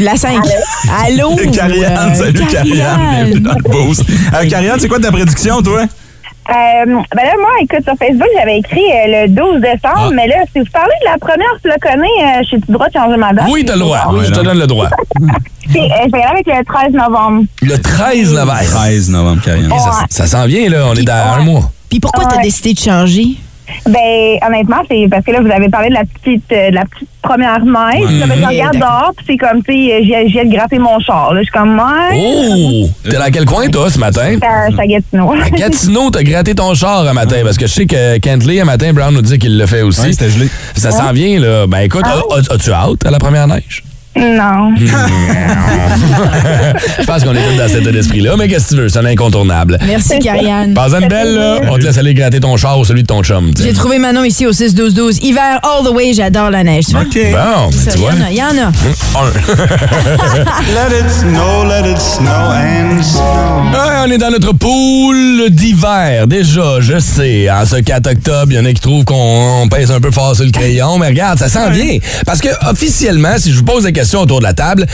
La 0.01 0.15
5. 0.15 0.37
Allô? 1.05 1.35
Carianne, 1.53 2.11
Euh, 2.11 2.13
salut 2.15 2.45
Carianne. 2.51 2.99
bienvenue 3.11 3.39
dans 3.39 3.53
le 3.53 3.69
boost. 3.69 4.03
Euh, 4.33 4.47
Carianne, 4.49 4.79
c'est 4.79 4.87
quoi 4.87 4.99
ta 4.99 5.11
prédiction, 5.11 5.61
toi? 5.61 5.85
Euh, 6.47 6.85
ben 6.85 7.23
là, 7.23 7.33
moi, 7.39 7.49
écoute, 7.61 7.83
sur 7.83 7.95
Facebook, 7.97 8.27
j'avais 8.37 8.59
écrit 8.59 8.79
euh, 8.79 9.23
le 9.23 9.27
12 9.29 9.61
décembre, 9.61 10.09
Ah. 10.09 10.09
mais 10.13 10.27
là, 10.27 10.35
si 10.53 10.59
vous 10.59 10.65
parlez 10.71 10.93
de 11.01 11.05
la 11.11 11.17
première 11.17 11.47
floconnée, 11.61 12.07
euh, 12.21 12.43
j'ai 12.49 12.57
le 12.57 12.73
droit 12.73 12.87
de 12.87 12.93
changer 12.93 13.17
ma 13.17 13.33
date? 13.33 13.45
Oui, 13.49 13.65
t'as 13.65 13.73
le 13.73 13.79
droit. 13.79 13.97
Ah, 14.03 14.13
ouais, 14.13 14.25
je 14.25 14.31
te 14.31 14.39
donne 14.41 14.59
le 14.59 14.67
droit. 14.67 14.87
Puis, 15.69 15.79
euh, 15.79 15.83
je 16.05 16.11
vais 16.11 16.19
y 16.19 16.21
aller 16.21 16.41
avec 16.43 16.45
le 16.47 16.63
13 16.63 16.91
novembre. 16.93 17.45
Le 17.63 17.77
13 17.81 18.33
novembre. 18.33 18.59
13 18.63 19.09
novembre, 19.09 19.41
Carianne. 19.43 19.71
Ok, 19.71 19.79
ça, 19.79 20.05
ça 20.09 20.27
s'en 20.27 20.45
vient, 20.45 20.69
là. 20.69 20.85
On 20.91 20.93
est 20.93 21.01
dans 21.03 21.13
un 21.39 21.43
mois. 21.43 21.71
Puis 21.89 21.99
pourquoi 21.99 22.25
t'as 22.25 22.37
Ouais. 22.37 22.43
décidé 22.43 22.73
de 22.73 22.79
changer? 22.79 23.27
Ben, 23.87 24.37
honnêtement, 24.47 24.81
c'est 24.89 25.07
parce 25.09 25.23
que 25.25 25.31
là, 25.31 25.41
vous 25.41 25.51
avez 25.51 25.69
parlé 25.69 25.89
de 25.89 25.93
la 25.93 26.03
petite, 26.05 26.43
euh, 26.51 26.69
de 26.69 26.75
la 26.75 26.85
petite 26.85 27.07
première 27.21 27.59
neige. 27.63 28.19
Là, 28.19 28.27
ben, 28.27 28.37
je 28.39 28.45
regarde 28.45 28.73
D'accord. 28.77 28.99
dehors, 29.01 29.11
puis 29.17 29.25
c'est 29.29 29.37
comme, 29.37 29.63
tu 29.63 29.73
sais, 29.73 30.03
j'ai 30.03 30.29
j'ai 30.29 30.45
de 30.45 30.51
gratter 30.51 30.79
mon 30.79 30.99
char. 30.99 31.33
Là, 31.33 31.41
je 31.41 31.45
suis 31.45 31.51
comme, 31.51 31.75
ouais. 31.77 32.13
Oh! 32.13 32.87
T'es 33.09 33.17
dans 33.17 33.31
quel 33.31 33.45
coin, 33.45 33.67
toi, 33.69 33.89
ce 33.89 33.99
matin? 33.99 34.37
Ça 34.75 34.85
Gatineau. 34.85 35.33
À 35.33 35.49
Gatineau, 35.49 36.09
t'as 36.11 36.23
gratté 36.23 36.53
ton 36.55 36.73
char 36.73 37.07
un 37.07 37.13
matin, 37.13 37.37
parce 37.43 37.57
que 37.57 37.67
je 37.67 37.71
sais 37.73 37.85
que 37.85 38.17
Kentley, 38.19 38.59
un 38.61 38.65
matin, 38.65 38.93
Brown 38.93 39.13
nous 39.13 39.21
dit 39.21 39.39
qu'il 39.39 39.57
le 39.57 39.65
fait 39.65 39.81
aussi. 39.81 40.01
Ouais, 40.01 40.11
c'était 40.13 40.29
gelé. 40.29 40.49
Ça 40.75 40.91
s'en 40.91 41.11
vient, 41.11 41.39
là. 41.39 41.67
Ben 41.67 41.79
écoute, 41.79 42.03
Ah 42.05 42.21
as- 42.37 42.53
as-tu 42.53 42.71
hâte 42.71 43.05
à 43.05 43.11
la 43.11 43.17
première 43.19 43.47
neige? 43.47 43.83
Non. 44.17 44.73
Je 46.99 47.05
pense 47.05 47.23
qu'on 47.23 47.33
est 47.33 47.43
tous 47.43 47.57
dans 47.57 47.67
cet 47.67 47.81
état 47.81 47.91
d'esprit-là, 47.91 48.35
mais 48.37 48.47
qu'est-ce 48.47 48.69
que 48.69 48.75
tu 48.75 48.81
veux? 48.81 48.89
C'est 48.89 48.99
un 48.99 49.05
incontournable. 49.05 49.77
Merci, 49.85 50.19
Karianne. 50.19 50.73
Pas 50.73 50.93
une 50.93 51.07
belle, 51.07 51.35
là. 51.35 51.59
On 51.69 51.77
te 51.77 51.83
laisse 51.83 51.97
aller 51.97 52.13
gratter 52.13 52.39
ton 52.39 52.55
char 52.57 52.79
ou 52.79 52.85
celui 52.85 53.01
de 53.03 53.07
ton 53.07 53.21
chum. 53.23 53.53
tu 53.53 53.61
sais. 53.61 53.67
J'ai 53.69 53.73
trouvé 53.73 53.97
Manon 53.99 54.23
ici 54.23 54.45
au 54.45 54.51
6-12-12. 54.51 55.19
Hiver 55.21 55.59
all 55.63 55.85
the 55.85 55.91
way, 55.93 56.13
j'adore 56.13 56.49
la 56.49 56.63
neige. 56.63 56.85
Tu? 56.85 56.95
OK. 56.95 57.03
Bon, 57.31 57.69
ben, 57.69 57.71
Ça, 57.71 57.91
tu 57.91 57.97
vois. 57.99 58.11
Il 58.13 58.19
y 58.19 58.21
en 58.21 58.25
a, 58.25 58.31
il 58.31 58.37
y 58.37 58.43
en 58.43 58.63
a. 58.63 58.67
Un. 58.67 58.71
Let 60.73 60.97
it 60.97 61.09
snow, 61.09 61.63
let 61.65 61.89
it 61.91 61.99
snow 61.99 62.29
and 62.29 63.01
snow. 63.03 63.21
Ouais, 63.73 63.95
on 64.07 64.11
est 64.11 64.17
dans 64.17 64.31
notre 64.31 64.53
pool 64.53 65.49
d'hiver. 65.49 66.27
Déjà, 66.27 66.79
je 66.79 66.99
sais, 66.99 67.49
en 67.51 67.65
ce 67.65 67.77
4 67.77 68.07
octobre, 68.11 68.47
il 68.51 68.55
y 68.55 68.59
en 68.59 68.65
a 68.65 68.71
qui 68.73 68.81
trouvent 68.81 69.03
qu'on 69.03 69.63
on 69.63 69.67
pèse 69.67 69.91
un 69.91 69.99
peu 69.99 70.11
fort 70.11 70.35
sur 70.35 70.45
le 70.45 70.51
crayon, 70.51 70.97
mais 70.97 71.07
regarde, 71.07 71.37
ça 71.39 71.49
s'en 71.49 71.69
vient. 71.69 71.97
Parce 72.25 72.39
que 72.39 72.49
officiellement, 72.69 73.37
si 73.37 73.51
je 73.51 73.57
vous 73.57 73.63
pose 73.65 73.83
la 73.83 73.91
question 73.91 74.04
autour 74.13 74.39
de 74.39 74.43
la 74.45 74.53
table, 74.53 74.85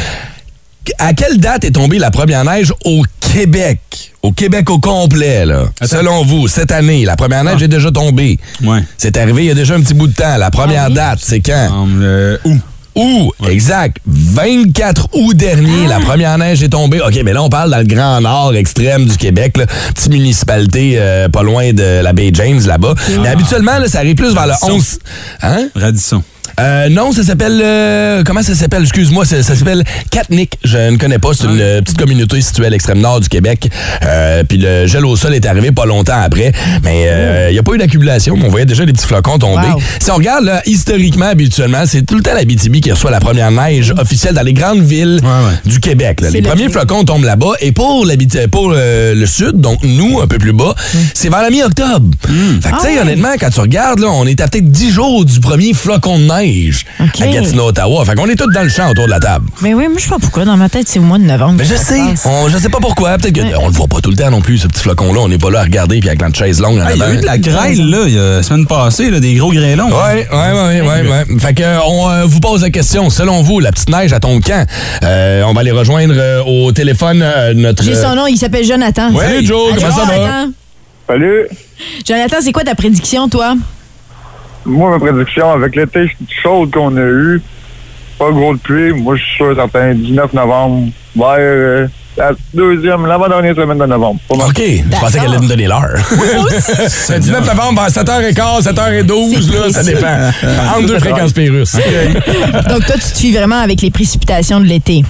à 0.97 1.13
quelle 1.13 1.38
date 1.38 1.63
est 1.65 1.71
tombée 1.71 2.00
la 2.00 2.12
première 2.12 2.43
neige 2.43 2.74
au 2.86 3.04
Québec? 3.19 3.80
Au 4.21 4.32
Québec 4.32 4.69
au 4.69 4.80
complet, 4.80 5.45
là. 5.45 5.65
Selon 5.84 6.24
vous, 6.24 6.47
cette 6.47 6.71
année, 6.71 7.06
la 7.06 7.15
première 7.15 7.43
neige 7.43 7.63
est 7.63 7.67
déjà 7.67 7.91
tombée. 7.91 8.39
Ouais. 8.63 8.80
C'est 8.97 9.17
arrivé 9.17 9.43
il 9.43 9.47
y 9.47 9.52
a 9.52 9.56
déjà 9.56 9.76
un 9.76 9.82
petit 9.82 9.93
bout 9.93 10.08
de 10.08 10.13
temps. 10.13 10.38
La 10.38 10.52
première 10.52 10.89
date, 10.89 11.19
c'est 11.21 11.39
quand? 11.39 11.88
Euh, 12.02 12.38
où? 12.45 12.58
Août, 12.93 13.34
exact. 13.47 13.97
24 14.06 15.08
août 15.13 15.34
dernier, 15.34 15.88
la 15.88 16.00
première 16.00 16.38
neige 16.38 16.62
est 16.62 16.69
tombée. 16.69 17.00
OK, 17.00 17.17
mais 17.24 17.32
là, 17.32 17.41
on 17.41 17.47
parle 17.47 17.71
dans 17.71 17.78
le 17.78 17.86
grand 17.86 18.19
nord 18.19 18.54
extrême 18.54 19.06
du 19.06 19.15
Québec, 19.15 19.56
là. 19.56 19.65
petite 19.95 20.12
municipalité 20.12 20.95
euh, 20.97 21.30
pas 21.30 21.41
loin 21.41 21.71
de 21.71 22.02
la 22.02 22.12
baie 22.12 22.32
James, 22.34 22.60
là-bas. 22.65 22.93
Mais 23.21 23.30
habituellement, 23.30 23.80
là, 23.80 23.88
ça 23.88 24.00
arrive 24.00 24.15
plus 24.15 24.34
vers 24.34 24.47
le 24.47 24.54
11... 24.62 25.00
Hein? 25.41 25.69
Radisson. 25.74 26.21
Euh, 26.60 26.90
non, 26.90 27.12
ça 27.12 27.24
s'appelle... 27.24 27.60
euh, 27.64 28.24
comment 28.26 28.42
ça 28.44 28.56
s'appelle? 28.56 28.84
Excuse-moi, 28.84 29.26
ça, 29.26 29.42
ça 29.44 29.56
s'appelle 29.56 29.84
Katnick. 30.10 30.58
Je 30.64 30.78
ne 30.92 30.98
connais 30.98 31.20
pas. 31.20 31.30
C'est 31.34 31.46
une 31.46 31.60
euh, 31.60 31.82
petite 31.82 31.98
communauté 31.98 32.42
située 32.42 32.66
à 32.66 32.70
l'extrême 32.70 33.00
nord 33.00 33.20
du 33.20 33.30
Québec. 33.30 33.70
Euh, 34.04 34.44
Puis 34.48 34.58
le 34.58 34.88
gel 34.88 35.06
au 35.06 35.16
sol 35.16 35.34
est 35.34 35.46
arrivé 35.46 35.72
pas 35.72 35.86
longtemps 35.86 36.20
après. 36.22 36.52
Mais 36.84 37.06
euh, 37.08 37.48
il 37.50 37.54
n'y 37.54 37.60
a 37.60 37.64
pas 37.64 37.74
eu 37.74 37.78
d'accumulation. 37.78 38.36
mais 38.38 38.46
On 38.46 38.50
voyait 38.50 38.66
déjà 38.66 38.86
les 38.86 38.94
petits 38.94 39.08
flocons 39.08 39.38
tomber. 39.40 39.68
Wow. 39.68 39.82
Si 40.00 40.12
on 40.12 40.16
regarde, 40.16 40.44
là, 40.46 40.62
historiquement, 40.66 41.28
habituellement, 41.28 41.84
c'est 41.86 42.06
tout 42.06 42.16
le 42.16 42.22
temps 42.22 42.34
la 42.34 42.46
BTB 42.46 42.80
qui 42.82 42.92
reçoit 42.92 43.12
la 43.12 43.20
première 43.20 43.52
neige 43.52 43.94
officielle 43.98 44.34
dans 44.34 44.42
les 44.44 44.54
grandes 44.54 44.82
villes 44.82 45.20
Ouais, 45.24 45.28
ouais. 45.30 45.72
du 45.72 45.80
Québec. 45.80 46.22
là. 46.22 46.30
Les 46.30 46.42
le 46.42 46.48
premiers 46.50 46.70
flocons 46.70 47.04
tombent 47.04 47.24
là-bas. 47.26 47.54
Et 47.62 47.72
pour, 47.72 48.06
l'habit- 48.06 48.28
pour 48.52 48.72
le 48.72 49.26
sud, 49.26 49.60
donc 49.62 49.80
nous, 49.84 50.20
un 50.22 50.28
peu 50.28 50.38
plus 50.38 50.54
bas, 50.54 50.76
c'est 51.14 51.30
vers 51.30 51.42
la 51.42 51.50
mi-octobre. 51.50 52.10
Fait 52.62 52.72
que, 52.72 52.76
tu 52.78 52.82
sais, 52.82 52.98
Ah 52.98 53.02
honnêtement, 53.04 53.32
quand 53.40 53.50
tu 53.50 53.60
regardes, 53.60 54.00
là, 54.00 54.08
on 54.12 54.26
est 54.26 54.40
à 54.42 54.48
peut-être 54.48 54.70
10 54.72 54.92
jours 54.92 55.26
du 55.26 55.40
premier 55.40 55.74
flocon 55.74 56.18
de 56.20 56.24
neige 56.26 56.40
OK. 56.99 57.21
à 57.21 57.27
Gatineau, 57.27 57.67
Ottawa. 57.67 58.06
Fait 58.06 58.15
qu'on 58.15 58.27
est 58.27 58.36
tous 58.36 58.51
dans 58.51 58.63
le 58.63 58.69
champ 58.69 58.89
autour 58.89 59.06
de 59.06 59.12
la 59.12 59.19
table. 59.19 59.47
Mais 59.62 59.73
oui, 59.73 59.88
moi, 59.88 59.97
je 59.97 60.04
sais 60.04 60.10
pas 60.10 60.19
pourquoi. 60.19 60.45
Dans 60.45 60.58
ma 60.58 60.69
tête, 60.69 60.88
c'est 60.88 60.99
au 60.99 61.04
mois 61.04 61.17
de 61.17 61.23
novembre. 61.23 61.56
Mais 61.58 61.65
je 61.65 61.75
sais, 61.75 62.01
on, 62.25 62.49
je 62.49 62.58
sais 62.58 62.69
pas 62.69 62.80
pourquoi. 62.80 63.17
Peut-être 63.17 63.56
qu'on 63.56 63.67
le 63.67 63.73
voit 63.73 63.88
pas 63.88 64.01
tout 64.01 64.10
le 64.10 64.15
temps 64.15 64.32
non 64.32 64.41
plus, 64.41 64.58
ce 64.58 64.67
petit 64.67 64.82
flocon-là. 64.82 65.21
On 65.21 65.30
n'est 65.30 65.38
pas 65.38 65.51
là 65.51 65.60
à 65.60 65.63
regarder 65.63 65.99
puis 65.99 66.10
avec 66.10 66.21
la 66.21 66.32
chaise 66.34 66.60
longue 66.60 66.80
en 66.80 66.86
Ah, 66.86 66.93
il 66.93 66.99
y 66.99 67.04
a 67.04 67.13
eu 67.13 67.17
de 67.17 67.25
la 67.25 67.38
grêle, 67.38 67.89
là, 67.89 68.04
il 68.08 68.13
y 68.13 68.19
a 68.19 68.38
la 68.38 68.43
semaine 68.43 68.65
passée, 68.65 69.10
là, 69.10 69.19
des 69.19 69.36
gros 69.36 69.51
grêlons. 69.51 69.89
Ouais, 69.89 70.27
ouais, 70.32 70.51
ouais, 70.51 70.82
ouais, 70.82 71.10
ouais. 71.10 71.39
Fait 71.39 71.54
que, 71.54 71.63
euh, 71.63 71.80
on 71.88 72.10
euh, 72.10 72.25
vous 72.25 72.39
pose 72.39 72.62
la 72.62 72.69
question. 72.69 73.10
Selon 73.10 73.41
vous, 73.41 73.60
la 73.60 73.71
petite 73.71 73.89
neige, 73.89 74.12
elle 74.13 74.19
tombe 74.19 74.41
quand? 74.45 74.65
Euh, 75.04 75.43
on 75.43 75.54
va 75.54 75.62
aller 75.62 75.71
rejoindre 75.71 76.13
euh, 76.17 76.43
au 76.43 76.71
téléphone 76.71 77.21
euh, 77.23 77.54
notre... 77.54 77.84
J'ai 77.84 77.95
son 77.95 78.15
nom, 78.15 78.27
il 78.27 78.38
s'appelle 78.38 78.65
Jonathan. 78.65 79.15
Salut, 79.15 79.45
Joe, 79.45 79.73
comment 79.75 79.95
ça 79.95 80.06
va? 80.06 80.15
Jonathan. 80.15 80.51
Salut. 81.08 81.47
Jonathan, 82.08 82.38
c'est 82.41 82.51
quoi 82.51 82.63
ta 82.63 82.75
prédiction, 82.75 83.27
toi? 83.27 83.56
Moi, 84.65 84.91
ma 84.91 85.00
prédiction, 85.00 85.52
avec 85.52 85.76
l'été 85.76 86.12
chaude 86.43 86.71
qu'on 86.71 86.95
a 86.95 87.02
eu, 87.02 87.41
pas 88.19 88.32
gros 88.32 88.54
de 88.54 88.60
pluie, 88.60 88.93
moi, 88.93 89.15
je 89.15 89.24
suis 89.24 89.36
sûr 89.38 89.56
certain, 89.56 89.93
19 89.93 90.34
novembre, 90.34 90.89
vers 91.15 91.36
euh, 91.39 91.88
la 92.17 92.32
deuxième, 92.54 93.06
l'avant-dernière 93.06 93.56
semaine 93.56 93.80
de 93.80 93.86
novembre. 93.86 94.19
Pas 94.28 94.36
mal. 94.36 94.50
OK, 94.50 94.62
je 94.62 95.00
pensais 95.00 95.19
qu'elle 95.19 95.30
allait 95.30 95.39
me 95.39 95.47
donner 95.47 95.67
l'heure. 95.67 95.95
Le 97.10 97.19
19 97.19 97.47
novembre, 97.47 97.82
vers 97.82 98.04
7h15, 98.04 98.63
7h12, 98.63 99.52
là, 99.52 99.71
ça 99.71 99.84
dépend. 99.84 100.78
Entre 100.78 100.88
deux 100.88 101.00
fréquences 101.00 101.34
Pérus. 101.34 101.74
Donc, 102.69 102.86
toi, 102.86 102.95
tu 102.95 103.12
te 103.13 103.17
fies 103.17 103.32
vraiment 103.32 103.60
avec 103.60 103.82
les 103.82 103.91
précipitations 103.91 104.60
de 104.60 104.65
l'été. 104.65 105.04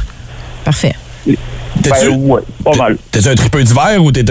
Parfait. 0.63 0.95
T'es-tu? 1.25 2.09
Ben, 2.09 2.17
ouais, 2.17 2.41
pas 2.63 2.75
mal. 2.75 2.97
t'es-tu 3.11 3.27
un 3.27 3.35
tripeux 3.35 3.63
d'hiver 3.63 4.03
ou 4.03 4.11
t'es 4.11 4.23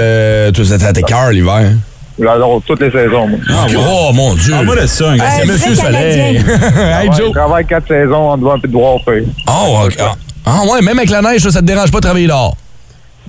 ça 0.64 0.92
tes 0.92 1.02
cœurs 1.02 1.30
l'hiver? 1.32 1.72
J'adore 2.18 2.60
toutes 2.66 2.80
les 2.80 2.90
saisons, 2.90 3.28
moi. 3.28 3.38
oh 3.78 4.10
mon 4.12 4.34
Dieu! 4.34 4.52
Ah, 4.56 4.62
moi, 4.62 4.76
de 4.76 4.86
ça, 4.86 5.10
un 5.10 5.16
gars. 5.16 5.24
Hey, 5.24 5.40
c'est 5.40 5.46
Monsieur 5.52 5.74
Soleil. 5.74 6.36
hey, 6.36 7.06
Joe. 7.16 7.28
je 7.28 7.32
travaille 7.32 7.64
quatre 7.66 7.88
saisons 7.88 8.30
en 8.30 8.36
devant 8.36 8.58
puis 8.58 8.70
de 8.70 8.76
voir 8.76 8.98
faire. 9.04 9.22
Oh, 9.48 9.78
ok. 9.86 9.96
Ah 10.46 10.60
ouais, 10.70 10.82
même 10.82 10.98
avec 10.98 11.10
la 11.10 11.22
neige, 11.22 11.40
ça, 11.42 11.50
ça 11.50 11.60
te 11.60 11.64
dérange 11.66 11.90
pas 11.90 11.98
de 11.98 12.02
travailler 12.04 12.26
dehors? 12.26 12.56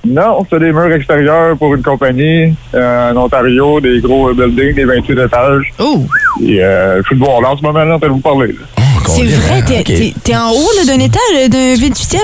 Non, 0.04 0.44
c'est 0.50 0.58
des 0.58 0.72
murs 0.72 0.92
extérieurs 0.92 1.56
pour 1.56 1.74
une 1.76 1.82
compagnie 1.82 2.52
euh, 2.74 3.12
en 3.12 3.16
Ontario, 3.18 3.80
des 3.80 4.00
gros 4.00 4.34
buildings, 4.34 4.74
des 4.74 4.84
28 4.84 5.12
étages. 5.12 5.72
Oh, 5.78 6.04
Et 6.44 6.60
euh, 6.62 7.00
je 7.02 7.06
suis 7.06 7.16
dehors 7.16 7.40
là 7.40 7.50
en 7.50 7.56
ce 7.56 7.62
moment, 7.62 7.84
là, 7.84 7.94
en 7.94 7.98
train 8.00 8.08
de 8.08 8.12
vous 8.14 8.18
parler. 8.18 8.48
là. 8.48 8.54
Oh, 8.78 8.82
c'est 9.06 9.24
vrai, 9.26 9.62
t'es 9.64 9.78
ok. 9.78 9.84
t'es- 9.84 10.14
t'es 10.24 10.34
en 10.36 10.50
haut 10.50 10.70
là, 10.76 10.84
d'un 10.92 10.98
étage, 11.00 11.48
d'un 11.50 11.74
28e? 11.74 12.18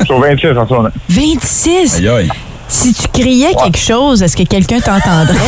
Je 0.00 0.04
suis 0.04 0.14
au 0.14 0.20
26 0.20 0.56
en 0.56 0.68
ce 0.68 0.72
moment. 0.74 0.88
26? 1.08 1.96
Aïe, 1.98 2.08
aïe. 2.08 2.28
Si 2.70 2.92
tu 2.94 3.08
criais 3.08 3.52
quelque 3.62 3.78
chose, 3.78 4.22
est-ce 4.22 4.36
que 4.36 4.44
quelqu'un 4.44 4.78
t'entendrait? 4.80 5.34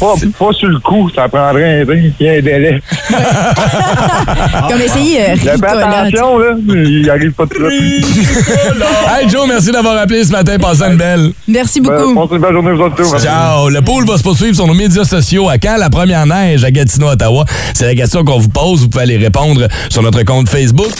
Pas, 0.00 0.14
pas 0.38 0.52
sur 0.52 0.68
le 0.68 0.78
coup, 0.78 1.10
ça 1.14 1.28
prendrait 1.28 1.80
un, 1.80 1.82
un 1.82 2.40
délai. 2.40 2.80
Comme 4.68 4.80
essayer 4.80 5.30
euh, 5.30 5.34
Ricola, 5.34 5.88
attention, 5.88 6.38
là, 6.38 6.46
il 6.68 7.10
arrive 7.10 7.32
pas 7.32 7.46
truc. 7.46 7.62
Hey 9.18 9.28
Joe, 9.28 9.46
merci 9.48 9.70
d'avoir 9.72 9.96
appelé 9.98 10.24
ce 10.24 10.30
matin. 10.30 10.56
Passez 10.58 10.84
une 10.84 10.96
belle. 10.96 11.32
Merci 11.48 11.80
Ben, 11.80 11.90
beaucoup. 11.90 12.14
Passez 12.26 12.34
une 12.36 12.40
belle 12.42 12.52
journée, 12.52 12.72
vous 12.72 12.82
autres. 12.82 13.20
Ciao. 13.20 13.68
Le 13.68 13.80
pool 13.82 14.06
va 14.06 14.16
se 14.18 14.22
poursuivre 14.22 14.54
sur 14.54 14.66
nos 14.66 14.74
médias 14.74 15.04
sociaux. 15.04 15.48
À 15.48 15.58
quand 15.58 15.76
la 15.76 15.90
première 15.90 16.26
neige 16.26 16.62
à 16.64 16.70
Gatineau, 16.70 17.08
Ottawa? 17.08 17.44
C'est 17.74 17.86
la 17.86 17.94
question 17.94 18.24
qu'on 18.24 18.38
vous 18.38 18.48
pose. 18.48 18.82
Vous 18.82 18.88
pouvez 18.88 19.02
aller 19.04 19.16
répondre 19.16 19.66
sur 19.88 20.02
notre 20.02 20.22
compte 20.22 20.48
Facebook. 20.48 20.90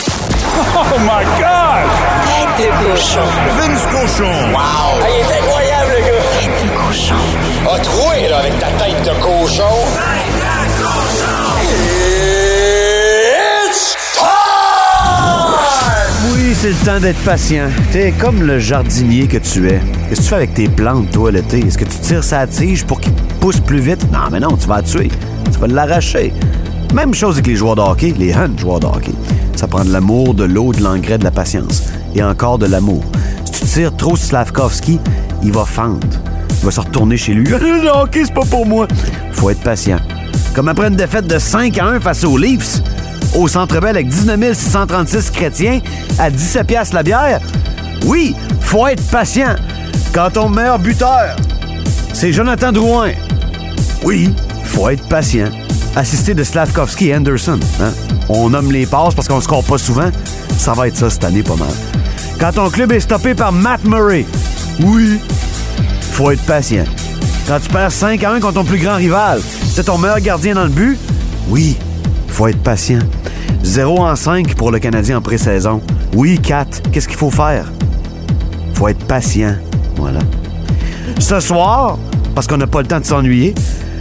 Oh 0.74 0.98
my 1.00 1.24
God! 1.38 1.47
Tête 2.59 2.66
de 2.66 2.90
cochon. 2.90 3.21
Vince 3.57 3.87
cochon. 3.87 4.35
Wow! 4.53 4.99
il 4.99 5.21
est 5.21 5.33
incroyable, 5.38 5.90
le 5.94 6.01
gars! 6.01 6.25
Tête 6.40 6.59
de 6.64 6.71
cochon. 6.77 7.23
A 7.73 7.79
troué, 7.79 8.29
là, 8.29 8.38
avec 8.38 8.59
ta 8.59 8.66
tête 8.66 9.01
de 9.05 9.14
cochon. 9.23 9.62
Tête 9.94 10.75
de 10.77 10.83
cochon! 10.83 11.38
It's 13.68 13.97
time! 14.12 14.27
Oui, 16.35 16.53
c'est 16.57 16.71
le 16.71 16.85
temps 16.85 16.99
d'être 16.99 17.23
patient. 17.25 17.68
T'es 17.92 18.11
comme 18.11 18.42
le 18.42 18.59
jardinier 18.59 19.29
que 19.29 19.38
tu 19.38 19.68
es. 19.68 19.81
Qu'est-ce 20.09 20.18
que 20.18 20.25
tu 20.25 20.29
fais 20.29 20.35
avec 20.35 20.55
tes 20.55 20.68
plantes, 20.68 21.12
toi, 21.12 21.31
l'été? 21.31 21.61
Est-ce 21.61 21.79
que 21.79 21.85
tu 21.85 21.99
tires 22.01 22.25
sa 22.25 22.44
tige 22.49 22.85
pour 22.85 23.01
qu'ils 23.01 23.12
poussent 23.38 23.61
plus 23.61 23.79
vite? 23.79 24.05
Non, 24.12 24.31
mais 24.33 24.40
non, 24.40 24.57
tu 24.57 24.66
vas 24.66 24.79
la 24.79 24.83
tuer. 24.83 25.11
Tu 25.53 25.61
vas 25.61 25.68
l'arracher. 25.68 26.33
Même 26.92 27.14
chose 27.14 27.35
avec 27.35 27.47
les 27.47 27.55
joueurs 27.55 27.77
de 27.77 27.83
hockey, 27.83 28.14
les 28.18 28.33
jeunes 28.33 28.59
joueurs 28.59 28.81
de 28.81 28.87
hockey. 28.87 29.12
Ça 29.55 29.68
prend 29.68 29.85
de 29.85 29.92
l'amour, 29.92 30.35
de 30.35 30.42
l'eau, 30.42 30.73
de 30.73 30.83
l'engrais, 30.83 31.18
de 31.18 31.25
la 31.25 31.31
patience. 31.31 31.85
Et 32.14 32.23
encore 32.23 32.59
de 32.59 32.66
l'amour. 32.66 33.03
Si 33.44 33.61
tu 33.61 33.66
tires 33.66 33.97
trop 33.97 34.16
Slavkovski, 34.16 34.99
il 35.42 35.53
va 35.53 35.64
fendre. 35.64 36.07
Il 36.61 36.64
va 36.64 36.71
se 36.71 36.81
retourner 36.81 37.16
chez 37.16 37.35
lui. 37.35 37.44
Le 37.49 37.88
hockey, 37.88 38.25
c'est 38.25 38.35
pas 38.35 38.44
pour 38.49 38.66
moi. 38.66 38.87
Faut 39.33 39.51
être 39.51 39.61
patient. 39.62 39.99
Comme 40.55 40.68
après 40.68 40.88
une 40.88 40.97
défaite 40.97 41.27
de 41.27 41.38
5 41.38 41.79
à 41.79 41.85
1 41.87 42.01
face 42.01 42.25
aux 42.25 42.37
Leafs, 42.37 42.81
au 43.35 43.47
Centre 43.47 43.79
Bell 43.81 43.90
avec 43.97 44.09
19 44.09 44.57
636 44.57 45.31
chrétiens 45.31 45.81
à 46.18 46.31
17 46.31 46.66
piastres 46.66 46.94
la 46.94 47.03
bière. 47.03 47.40
Oui, 48.07 48.35
faut 48.61 48.87
être 48.87 49.05
patient. 49.11 49.55
Quand 50.12 50.31
ton 50.33 50.49
meilleur 50.49 50.79
buteur, 50.79 51.37
c'est 52.12 52.33
Jonathan 52.33 52.73
Drouin. 52.73 53.11
Oui, 54.03 54.33
faut 54.64 54.88
être 54.88 55.07
patient. 55.09 55.49
Assisté 55.94 56.35
de 56.35 56.42
Slavkovski 56.42 57.09
et 57.09 57.16
Anderson. 57.16 57.59
hein? 57.81 57.90
On 58.29 58.51
nomme 58.51 58.73
les 58.73 58.87
passes 58.87 59.14
parce 59.14 59.29
qu'on 59.29 59.37
ne 59.37 59.42
score 59.42 59.64
pas 59.64 59.79
souvent. 59.79 60.11
Ça 60.57 60.73
va 60.73 60.88
être 60.88 60.97
ça 60.97 61.11
cette 61.11 61.25
année 61.25 61.42
pas 61.42 61.57
mal. 61.57 61.68
Quand 62.38 62.53
ton 62.53 62.70
club 62.70 62.92
est 62.92 63.01
stoppé 63.01 63.35
par 63.35 63.51
Matt 63.51 63.85
Murray. 63.85 64.24
Oui, 64.81 65.18
faut 66.12 66.31
être 66.31 66.42
patient. 66.42 66.85
Quand 67.48 67.59
tu 67.61 67.68
perds 67.68 67.90
5 67.90 68.22
à 68.22 68.31
1 68.31 68.40
contre 68.40 68.55
ton 68.55 68.64
plus 68.64 68.79
grand 68.79 68.94
rival, 68.94 69.40
c'est 69.74 69.85
ton 69.85 69.98
meilleur 69.98 70.20
gardien 70.20 70.55
dans 70.55 70.62
le 70.62 70.68
but? 70.68 70.96
Oui, 71.48 71.77
faut 72.29 72.46
être 72.46 72.62
patient. 72.62 73.01
0 73.64 73.98
en 73.98 74.14
5 74.14 74.55
pour 74.55 74.70
le 74.70 74.79
Canadien 74.79 75.18
en 75.18 75.20
pré-saison. 75.20 75.81
Oui, 76.14 76.38
4. 76.38 76.90
Qu'est-ce 76.92 77.09
qu'il 77.09 77.16
faut 77.16 77.31
faire? 77.31 77.72
Faut 78.74 78.87
être 78.87 79.05
patient. 79.07 79.57
Voilà. 79.96 80.20
Ce 81.18 81.40
soir, 81.40 81.98
parce 82.37 82.46
qu'on 82.46 82.59
n'a 82.59 82.68
pas 82.68 82.83
le 82.83 82.87
temps 82.87 83.01
de 83.01 83.05
s'ennuyer, 83.05 83.53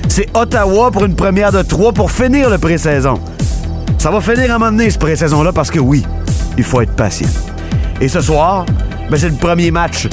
c'est 0.10 0.28
Ottawa 0.38 0.91
pour 0.91 1.06
une 1.06 1.15
première 1.15 1.52
de 1.52 1.63
3 1.63 1.91
pour 1.91 2.12
finir 2.12 2.52
le 2.52 2.60
pré-saison. 2.60 3.19
Ça 3.97 4.12
va 4.12 4.21
finir 4.21 4.52
à 4.52 4.56
un 4.56 4.60
moment 4.60 4.71
donné, 4.71 4.91
ce 4.91 5.00
pré-saison-là, 5.00 5.52
parce 5.54 5.71
que 5.71 5.80
oui, 5.80 6.06
il 6.56 6.63
faut 6.63 6.82
être 6.82 6.93
patient. 6.93 7.30
Et 7.99 8.07
ce 8.07 8.21
soir, 8.21 8.65
ben, 9.10 9.17
c'est 9.17 9.29
le 9.29 9.36
premier 9.36 9.71
match 9.71 10.07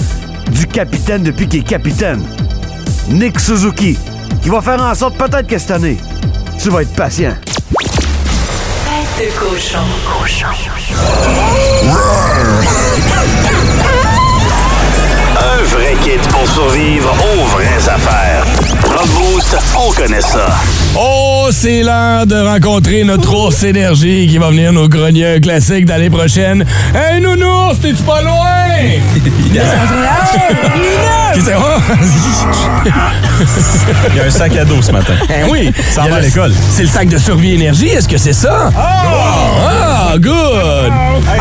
du 0.51 0.67
capitaine 0.67 1.23
depuis 1.23 1.47
qu'il 1.47 1.61
est 1.61 1.65
capitaine. 1.65 2.25
Nick 3.09 3.39
Suzuki, 3.39 3.99
qui 4.43 4.49
va 4.49 4.63
faire 4.63 4.83
en 4.83 4.95
sorte 4.95 5.17
peut-être 5.19 5.47
que 5.47 5.59
cette 5.59 5.73
année, 5.73 5.99
tu 6.59 6.71
vas 6.71 6.83
être 6.83 6.95
patient. 6.95 7.35
Tête 8.87 9.27
de 9.27 9.39
cochon. 9.39 9.79
Cochon. 10.19 10.47
Un 15.37 15.63
vrai 15.65 15.95
kit 16.03 16.29
pour 16.31 16.49
survivre 16.49 17.13
aux 17.13 17.45
vraies 17.49 17.89
affaires. 17.89 18.64
Dans 18.83 19.03
le 19.03 19.09
Boost, 19.09 19.57
on 19.77 19.91
connaît 19.93 20.21
ça. 20.21 20.47
Oh, 20.99 21.49
c'est 21.51 21.83
l'heure 21.83 22.27
de 22.27 22.37
rencontrer 22.37 23.05
notre 23.05 23.35
ours 23.35 23.63
énergie 23.63 24.27
qui 24.29 24.39
va 24.39 24.49
venir 24.51 24.73
nous 24.73 24.89
grogner 24.89 25.35
un 25.37 25.41
classique 25.41 25.87
d'année 25.87 26.11
prochaine. 26.11 26.65
Hey, 26.95 27.21
nounours, 27.21 27.81
t'es-tu 27.81 28.03
pas 28.03 28.21
loin? 28.23 28.41
Qu'est-ce 29.55 29.65
que 29.65 29.89
c'est? 31.35 31.55
Il 34.11 34.17
y 34.17 34.21
a 34.21 34.25
un 34.27 34.31
sac 34.31 34.57
à 34.57 34.65
dos 34.65 34.83
ce 34.83 34.93
matin. 34.93 35.15
Eh 35.29 35.51
oui. 35.51 35.73
Ça 35.91 36.03
va 36.03 36.17
à 36.17 36.21
le- 36.21 36.27
l'école. 36.27 36.53
C'est 36.71 36.83
le 36.83 36.89
sac 36.89 37.09
de 37.09 37.19
survie 37.19 37.55
énergie, 37.55 37.89
est-ce 37.89 38.07
que 38.09 38.19
c'est 38.19 38.33
ça? 38.33 38.71
Ah, 38.77 40.15
good! 40.19 40.93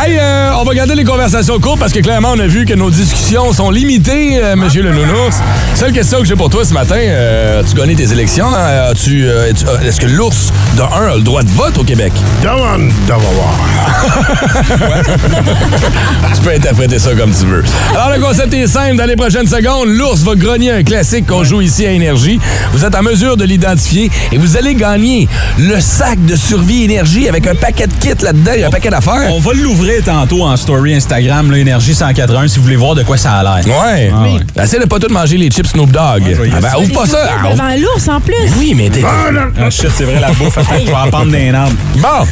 Hey, 0.04 0.18
euh, 0.20 0.52
on 0.60 0.64
va 0.64 0.74
garder 0.74 0.96
les 0.96 1.04
conversations 1.04 1.60
courtes 1.60 1.80
parce 1.80 1.92
que 1.92 2.00
clairement, 2.00 2.30
on 2.34 2.40
a 2.40 2.48
vu 2.48 2.66
que 2.66 2.74
nos 2.74 2.90
discussions 2.90 3.52
sont 3.54 3.70
limitées, 3.70 4.38
euh, 4.42 4.56
monsieur 4.56 4.82
le 4.84 4.92
nounours. 4.92 5.38
Seule 5.76 5.92
question 5.92 6.20
que 6.20 6.26
j'ai 6.26 6.36
pour 6.36 6.50
toi 6.50 6.66
ce 6.66 6.74
matin, 6.74 6.96
euh, 6.98 7.23
as-tu 7.24 7.76
gagné 7.76 7.96
tes 7.96 8.12
élections? 8.12 8.48
hein? 8.48 8.60
Euh, 8.60 8.94
euh, 9.10 9.52
est-ce 9.88 10.00
que 10.00 10.06
l'ours, 10.08 10.52
de 10.78 10.82
1, 10.82 10.86
a 10.86 11.16
le 11.16 11.22
droit 11.22 11.44
de 11.44 11.50
vote 11.50 11.78
au 11.78 11.84
Québec? 11.84 12.12
tu 16.36 16.42
peux 16.42 16.54
interpréter 16.54 17.00
ça 17.00 17.14
comme 17.16 17.32
tu 17.34 17.46
veux. 17.46 17.64
Alors, 17.96 18.12
le 18.16 18.22
concept 18.22 18.54
est 18.54 18.68
simple. 18.68 18.96
Dans 18.98 19.06
les 19.06 19.16
prochaines 19.16 19.48
secondes, 19.48 19.88
l'ours 19.90 20.22
va 20.22 20.36
grogner 20.36 20.72
un 20.72 20.84
classique 20.84 21.28
qu'on 21.28 21.44
joue 21.44 21.62
ici 21.62 21.86
à 21.86 21.92
Énergie. 21.92 22.40
Vous 22.74 22.84
êtes 22.86 22.96
en 22.96 23.04
mesure 23.04 23.38
de 23.38 23.46
l'identifier 23.46 24.10
et 24.32 24.38
vous 24.38 24.58
allez 24.58 24.76
gagner 24.76 25.28
le 25.58 25.80
sac 25.80 26.24
de 26.26 26.36
survie 26.36 26.84
Énergie 26.84 27.30
avec 27.30 27.48
un 27.48 27.56
paquet 27.56 27.88
de 27.88 27.94
kits 27.94 28.10
là-dedans. 28.22 28.52
Il 28.56 28.62
y 28.62 28.64
a 28.64 28.68
un 28.68 28.72
paquet 28.72 28.90
d'affaires. 28.90 29.30
On 29.32 29.40
va 29.40 29.54
l'ouvrir 29.54 30.04
tantôt 30.04 30.44
en 30.44 30.58
story 30.58 30.96
Instagram, 30.96 31.52
là, 31.52 31.58
Énergie 31.58 31.96
181, 31.96 32.48
si 32.48 32.58
vous 32.58 32.64
voulez 32.64 32.76
voir 32.76 32.96
de 32.96 33.04
quoi 33.04 33.18
ça 33.18 33.34
a 33.34 33.44
l'air. 33.44 33.66
Ouais. 33.66 34.12
Ah 34.14 34.24
ouais. 34.24 34.64
Essaye 34.64 34.80
de 34.80 34.86
pas 34.86 35.00
tout 35.00 35.12
manger 35.12 35.38
les 35.38 35.50
chips 35.50 35.70
Snoop 35.70 35.92
Dogg. 35.92 36.24
Ah 36.56 36.60
ben, 36.62 36.70
ouvre 36.82 36.94
pas 36.94 37.06
ça. 37.08 37.13
Ah, 37.16 37.46
ouvre- 37.48 37.52
Devant 37.56 37.76
l'ours 37.82 38.08
en 38.08 38.20
plus. 38.22 38.36
Oui, 38.58 38.74
mais 38.76 38.90
t'es... 38.90 39.04
Ah 39.04 39.70
shit, 39.70 39.90
c'est 39.96 40.04
vrai 40.06 40.20
la 40.20 40.32
bouffe. 40.32 40.58
Je 40.80 40.86
vais 40.86 40.94
en 40.94 41.08
prendre 41.10 41.32
des 41.32 41.50
arbres. 41.52 41.76
Bon, 41.98 42.28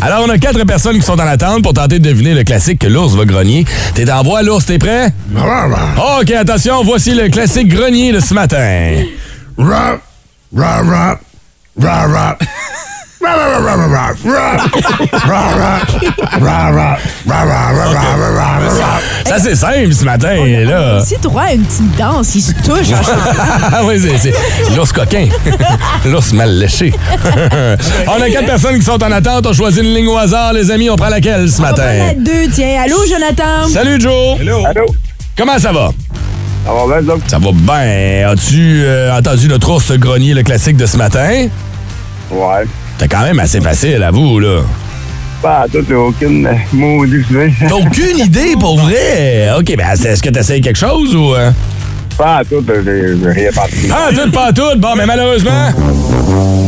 alors 0.00 0.24
on 0.26 0.30
a 0.30 0.38
quatre 0.38 0.62
personnes 0.64 0.96
qui 0.96 1.02
sont 1.02 1.14
en 1.20 1.26
attente 1.26 1.62
pour 1.62 1.72
tenter 1.74 1.98
de 1.98 2.04
deviner 2.08 2.34
le 2.34 2.44
classique 2.44 2.78
que 2.80 2.86
l'ours 2.86 3.14
va 3.14 3.24
grogner. 3.24 3.64
T'es 3.94 4.10
en 4.10 4.22
voie, 4.22 4.42
l'ours, 4.42 4.66
t'es 4.66 4.78
prêt? 4.78 5.12
OK, 6.20 6.30
attention, 6.30 6.82
voici 6.84 7.14
le 7.14 7.28
classique 7.28 7.68
grenier 7.68 8.12
de 8.12 8.20
ce 8.20 8.34
matin. 8.34 9.02
Rap, 9.58 10.00
rap, 10.56 10.84
rap, 10.88 11.20
rap, 11.80 12.10
rap. 12.10 12.42
Ça, 19.24 19.38
c'est 19.38 19.54
simple 19.54 19.92
ce 19.92 20.04
matin, 20.04 20.34
là. 20.64 21.00
C'est 21.04 21.20
droit 21.20 21.42
à 21.42 21.52
une 21.52 21.64
petite 21.64 21.96
danse, 21.96 22.34
il 22.34 22.42
se 22.42 22.52
touche 22.52 22.88
en 22.92 23.86
oui, 23.86 24.00
c'est 24.20 24.34
l'ours 24.76 24.92
coquin, 24.92 25.28
l'ours 26.04 26.32
mal 26.32 26.58
léché. 26.58 26.92
on 28.08 28.20
a 28.20 28.30
quatre 28.30 28.46
personnes 28.46 28.78
qui 28.78 28.84
sont 28.84 29.02
en 29.02 29.12
attente. 29.12 29.46
On 29.46 29.52
choisit 29.52 29.82
une 29.82 29.94
ligne 29.94 30.08
au 30.08 30.16
hasard, 30.16 30.52
les 30.52 30.70
amis. 30.70 30.90
On 30.90 30.96
prend 30.96 31.08
laquelle 31.08 31.50
ce 31.50 31.60
matin? 31.60 31.82
On 31.92 31.98
prend 31.98 32.06
la 32.06 32.14
deux, 32.14 32.50
tiens. 32.52 32.82
Allô, 32.84 32.96
Jonathan? 33.08 33.68
Salut, 33.68 34.00
Joe. 34.00 34.40
Hello. 34.40 34.64
Allô? 34.66 34.86
Comment 35.36 35.58
ça 35.58 35.72
va? 35.72 35.90
Ça 36.64 36.72
va 36.72 37.00
bien. 37.00 37.18
Ça? 37.26 37.38
Va 37.38 37.50
bien. 37.52 38.30
As-tu 38.30 38.82
euh, 38.84 39.16
entendu 39.16 39.48
notre 39.48 39.70
ours 39.70 39.92
grenier, 39.92 40.34
le 40.34 40.42
classique 40.42 40.76
de 40.76 40.86
ce 40.86 40.96
matin? 40.96 41.48
Ouais. 42.30 42.66
T'es 43.02 43.08
quand 43.08 43.22
même 43.24 43.40
assez 43.40 43.60
facile, 43.60 44.00
avoue, 44.00 44.38
là. 44.38 44.60
Pas, 45.42 45.66
toi, 45.72 45.80
t'as 45.88 45.94
aucune 45.96 46.46
euh, 46.46 46.52
maudite 46.72 47.28
idée. 47.30 47.52
T'as 47.58 47.74
aucune 47.74 48.18
idée, 48.20 48.54
pour 48.60 48.78
vrai? 48.78 49.48
OK, 49.58 49.74
ben 49.76 49.88
est-ce 49.90 50.22
que 50.22 50.28
t'essayes 50.28 50.60
quelque 50.60 50.78
chose 50.78 51.12
ou... 51.16 51.34
euh? 51.34 51.50
Pas, 52.16 52.42
toi, 52.48 52.60
j'ai 52.68 53.18
j'ai 53.20 53.28
rien 53.28 53.50
parti. 53.52 53.90
Ah, 53.90 54.10
tout, 54.14 54.30
pas 54.30 54.52
tout. 54.52 54.78
Bon, 54.78 54.90
mais 54.96 55.04
malheureusement... 55.04 55.70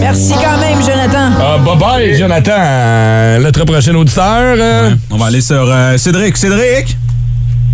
Merci 0.01 0.33
quand 0.33 0.59
même, 0.59 0.81
Jonathan. 0.81 1.31
Ah, 1.41 1.57
bye-bye, 1.65 2.19
Jonathan. 2.19 2.51
Euh, 2.59 3.39
Notre 3.39 3.65
prochain 3.65 3.95
auditeur... 3.95 4.57
euh? 4.59 4.91
On 5.13 5.17
va 5.19 5.27
aller 5.27 5.41
sur 5.41 5.71
euh, 5.71 5.97
Cédric. 5.99 6.37
Cédric! 6.37 6.97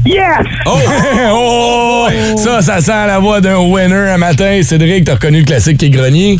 Yes! 0.04 0.44
Oh! 0.66 0.76
oh! 1.32 2.08
Ça, 2.36 2.60
ça 2.60 2.82
sent 2.82 3.06
la 3.06 3.18
voix 3.20 3.40
d'un 3.40 3.56
winner 3.56 4.10
un 4.10 4.18
matin. 4.18 4.60
Cédric, 4.62 5.06
t'as 5.06 5.14
reconnu 5.14 5.38
le 5.38 5.46
classique 5.46 5.78
qui 5.78 5.86
est 5.86 5.90
grenier? 5.90 6.38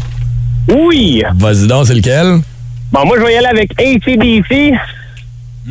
Oui! 0.69 1.23
Vas-y 1.37 1.67
donc, 1.67 1.87
c'est 1.87 1.95
lequel? 1.95 2.41
Bon, 2.93 3.05
moi, 3.07 3.17
je 3.19 3.25
vais 3.25 3.35
y 3.35 3.37
aller 3.37 3.47
avec 3.47 3.73
ACDC. 3.81 4.73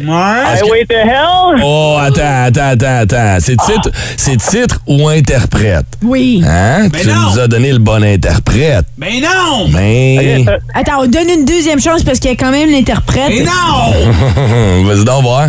Highway 0.01 0.85
to 0.85 0.95
Hell. 0.95 1.61
Oh, 1.63 1.97
attends, 1.99 2.43
attends, 2.45 2.69
attends, 2.69 2.99
attends. 3.01 3.37
C'est 3.39 3.57
titre, 3.57 3.89
c'est 4.15 4.37
titre 4.37 4.79
ou 4.87 5.09
interprète? 5.09 5.85
Oui. 6.01 6.41
Hein? 6.47 6.87
Mais 6.93 7.01
tu 7.01 7.07
non! 7.07 7.31
nous 7.33 7.39
as 7.39 7.47
donné 7.47 7.71
le 7.73 7.79
bon 7.79 8.01
interprète. 8.03 8.85
Mais 8.97 9.19
non! 9.19 9.67
Mais... 9.69 10.45
Attends, 10.73 11.01
on 11.03 11.07
donne 11.07 11.29
une 11.29 11.43
deuxième 11.43 11.81
chance 11.81 12.03
parce 12.03 12.19
qu'il 12.19 12.29
y 12.29 12.33
a 12.33 12.37
quand 12.37 12.51
même 12.51 12.71
l'interprète. 12.71 13.31
Vas-y 14.85 15.03
donc 15.05 15.23
voir. 15.23 15.47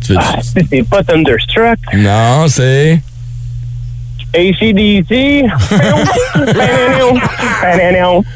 Tu 0.00 0.06
Tu 0.08 0.12
veux- 0.14 0.18
Ah, 0.20 0.38
c'est 0.42 0.66
c'est 0.68 0.82
pas 0.88 1.04
Thunderstruck. 1.04 1.78
Non, 1.94 2.46
c'est. 2.48 3.00
ACDC. 4.34 5.10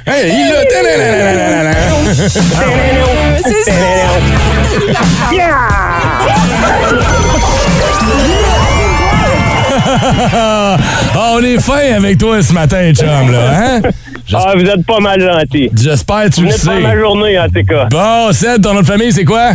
Hey, 0.07 0.33
il 0.33 0.53
Ah, 11.17 11.33
on 11.37 11.43
est 11.43 11.61
fin 11.61 11.95
avec 11.97 12.19
toi 12.19 12.43
ce 12.43 12.53
matin, 12.53 12.93
chum, 12.93 13.31
là, 13.33 13.53
hein? 13.55 13.81
Ah, 14.33 14.53
vous 14.57 14.65
êtes 14.65 14.87
pas 14.87 15.01
mal 15.01 15.21
gentil. 15.21 15.71
J'espère 15.77 16.25
que 16.25 16.29
tu 16.31 16.41
Vous 16.43 16.47
le 16.47 16.53
sais. 16.53 16.81
ma 16.81 16.97
journée, 16.97 17.39
en 17.39 17.47
tout 17.49 17.65
cas. 17.69 17.87
Bon, 17.91 18.33
Seth, 18.33 18.63
ton 18.63 18.81
de 18.81 18.87
famille, 18.87 19.13
c'est 19.13 19.25
quoi? 19.25 19.53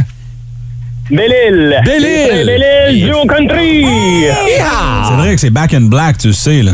Belle-Île. 1.10 1.82
Belle-Île. 1.86 2.46
Belle-Île, 2.46 3.06
du 3.06 3.12
country. 3.28 3.86
C'est 5.08 5.16
vrai 5.16 5.34
que 5.34 5.42
c'est 5.42 5.50
back 5.50 5.74
in 5.74 5.82
black, 5.82 6.18
tu 6.18 6.34
sais, 6.34 6.62
là. 6.62 6.74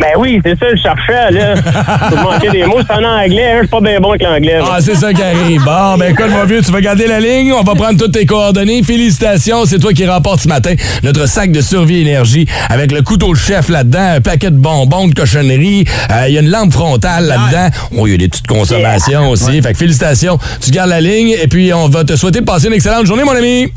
Ben 0.00 0.12
oui, 0.18 0.40
c'est 0.42 0.58
ça, 0.58 0.66
je 0.74 0.80
cherchais, 0.80 1.30
là. 1.30 1.54
Vous 2.10 2.16
manquez 2.16 2.48
des 2.48 2.64
mots, 2.64 2.78
c'est 2.80 2.94
en 2.94 3.04
anglais, 3.04 3.50
hein, 3.52 3.56
je 3.56 3.58
suis 3.60 3.68
pas 3.68 3.80
bien 3.82 4.00
bon 4.00 4.10
avec 4.10 4.22
l'anglais. 4.22 4.58
Ah, 4.62 4.78
c'est 4.80 4.94
ça 4.94 5.12
qui 5.12 5.22
arrive. 5.22 5.62
Bon, 5.62 5.98
ben 5.98 6.10
écoute, 6.12 6.30
mon 6.30 6.44
vieux, 6.44 6.62
tu 6.62 6.72
vas 6.72 6.80
garder 6.80 7.06
la 7.06 7.20
ligne. 7.20 7.52
On 7.52 7.62
va 7.62 7.74
prendre 7.74 7.98
toutes 7.98 8.12
tes 8.12 8.24
coordonnées. 8.24 8.82
Félicitations, 8.82 9.66
c'est 9.66 9.78
toi 9.78 9.92
qui 9.92 10.06
remporte 10.06 10.40
ce 10.40 10.48
matin 10.48 10.74
notre 11.02 11.26
sac 11.28 11.52
de 11.52 11.60
survie 11.60 12.00
énergie 12.00 12.46
avec 12.70 12.92
le 12.92 13.02
couteau 13.02 13.32
de 13.34 13.38
chef 13.38 13.68
là-dedans, 13.68 14.14
un 14.16 14.20
paquet 14.22 14.50
de 14.50 14.56
bonbons, 14.56 15.08
de 15.08 15.14
cochonneries. 15.14 15.84
Euh, 16.10 16.28
Il 16.28 16.34
y 16.34 16.38
a 16.38 16.40
une 16.40 16.50
lampe 16.50 16.72
frontale 16.72 17.26
là-dedans. 17.26 17.68
Oh, 17.98 18.06
il 18.06 18.12
y 18.12 18.14
a 18.14 18.18
des 18.18 18.28
petites 18.28 18.46
consommations 18.46 19.28
aussi. 19.30 19.60
Fait 19.60 19.72
que 19.72 19.78
félicitations. 19.78 20.38
Tu 20.62 20.70
gardes 20.70 20.88
la 20.90 21.00
ligne 21.02 21.34
et 21.42 21.46
puis 21.46 21.74
on 21.74 21.88
va 21.88 22.04
te 22.04 22.16
souhaiter 22.16 22.40
de 22.40 22.46
passer 22.46 22.68
une 22.68 22.74
excellente 22.74 23.04
journée, 23.06 23.24
mon 23.24 23.32
ami. 23.36 23.70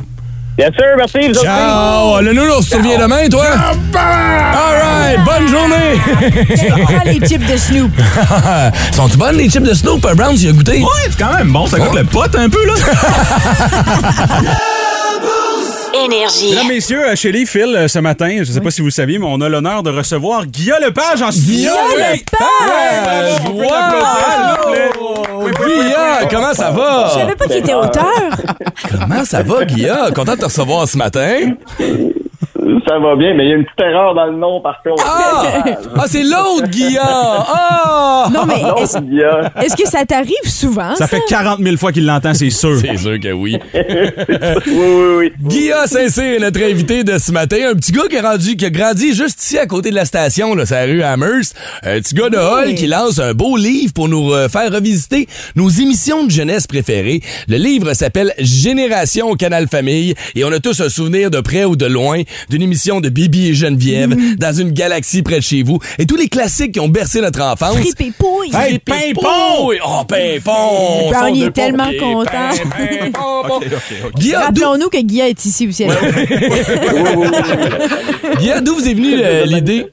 Bien 0.57 0.67
sûr, 0.67 0.85
merci. 0.97 1.17
Vous 1.29 1.37
autres 1.37 1.43
Ciao! 1.43 2.21
Le 2.21 2.31
nounours, 2.33 2.69
tu 2.69 2.75
reviens 2.77 2.99
demain, 2.99 3.27
toi? 3.27 3.45
All 3.95 4.75
right! 4.81 5.19
Bonne 5.25 5.47
journée! 5.47 5.99
Ah, 6.07 7.03
les 7.05 7.19
chips 7.27 7.51
de 7.51 7.57
Snoop. 7.57 7.91
Sont-tu 8.93 9.17
bonnes, 9.17 9.37
les 9.37 9.49
chips 9.49 9.63
de 9.63 9.73
Snoop? 9.73 10.01
Brown, 10.15 10.35
tu 10.35 10.43
y 10.43 10.49
as 10.49 10.51
goûté? 10.51 10.79
Ouais, 10.79 11.09
c'est 11.09 11.17
quand 11.17 11.33
même 11.33 11.51
bon. 11.51 11.65
Ça 11.65 11.79
goûte 11.79 11.95
le 11.95 12.03
pote 12.03 12.35
un 12.35 12.49
peu, 12.49 12.63
là. 12.65 12.73
Énergie. 16.05 16.49
Mesdames, 16.49 16.67
messieurs, 16.67 17.07
euh, 17.07 17.15
Shelly, 17.15 17.45
Phil, 17.45 17.75
euh, 17.75 17.87
ce 17.87 17.99
matin, 17.99 18.39
je 18.39 18.51
sais 18.51 18.61
pas 18.61 18.71
si 18.71 18.81
vous 18.81 18.87
le 18.87 18.91
saviez, 18.91 19.19
mais 19.19 19.27
on 19.29 19.39
a 19.41 19.49
l'honneur 19.49 19.83
de 19.83 19.91
recevoir 19.91 20.45
Guillaume 20.47 20.79
Lepage 20.81 21.21
en 21.21 21.31
studio. 21.31 21.53
Guillaume. 21.55 21.75
Lepage! 21.97 23.41
On 23.45 23.51
peut 23.51 24.92
Guilla, 25.65 26.27
comment 26.29 26.53
ça 26.53 26.71
va? 26.71 27.09
Je 27.13 27.19
savais 27.19 27.35
pas 27.35 27.45
qu'il 27.47 27.57
était 27.57 27.73
auteur. 27.73 28.29
Comment 28.91 29.25
ça 29.25 29.43
va, 29.43 29.65
Guilla? 29.65 30.11
Content 30.15 30.33
de 30.33 30.39
te 30.39 30.45
recevoir 30.45 30.87
ce 30.87 30.97
matin. 30.97 31.53
Ça 32.93 32.99
va 32.99 33.15
bien, 33.15 33.33
mais 33.33 33.45
il 33.45 33.49
y 33.49 33.53
a 33.53 33.55
une 33.55 33.63
petite 33.63 33.79
erreur 33.79 34.13
dans 34.13 34.27
le 34.27 34.37
nom, 34.37 34.61
par 34.61 34.83
contre. 34.83 35.03
Ah! 35.03 35.63
Ah, 35.95 36.05
c'est 36.07 36.23
l'autre 36.23 36.67
Guilla! 36.67 37.01
Ah! 37.03 38.29
Non, 38.31 38.45
mais 38.45 38.61
est-ce 38.83 39.75
que 39.75 39.87
ça 39.87 40.05
t'arrive 40.05 40.45
souvent? 40.45 40.95
Ça 40.95 41.07
fait 41.07 41.21
40 41.27 41.59
000 41.59 41.77
fois 41.77 41.91
qu'il 41.91 42.05
l'entend, 42.05 42.33
c'est 42.33 42.49
sûr. 42.49 42.77
C'est 42.77 42.97
sûr 42.97 43.19
que 43.19 43.31
oui. 43.31 43.57
Oui, 43.73 44.63
oui, 44.67 45.15
oui. 45.17 45.33
Guilla 45.41 45.87
Saint-Cyr 45.87 46.35
est 46.35 46.39
notre 46.39 46.61
invité 46.61 47.03
de 47.03 47.17
ce 47.17 47.31
matin. 47.31 47.57
Un 47.71 47.75
petit 47.75 47.91
gars 47.91 48.03
qui, 48.09 48.15
est 48.15 48.21
rendu, 48.21 48.55
qui 48.55 48.65
a 48.65 48.69
grandi 48.69 49.13
juste 49.13 49.41
ici 49.43 49.57
à 49.57 49.65
côté 49.65 49.89
de 49.89 49.95
la 49.95 50.05
station, 50.05 50.53
là, 50.55 50.65
c'est 50.65 50.85
la 50.85 50.91
rue 50.91 51.03
Amherst. 51.03 51.55
Un 51.83 51.99
petit 51.99 52.15
gars 52.15 52.29
de 52.29 52.37
Hall 52.37 52.75
qui 52.75 52.87
lance 52.87 53.19
un 53.19 53.33
beau 53.33 53.57
livre 53.57 53.93
pour 53.93 54.07
nous 54.07 54.33
euh, 54.33 54.49
faire 54.49 54.71
revisiter 54.71 55.27
nos 55.55 55.69
émissions 55.69 56.25
de 56.25 56.31
jeunesse 56.31 56.67
préférées. 56.67 57.21
Le 57.47 57.57
livre 57.57 57.93
s'appelle 57.93 58.33
Génération 58.39 59.29
au 59.29 59.35
Canal 59.35 59.67
Famille 59.67 60.15
et 60.35 60.43
on 60.43 60.51
a 60.51 60.59
tous 60.59 60.79
un 60.81 60.89
souvenir 60.89 61.31
de 61.31 61.39
près 61.39 61.65
ou 61.65 61.75
de 61.75 61.85
loin 61.85 62.21
d'une 62.49 62.61
émission 62.61 62.82
de 62.83 63.09
Bibi 63.09 63.49
et 63.49 63.53
Geneviève 63.53 64.13
dans 64.37 64.51
une 64.53 64.71
galaxie 64.71 65.23
près 65.23 65.37
de 65.37 65.43
chez 65.43 65.63
vous 65.63 65.79
et 65.97 66.05
tous 66.05 66.15
les 66.17 66.27
classiques 66.27 66.73
qui 66.73 66.79
ont 66.79 66.89
bercé 66.89 67.21
notre 67.21 67.41
enfance. 67.41 67.77
Frip 67.77 68.01
et 68.01 68.11
pouille. 68.17 68.51
Hey, 68.53 68.79
Pimpon! 68.79 69.71
Oh, 69.85 70.03
Pimpon! 70.07 71.11
Il 71.33 71.41
de 71.41 71.47
est 71.47 71.51
tellement 71.51 71.85
pompier. 71.85 71.99
content. 71.99 72.49
Pimpon, 72.77 73.47
bon. 73.47 73.59
Guilla, 74.17 74.49
d'où- 74.51 74.61
Rappelons-nous 74.63 74.89
que 74.89 75.01
Guilla 75.01 75.29
est 75.29 75.45
ici 75.45 75.67
aussi. 75.67 75.85
Guilla, 78.39 78.61
d'où 78.61 78.75
vous 78.75 78.87
est 78.87 78.93
venue 78.93 79.15
euh, 79.21 79.45
l'idée, 79.45 79.87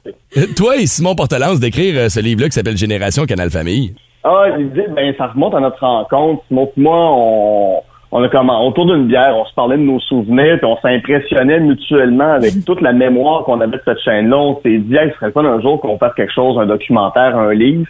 toi 0.56 0.76
et 0.76 0.86
Simon 0.86 1.14
Portelance, 1.14 1.60
d'écrire 1.60 1.94
euh, 1.96 2.08
ce 2.08 2.20
livre-là 2.20 2.48
qui 2.48 2.54
s'appelle 2.54 2.76
Génération 2.76 3.24
Canal 3.26 3.50
Famille? 3.50 3.94
Ah, 4.24 4.44
l'idée, 4.58 4.86
ben, 4.94 5.14
ça 5.16 5.28
remonte 5.28 5.54
à 5.54 5.60
notre 5.60 5.80
rencontre. 5.80 6.42
Simon 6.48 6.70
et 6.76 6.80
moi, 6.80 7.16
on, 7.16 7.80
on 8.12 8.22
a 8.22 8.28
comment, 8.28 8.66
autour 8.66 8.86
d'une 8.86 9.06
bière, 9.06 9.36
on 9.36 9.44
se 9.44 9.54
parlait 9.54 9.76
de 9.76 9.82
nos 9.82 10.00
souvenirs, 10.00 10.58
puis 10.58 10.66
on 10.66 10.76
s'impressionnait 10.78 11.60
mutuellement 11.60 12.32
avec 12.32 12.64
toute 12.64 12.80
la 12.80 12.92
mémoire 12.92 13.44
qu'on 13.44 13.60
avait 13.60 13.76
de 13.76 13.82
cette 13.84 14.00
chaîne-là. 14.00 14.36
On 14.36 14.60
s'est 14.62 14.78
dit, 14.78 14.96
hey, 14.96 15.10
ce 15.10 15.16
serait 15.16 15.30
pas 15.30 15.42
un 15.42 15.60
jour 15.60 15.80
qu'on 15.80 15.96
fasse 15.96 16.14
quelque 16.14 16.32
chose, 16.32 16.58
un 16.58 16.66
documentaire, 16.66 17.36
un 17.36 17.54
livre. 17.54 17.86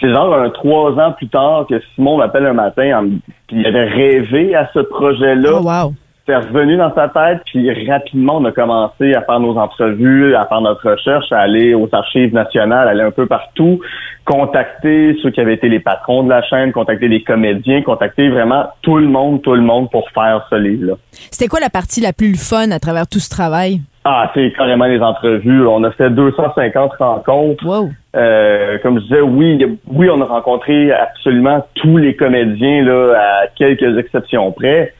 C'est 0.00 0.10
genre 0.10 0.34
un 0.34 0.50
trois 0.50 0.92
ans 0.98 1.12
plus 1.12 1.28
tard 1.28 1.66
que 1.68 1.80
Simon 1.94 2.18
m'appelle 2.18 2.46
un 2.46 2.52
matin, 2.52 2.98
en 2.98 3.08
puis 3.46 3.60
il 3.60 3.66
avait 3.66 3.84
rêvé 3.84 4.54
à 4.56 4.68
ce 4.74 4.80
projet-là. 4.80 5.50
Oh, 5.52 5.62
wow. 5.62 5.94
C'est 6.26 6.36
revenu 6.36 6.78
dans 6.78 6.94
sa 6.94 7.10
tête, 7.10 7.42
puis 7.44 7.70
rapidement, 7.86 8.38
on 8.38 8.44
a 8.46 8.52
commencé 8.52 9.12
à 9.12 9.20
faire 9.20 9.40
nos 9.40 9.58
entrevues, 9.58 10.34
à 10.34 10.46
faire 10.46 10.62
notre 10.62 10.92
recherche, 10.92 11.30
à 11.30 11.40
aller 11.40 11.74
aux 11.74 11.88
archives 11.92 12.32
nationales, 12.32 12.88
aller 12.88 13.02
un 13.02 13.10
peu 13.10 13.26
partout, 13.26 13.80
contacter 14.24 15.18
ceux 15.22 15.30
qui 15.30 15.40
avaient 15.42 15.52
été 15.52 15.68
les 15.68 15.80
patrons 15.80 16.22
de 16.22 16.30
la 16.30 16.42
chaîne, 16.42 16.72
contacter 16.72 17.08
les 17.08 17.22
comédiens, 17.22 17.82
contacter 17.82 18.30
vraiment 18.30 18.64
tout 18.80 18.96
le 18.96 19.06
monde, 19.06 19.42
tout 19.42 19.54
le 19.54 19.60
monde 19.60 19.90
pour 19.90 20.08
faire 20.10 20.46
ce 20.48 20.54
livre-là. 20.54 20.94
C'était 21.30 21.48
quoi 21.48 21.60
la 21.60 21.68
partie 21.68 22.00
la 22.00 22.14
plus 22.14 22.36
fun 22.36 22.70
à 22.70 22.78
travers 22.78 23.06
tout 23.06 23.20
ce 23.20 23.28
travail? 23.28 23.82
Ah, 24.06 24.30
c'est 24.34 24.52
carrément 24.56 24.86
les 24.86 25.00
entrevues. 25.00 25.66
On 25.66 25.84
a 25.84 25.90
fait 25.90 26.08
250 26.08 26.92
rencontres. 26.98 27.66
Wow. 27.66 27.90
Euh, 28.16 28.78
comme 28.82 28.98
je 28.98 29.04
disais, 29.04 29.20
oui, 29.20 29.78
oui, 29.88 30.08
on 30.10 30.20
a 30.22 30.24
rencontré 30.24 30.90
absolument 30.90 31.66
tous 31.74 31.98
les 31.98 32.16
comédiens 32.16 32.82
là, 32.82 33.14
à 33.14 33.46
quelques 33.48 33.98
exceptions 33.98 34.52
près, 34.52 34.94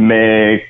mais 0.00 0.64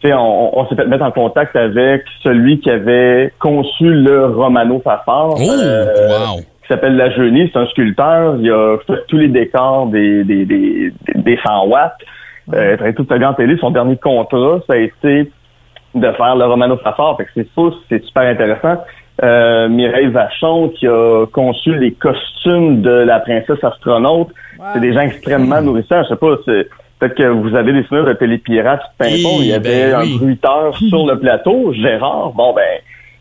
tu 0.00 0.08
sais, 0.08 0.14
on, 0.14 0.58
on 0.58 0.68
s'est 0.68 0.76
fait 0.76 0.86
mettre 0.86 1.04
en 1.04 1.10
contact 1.10 1.56
avec 1.56 2.02
celui 2.22 2.60
qui 2.60 2.70
avait 2.70 3.32
conçu 3.40 3.92
le 3.92 4.26
Romano 4.26 4.80
Fafard. 4.84 5.36
euh, 5.40 6.08
wow. 6.18 6.36
qui 6.40 6.68
s'appelle 6.68 6.96
La 6.96 7.10
Jeunie, 7.10 7.50
c'est 7.52 7.58
un 7.58 7.66
sculpteur. 7.66 8.36
Il 8.38 8.50
a 8.50 8.76
fait 8.86 9.06
tous 9.08 9.16
les 9.16 9.28
décors 9.28 9.86
des, 9.86 10.22
des, 10.24 10.44
des, 10.44 10.92
des 11.14 11.38
100 11.44 11.66
watts. 11.68 11.92
Euh, 12.52 12.66
il 12.68 12.72
a 12.72 12.76
travaillé 12.76 12.94
toute 12.94 13.08
sa 13.08 13.28
en 13.28 13.32
télé. 13.32 13.56
Son 13.58 13.70
dernier 13.70 13.96
contrat, 13.96 14.60
ça 14.66 14.74
a 14.74 14.76
été 14.76 15.30
de 15.94 16.12
faire 16.12 16.36
le 16.36 16.44
Romano 16.44 16.76
Fafard. 16.76 17.16
Fait 17.16 17.24
que 17.24 17.30
c'est 17.34 17.48
fou, 17.54 17.72
c'est 17.88 18.04
super 18.04 18.24
intéressant. 18.24 18.82
Euh, 19.22 19.68
Mireille 19.68 20.08
Vachon 20.08 20.70
qui 20.70 20.86
a 20.86 21.24
conçu 21.32 21.78
les 21.78 21.92
costumes 21.92 22.82
de 22.82 22.90
la 22.90 23.20
princesse 23.20 23.62
astronaute. 23.62 24.28
C'est 24.74 24.80
des 24.80 24.92
gens 24.92 25.00
extrêmement 25.00 25.62
nourrissants. 25.62 26.02
Je 26.02 26.08
sais 26.08 26.16
pas, 26.16 26.36
c'est 26.44 26.68
peut-être 26.98 27.14
que 27.16 27.24
vous 27.28 27.54
avez 27.56 27.72
des 27.72 27.82
souvenirs 27.84 28.06
de 28.06 28.12
Télépirate 28.14 28.80
Pimpon. 28.98 29.38
Il 29.40 29.46
y 29.46 29.52
avait 29.52 29.90
ben 29.90 29.94
un 29.96 30.02
oui. 30.02 30.18
bruiteur 30.18 30.76
sur 30.88 31.06
le 31.06 31.18
plateau, 31.18 31.72
Gérard. 31.72 32.32
Bon 32.32 32.54
ben, 32.54 32.62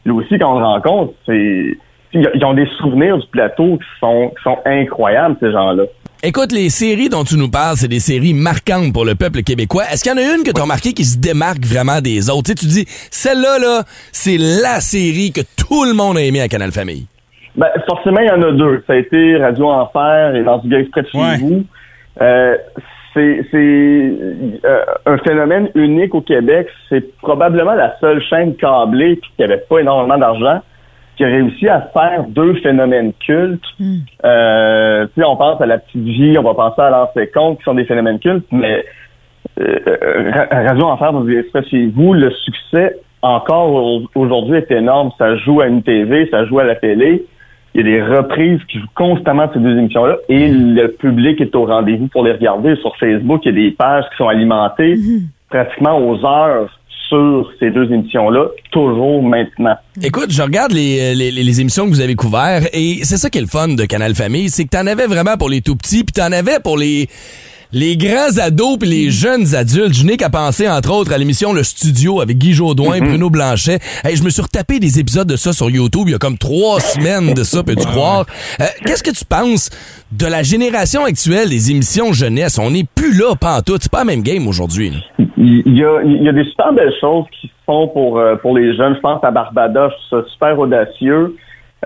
lui 0.06 0.14
aussi 0.14 0.38
quand 0.40 0.56
on 0.56 0.60
le 0.60 0.66
rencontre, 0.66 1.14
c'est 1.26 1.78
ils 2.16 2.46
ont 2.46 2.54
des 2.54 2.68
souvenirs 2.78 3.18
du 3.18 3.26
plateau 3.28 3.78
qui 3.78 4.00
sont, 4.00 4.32
qui 4.38 4.44
sont 4.44 4.60
incroyables, 4.66 5.36
ces 5.40 5.52
gens-là. 5.52 5.84
Écoute, 6.22 6.52
les 6.52 6.70
séries 6.70 7.10
dont 7.10 7.24
tu 7.24 7.36
nous 7.38 7.50
parles, 7.50 7.76
c'est 7.76 7.88
des 7.88 8.00
séries 8.00 8.36
marquantes 8.36 8.94
pour 8.94 9.04
le 9.04 9.16
peuple 9.16 9.42
québécois. 9.42 9.84
Est-ce 9.92 10.04
qu'il 10.04 10.12
y 10.12 10.16
en 10.16 10.18
a 10.20 10.36
une 10.38 10.44
que 10.44 10.52
tu 10.52 10.60
as 10.60 10.64
remarqué 10.64 10.94
qui 10.94 11.06
se 11.06 11.18
démarque 11.18 11.66
vraiment 11.66 12.02
des 12.02 12.30
autres? 12.30 12.44
Tu, 12.44 12.52
sais, 12.52 12.56
tu 12.56 12.66
dis, 12.68 12.86
celle-là, 13.10 13.58
là, 13.60 13.82
c'est 14.12 14.38
la 14.38 14.80
série 14.80 15.32
que 15.34 15.42
tout 15.58 15.86
le 15.86 15.94
monde 15.94 16.18
a 16.18 16.22
aimé 16.22 16.40
à 16.40 16.48
Canal 16.48 16.72
Famille. 16.72 17.08
Ben, 17.56 17.68
forcément, 17.90 18.20
il 18.22 18.28
y 18.28 18.32
en 18.32 18.42
a 18.44 18.52
deux. 18.52 18.84
Ça 18.86 18.94
a 18.94 18.96
été 18.98 19.36
Radio 19.38 19.70
Enfer 19.72 20.36
et 20.36 20.44
Dans 20.44 20.60
du 20.60 20.70
gars 20.70 20.80
exprès 20.80 21.02
de 21.02 21.08
chez 21.08 21.18
Ouais. 21.18 21.38
vous. 21.40 21.64
Euh, 22.22 22.56
c'est 23.14 23.46
c'est, 23.52 23.58
euh, 24.66 24.84
un 25.06 25.18
phénomène 25.20 25.70
unique 25.76 26.14
au 26.16 26.22
Québec. 26.22 26.68
C'est 26.90 27.16
probablement 27.18 27.74
la 27.74 27.96
seule 28.00 28.22
chaîne 28.24 28.56
câblée 28.56 29.16
puis 29.18 29.30
qui 29.38 29.44
avait 29.44 29.64
pas 29.70 29.80
énormément 29.80 30.18
d'argent 30.18 30.62
qui 31.16 31.24
a 31.24 31.28
réussi 31.28 31.68
à 31.70 31.80
faire 31.94 32.24
deux 32.28 32.56
phénomènes 32.56 33.14
cultes. 33.24 33.64
Euh, 34.26 35.06
tu 35.14 35.22
sais, 35.22 35.28
on 35.28 35.36
pense 35.36 35.62
à 35.62 35.66
La 35.68 35.78
Petite 35.78 36.02
Vie, 36.04 36.36
on 36.40 36.42
va 36.44 36.56
penser 36.56 36.82
à 36.82 36.90
L'Ancien 36.90 37.26
Compte, 37.32 37.60
qui 37.60 37.64
sont 37.66 37.76
des 37.76 37.86
phénomènes 37.86 38.18
cultes, 38.18 38.48
mais 38.52 38.84
euh, 39.62 40.32
Ra- 40.34 40.48
Radio 40.64 40.86
Enfer, 40.86 41.14
du 41.14 41.34
gars 41.34 41.40
exprès 41.42 41.64
chez 41.70 41.86
vous, 41.88 42.14
le 42.14 42.32
succès 42.32 42.96
encore 43.22 43.72
au- 43.74 44.02
aujourd'hui 44.16 44.58
est 44.58 44.72
énorme. 44.72 45.12
Ça 45.20 45.36
joue 45.38 45.62
à 45.62 45.68
une 45.68 45.84
TV, 45.84 46.28
ça 46.32 46.46
joue 46.46 46.58
à 46.60 46.64
la 46.64 46.76
télé. 46.76 47.26
Il 47.76 47.80
y 47.80 47.82
a 47.82 47.84
des 47.84 48.04
reprises 48.04 48.60
qui 48.70 48.80
jouent 48.80 48.86
constamment 48.96 49.50
ces 49.54 49.60
deux 49.60 49.78
émissions-là 49.78 50.18
et 50.30 50.48
le 50.50 50.88
public 50.90 51.42
est 51.42 51.56
au 51.56 51.66
rendez-vous 51.66 52.08
pour 52.08 52.24
les 52.24 52.34
regarder. 52.34 52.76
Sur 52.78 52.96
Facebook, 52.98 53.42
il 53.46 53.48
y 53.48 53.52
a 53.52 53.70
des 53.70 53.72
pages 53.72 54.06
qui 54.12 54.18
sont 54.18 54.28
alimentées 54.28 54.98
pratiquement 55.50 55.98
aux 55.98 56.24
heures 56.26 56.70
sur 57.10 57.52
ces 57.60 57.70
deux 57.70 57.92
émissions-là, 57.92 58.48
toujours 58.72 59.22
maintenant. 59.22 59.76
Écoute, 60.02 60.32
je 60.32 60.42
regarde 60.42 60.72
les, 60.72 61.14
les, 61.14 61.32
les 61.32 61.62
émissions 61.62 61.86
que 61.86 61.90
vous 61.90 62.02
avez 62.02 62.16
couvertes 62.16 62.70
et 62.74 63.00
c'est 63.04 63.18
ça 63.18 63.30
qui 63.30 63.38
est 63.38 63.42
le 63.42 63.48
fun 63.48 63.70
de 63.70 63.86
Canal 63.86 64.16
Famille, 64.16 64.50
c'est 64.50 64.64
que 64.64 64.70
t'en 64.70 64.88
avais 64.88 65.06
vraiment 65.06 65.38
pour 65.38 65.50
les 65.50 65.62
tout 65.62 65.76
petits, 65.76 66.04
puis 66.04 66.14
t'en 66.14 66.32
avais 66.32 66.60
pour 66.64 66.78
les 66.78 67.08
Les 67.76 67.98
grands 67.98 68.38
ados 68.40 68.78
puis 68.80 68.88
les 68.88 69.10
jeunes 69.10 69.56
adultes. 69.56 69.96
Je 69.96 70.06
n'ai 70.06 70.16
qu'à 70.16 70.30
penser, 70.30 70.70
entre 70.70 70.92
autres, 70.94 71.12
à 71.12 71.18
l'émission 71.18 71.54
Le 71.54 71.64
Studio 71.64 72.22
avec 72.22 72.38
Guy 72.38 72.54
Jodoin 72.54 72.94
et 72.94 73.02
Bruno 73.02 73.32
Blanchet. 73.32 73.80
Hey, 74.04 74.16
je 74.16 74.24
me 74.24 74.30
suis 74.30 74.44
retapé 74.44 74.80
des 74.80 75.00
épisodes 75.00 75.28
de 75.28 75.36
ça 75.36 75.54
sur 75.54 75.72
YouTube 75.72 76.04
il 76.06 76.12
y 76.12 76.14
a 76.14 76.20
comme 76.20 76.38
trois 76.38 76.80
semaines 76.80 77.34
de 77.34 77.44
ça, 77.44 77.64
peux-tu 77.64 77.88
croire? 77.88 78.28
Euh, 78.62 78.66
Qu'est-ce 78.86 79.02
que 79.02 79.10
tu 79.10 79.26
penses 79.26 79.72
de 80.12 80.28
la 80.28 80.44
génération 80.44 81.04
actuelle 81.04 81.50
des 81.50 81.72
émissions 81.72 82.14
jeunesse? 82.14 82.60
On 82.60 82.70
n'est 82.70 82.86
plus 82.94 83.18
là, 83.18 83.34
pas 83.36 83.58
en 83.58 83.62
tout. 83.64 83.76
C'est 83.82 83.92
pas 83.92 84.00
la 84.00 84.06
même 84.06 84.22
game 84.22 84.48
aujourd'hui. 84.48 84.92
Il 85.38 85.76
y 85.76 85.84
a, 85.84 86.04
y 86.04 86.30
a 86.30 86.32
des 86.32 86.46
super 86.46 86.74
belles 86.74 86.94
choses 87.02 87.26
qui 87.42 87.48
se 87.48 87.54
font 87.66 87.88
pour, 87.88 88.20
euh, 88.20 88.36
pour 88.36 88.56
les 88.56 88.78
jeunes. 88.78 88.94
Je 88.96 89.00
pense 89.02 89.24
à 89.24 89.32
Barbada, 89.32 89.90
je 90.12 90.22
super 90.32 90.60
audacieux. 90.60 91.36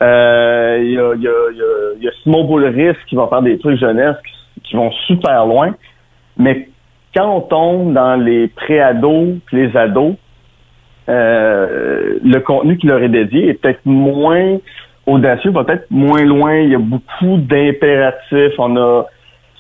Euh, 0.02 0.80
Il 0.84 0.92
y, 0.92 0.98
a, 0.98 1.16
y, 1.16 1.28
a, 1.28 1.52
y, 1.56 1.62
a, 1.62 1.94
il 1.98 2.04
y 2.04 2.08
a 2.10 2.12
Simon 2.24 2.44
Boulris 2.44 2.94
qui 3.10 3.16
va 3.16 3.28
faire 3.30 3.42
des 3.42 3.58
trucs 3.58 3.80
jeunesse 3.80 4.16
qui, 4.22 4.37
qui 4.64 4.76
vont 4.76 4.92
super 5.08 5.46
loin. 5.46 5.76
Mais 6.38 6.70
quand 7.16 7.36
on 7.36 7.42
tombe 7.42 7.94
dans 7.94 8.16
les 8.16 8.48
pré-ados 8.48 9.38
puis 9.46 9.58
les 9.58 9.78
ados, 9.78 10.16
euh, 11.10 12.20
le 12.24 12.40
contenu 12.40 12.78
qui 12.78 12.88
leur 12.88 13.02
est 13.02 13.10
dédié 13.10 13.50
est 13.50 13.54
peut-être 13.54 13.86
moins 13.86 14.58
audacieux, 15.06 15.52
va 15.52 15.64
peut-être 15.64 15.90
moins 15.90 16.24
loin. 16.24 16.58
Il 16.58 16.70
y 16.70 16.76
a 16.76 16.80
beaucoup 16.80 17.38
d'impératifs. 17.38 18.54
On 18.58 18.76
a 18.76 19.06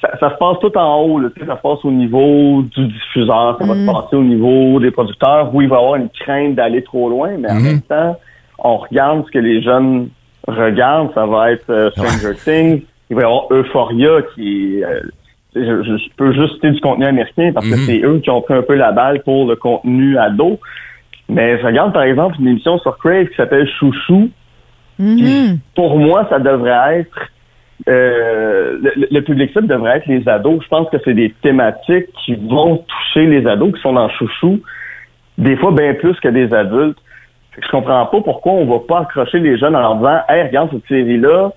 ça, 0.02 0.12
ça 0.20 0.30
se 0.30 0.36
passe 0.36 0.58
tout 0.60 0.76
en 0.78 1.02
haut, 1.02 1.20
là, 1.20 1.30
ça 1.40 1.56
se 1.56 1.62
passe 1.62 1.84
au 1.84 1.92
niveau 1.92 2.62
du 2.62 2.88
diffuseur, 2.88 3.58
ça 3.60 3.66
va 3.66 3.74
se 3.74 3.86
passer 3.86 4.16
au 4.16 4.24
niveau 4.24 4.80
des 4.80 4.92
producteurs, 4.92 5.54
où 5.54 5.62
il 5.62 5.68
va 5.68 5.78
y 5.78 5.80
avoir 5.80 5.96
une 5.96 6.10
crainte 6.10 6.56
d'aller 6.56 6.84
trop 6.84 7.10
loin, 7.10 7.32
mais 7.40 7.50
en 7.50 7.60
même 7.60 7.82
temps, 7.82 8.16
on 8.60 8.78
regarde 8.78 9.26
ce 9.26 9.32
que 9.32 9.40
les 9.40 9.62
jeunes 9.62 10.10
regardent, 10.48 11.14
ça 11.14 11.26
va 11.26 11.52
être 11.52 11.70
euh, 11.70 11.90
Stranger 11.92 12.36
Things, 12.44 12.82
il 13.10 13.16
va 13.16 13.22
y 13.22 13.26
avoir 13.26 13.48
Euphoria 13.52 14.22
qui 14.36 14.78
est, 14.80 14.84
euh, 14.84 15.02
je, 15.56 15.84
je- 15.84 15.98
je 15.98 16.10
peux 16.18 16.34
juste 16.34 16.56
citer 16.56 16.72
du 16.72 16.80
contenu 16.82 17.06
américain 17.06 17.52
parce 17.54 17.66
que 17.68 17.76
c'est 17.86 18.02
eux 18.04 18.20
qui 18.20 18.30
ont 18.30 18.42
pris 18.42 18.54
un 18.54 18.62
peu 18.64 18.76
la 18.76 18.92
balle 18.92 19.24
pour 19.24 19.48
le 19.48 19.56
contenu 19.56 20.18
ado. 20.18 20.60
Mais 21.30 21.60
je 21.60 21.66
regarde 21.66 21.94
par 21.94 22.04
exemple 22.04 22.36
une 22.40 22.48
émission 22.50 22.78
sur 22.80 22.98
Crave 22.98 23.28
qui 23.28 23.36
s'appelle 23.36 23.68
Chouchou. 23.80 24.30
Puis, 24.98 25.60
Pour 25.76 26.00
moi, 26.00 26.26
ça 26.30 26.40
devrait 26.40 27.00
être 27.00 27.20
euh, 27.88 28.78
le, 28.82 29.08
le 29.12 29.22
public 29.22 29.52
cible 29.52 29.68
devrait 29.68 29.98
être 29.98 30.08
les 30.08 30.28
ados. 30.28 30.62
Je 30.64 30.68
pense 30.68 30.90
que 30.90 30.98
c'est 31.06 31.14
des 31.14 31.34
thématiques 31.42 32.08
qui 32.26 32.36
vont 32.36 32.78
toucher 32.88 33.28
les 33.28 33.46
ados 33.48 33.74
qui 33.76 33.82
sont 33.82 33.94
dans 33.94 34.10
Chouchou, 34.10 34.62
des 35.38 35.56
fois 35.58 35.72
bien 35.72 35.94
plus 35.94 36.20
que 36.20 36.28
des 36.30 36.54
adultes. 36.54 36.98
Je 37.62 37.68
comprends 37.70 38.06
pas 38.06 38.22
pourquoi 38.22 38.54
on 38.54 38.66
va 38.66 38.80
pas 38.88 39.02
accrocher 39.02 39.40
les 39.40 39.58
jeunes 39.58 39.76
en 39.76 39.80
leur 39.82 39.96
disant 39.96 40.20
Hey, 40.30 40.44
regarde 40.44 40.70
cette 40.72 40.88
série-là, 40.88 41.52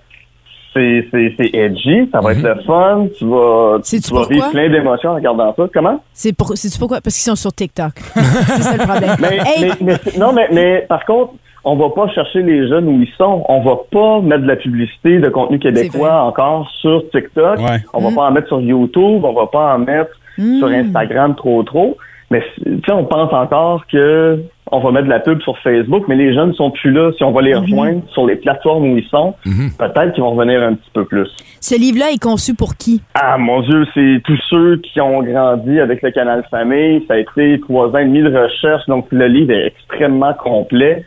c'est, 0.72 1.06
c'est, 1.10 1.34
c'est 1.38 1.50
edgy, 1.54 2.08
ça 2.12 2.20
va 2.20 2.32
être 2.32 2.42
le 2.42 2.54
fun, 2.62 3.06
tu 3.18 3.24
vas, 3.26 3.78
tu 3.82 3.98
vas 4.14 4.26
vivre 4.28 4.50
plein 4.50 4.68
d'émotions 4.70 5.10
en 5.10 5.14
regardant 5.16 5.54
ça. 5.56 5.64
Comment? 5.72 6.02
C'est 6.12 6.32
pour, 6.32 6.52
c'est 6.56 6.78
pourquoi? 6.78 7.00
Parce 7.00 7.16
qu'ils 7.16 7.28
sont 7.30 7.36
sur 7.36 7.52
TikTok. 7.52 7.92
c'est 8.14 8.62
ça 8.62 8.76
le 8.76 8.86
problème. 8.86 9.16
Mais, 9.20 9.38
Hey, 9.44 9.64
mais- 9.64 9.70
mais 9.80 9.94
c'est- 10.04 10.18
non, 10.18 10.32
mais, 10.32 10.48
mais 10.52 10.86
par 10.88 11.04
contre, 11.04 11.32
on 11.64 11.76
va 11.76 11.90
pas 11.90 12.08
chercher 12.14 12.42
les 12.42 12.68
jeunes 12.68 12.88
où 12.88 13.02
ils 13.02 13.12
sont. 13.18 13.44
On 13.48 13.60
va 13.62 13.76
pas 13.90 14.20
mettre 14.20 14.42
de 14.44 14.48
la 14.48 14.56
publicité 14.56 15.18
de 15.18 15.28
contenu 15.28 15.58
québécois 15.58 16.22
encore 16.22 16.70
sur 16.80 17.02
TikTok. 17.10 17.58
On 17.92 18.00
va 18.00 18.14
pas 18.14 18.22
en 18.28 18.30
mettre 18.30 18.48
sur 18.48 18.60
YouTube. 18.62 19.22
On 19.24 19.32
va 19.34 19.46
pas 19.46 19.74
en 19.74 19.78
mettre 19.80 20.10
sur 20.38 20.68
Instagram 20.68 21.34
trop 21.34 21.62
trop. 21.62 21.98
Mais 22.30 22.42
tu 22.64 22.80
sais, 22.86 22.92
on 22.92 23.04
pense 23.04 23.32
encore 23.32 23.84
que 23.92 24.40
on 24.72 24.80
va 24.80 24.92
mettre 24.92 25.06
de 25.06 25.10
la 25.10 25.20
pub 25.20 25.40
sur 25.42 25.58
Facebook, 25.58 26.04
mais 26.08 26.16
les 26.16 26.32
jeunes 26.34 26.54
sont 26.54 26.70
plus 26.70 26.92
là. 26.92 27.10
Si 27.16 27.24
on 27.24 27.32
va 27.32 27.42
les 27.42 27.54
rejoindre 27.54 28.02
sur 28.12 28.26
les 28.26 28.36
plateformes 28.36 28.92
où 28.92 28.96
ils 28.96 29.06
sont, 29.08 29.34
peut-être 29.78 30.12
qu'ils 30.12 30.22
vont 30.22 30.30
revenir 30.30 30.62
un 30.62 30.74
petit 30.74 30.90
peu 30.92 31.04
plus. 31.04 31.28
ce 31.60 31.78
livre-là 31.78 32.10
est 32.12 32.22
conçu 32.22 32.54
pour 32.54 32.76
qui? 32.76 33.02
Ah 33.14 33.38
mon 33.38 33.62
Dieu, 33.62 33.86
c'est 33.94 34.20
tous 34.24 34.40
ceux 34.48 34.76
qui 34.76 35.00
ont 35.00 35.22
grandi 35.22 35.80
avec 35.80 36.02
le 36.02 36.10
canal 36.10 36.44
Famille. 36.50 37.04
Ça 37.08 37.14
a 37.14 37.18
été 37.18 37.60
trois 37.60 37.88
ans 37.88 37.98
et 37.98 38.04
demi 38.04 38.22
de 38.22 38.34
recherche, 38.36 38.86
donc 38.86 39.06
le 39.10 39.26
livre 39.26 39.52
est 39.52 39.66
extrêmement 39.66 40.34
complet. 40.34 41.04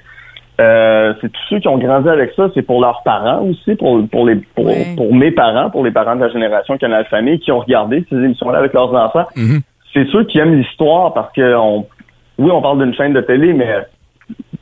Euh, 0.61 1.13
c'est 1.19 1.31
tous 1.31 1.41
ceux 1.49 1.59
qui 1.59 1.67
ont 1.67 1.79
grandi 1.79 2.07
avec 2.09 2.31
ça, 2.35 2.49
c'est 2.53 2.61
pour 2.61 2.79
leurs 2.79 3.01
parents 3.03 3.41
aussi, 3.41 3.75
pour, 3.75 4.07
pour 4.07 4.27
les 4.27 4.35
pour, 4.35 4.71
pour 4.95 5.15
mes 5.15 5.31
parents, 5.31 5.71
pour 5.71 5.83
les 5.83 5.91
parents 5.91 6.15
de 6.15 6.21
la 6.21 6.29
génération 6.29 6.77
Canal 6.77 7.05
Famille 7.05 7.39
qui 7.39 7.51
ont 7.51 7.59
regardé 7.59 8.05
ces 8.09 8.17
émissions-là 8.17 8.59
avec 8.59 8.73
leurs 8.73 8.93
enfants. 8.93 9.25
C'est 9.93 10.07
ceux 10.11 10.23
qui 10.23 10.39
aiment 10.39 10.55
l'histoire 10.55 11.13
parce 11.13 11.31
que 11.33 11.55
on, 11.55 11.85
oui, 12.37 12.51
on 12.51 12.61
parle 12.61 12.83
d'une 12.83 12.93
chaîne 12.93 13.13
de 13.13 13.21
télé, 13.21 13.53
mais 13.53 13.85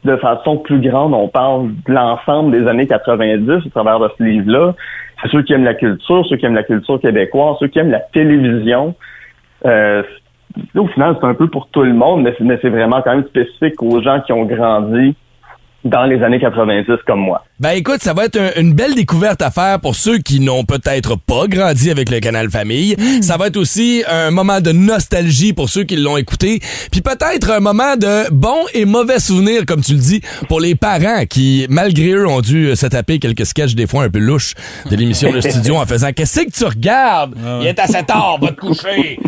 de 0.03 0.15
façon 0.17 0.57
plus 0.57 0.79
grande, 0.79 1.13
on 1.13 1.27
parle 1.27 1.69
de 1.87 1.93
l'ensemble 1.93 2.51
des 2.51 2.67
années 2.67 2.87
90 2.87 3.65
au 3.65 3.69
travers 3.69 3.99
de 3.99 4.09
ce 4.17 4.23
livre-là. 4.23 4.73
C'est 5.21 5.31
ceux 5.31 5.43
qui 5.43 5.53
aiment 5.53 5.63
la 5.63 5.75
culture, 5.75 6.25
ceux 6.27 6.37
qui 6.37 6.45
aiment 6.45 6.55
la 6.55 6.63
culture 6.63 6.99
québécoise, 6.99 7.57
ceux 7.59 7.67
qui 7.67 7.79
aiment 7.79 7.91
la 7.91 7.99
télévision. 7.99 8.95
Euh, 9.65 10.01
au 10.75 10.87
final, 10.87 11.15
c'est 11.19 11.27
un 11.27 11.35
peu 11.35 11.47
pour 11.47 11.67
tout 11.67 11.83
le 11.83 11.93
monde, 11.93 12.27
mais 12.39 12.59
c'est 12.61 12.69
vraiment 12.69 13.01
quand 13.01 13.15
même 13.15 13.25
spécifique 13.25 13.81
aux 13.81 14.01
gens 14.01 14.19
qui 14.21 14.33
ont 14.33 14.45
grandi 14.45 15.15
dans 15.83 16.03
les 16.05 16.21
années 16.23 16.39
90 16.39 16.85
comme 17.07 17.19
moi. 17.21 17.43
Ben 17.59 17.71
écoute, 17.71 18.01
ça 18.01 18.13
va 18.13 18.25
être 18.25 18.37
un- 18.39 18.59
une 18.59 18.73
belle 18.73 18.93
découverte 18.95 19.41
à 19.41 19.49
faire 19.51 19.79
pour 19.79 19.95
ceux 19.95 20.17
qui 20.19 20.39
n'ont 20.39 20.63
peut-être 20.63 21.15
pas 21.15 21.47
grandi 21.47 21.89
avec 21.91 22.09
le 22.09 22.19
canal 22.19 22.49
Famille. 22.49 22.95
Ça 23.21 23.37
va 23.37 23.47
être 23.47 23.57
aussi 23.57 24.03
un 24.09 24.31
moment 24.31 24.61
de 24.61 24.71
nostalgie 24.71 25.53
pour 25.53 25.69
ceux 25.69 25.83
qui 25.83 25.95
l'ont 25.95 26.17
écouté. 26.17 26.59
Puis 26.91 27.01
peut-être 27.01 27.51
un 27.51 27.59
moment 27.59 27.95
de 27.97 28.31
bons 28.31 28.65
et 28.73 28.85
mauvais 28.85 29.19
souvenirs, 29.19 29.65
comme 29.67 29.81
tu 29.81 29.93
le 29.93 29.99
dis, 29.99 30.21
pour 30.47 30.59
les 30.59 30.75
parents 30.75 31.25
qui, 31.29 31.65
malgré 31.69 32.09
eux, 32.11 32.27
ont 32.27 32.41
dû 32.41 32.75
se 32.75 32.85
taper 32.87 33.19
quelques 33.19 33.45
sketchs 33.45 33.75
des 33.75 33.87
fois 33.87 34.03
un 34.03 34.09
peu 34.09 34.19
louches 34.19 34.53
de 34.89 34.95
l'émission 34.95 35.31
Le 35.31 35.41
Studio 35.41 35.75
en 35.77 35.85
faisant 35.85 36.11
«Qu'est-ce 36.15 36.41
que 36.41 36.51
tu 36.51 36.65
regardes? 36.65 37.35
Il 37.61 37.67
est 37.67 37.79
assez 37.79 38.03
tard, 38.03 38.37
va 38.41 38.49
te 38.49 38.59
coucher!» 38.59 39.19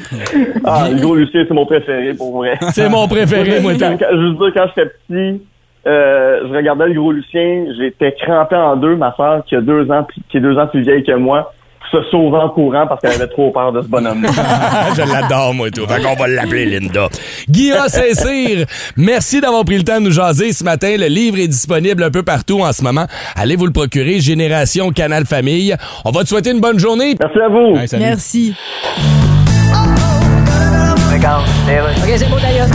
Ah, 0.66 0.88
Hugo 0.92 1.16
Lucien, 1.16 1.46
c'est 1.48 1.54
mon 1.54 1.66
préféré, 1.66 2.14
pour 2.14 2.38
vrai. 2.38 2.58
C'est 2.74 2.90
mon 2.90 3.08
préféré, 3.08 3.60
moi, 3.60 3.74
quand- 3.80 3.98
Je 4.00 4.16
veux 4.18 4.34
dire, 4.34 4.52
quand 4.54 4.66
j'étais 4.76 4.90
petit, 5.08 5.42
euh, 5.88 6.40
je 6.48 6.54
regardais 6.56 6.88
le 6.88 6.94
gros 7.00 7.12
Lucien, 7.12 7.66
j'étais 7.78 8.14
crampé 8.22 8.56
en 8.56 8.76
deux, 8.76 8.96
ma 8.96 9.14
soeur, 9.16 9.44
qui 9.46 9.56
a 9.56 9.62
deux 9.62 9.90
ans, 9.92 10.04
plus- 10.04 10.22
qui 10.30 10.38
est 10.38 10.42
deux 10.42 10.58
ans 10.58 10.68
plus 10.68 10.82
vieille 10.82 11.04
que 11.04 11.14
moi, 11.16 11.54
se 11.92 12.02
sauver 12.10 12.38
en 12.38 12.50
courant 12.50 12.88
parce 12.88 13.02
qu'elle 13.02 13.12
avait 13.22 13.28
trop 13.28 13.52
peur 13.52 13.72
de 13.72 13.82
ce 13.82 13.88
bonhomme 13.88 14.26
Je 14.26 15.12
l'adore, 15.14 15.54
moi, 15.54 15.70
tout. 15.70 15.86
Fait 15.86 16.02
qu'on 16.02 16.16
va 16.16 16.28
l'appeler 16.28 16.66
Linda. 16.66 17.08
Guillaume 17.48 17.88
Saint-Cyr, 17.88 18.66
merci 18.98 19.42
d'avoir 19.42 19.64
pris 19.64 19.78
le 19.78 19.84
temps 19.84 20.00
de 20.00 20.06
nous 20.06 20.12
jaser 20.12 20.54
ce 20.54 20.64
matin. 20.64 20.96
Le 20.98 21.06
livre 21.06 21.38
est 21.38 21.48
disponible 21.48 22.02
un 22.02 22.10
peu 22.10 22.24
partout 22.24 22.62
en 22.62 22.72
ce 22.72 22.84
moment. 22.84 23.06
Allez 23.36 23.56
vous 23.58 23.68
le 23.68 23.74
procurer. 23.74 24.22
Génération 24.22 24.90
Canal 24.90 25.26
Famille. 25.26 25.76
On 26.04 26.10
va 26.12 26.24
te 26.24 26.30
souhaiter 26.30 26.50
une 26.52 26.62
bonne 26.62 26.80
journée. 26.80 27.16
Merci 27.20 27.40
à 27.40 27.50
vous. 27.50 27.76
Merci. 28.00 28.56
OK, 32.04 32.14
c'est 32.18 32.30
bon 32.30 32.38
d'ailleurs. 32.42 32.68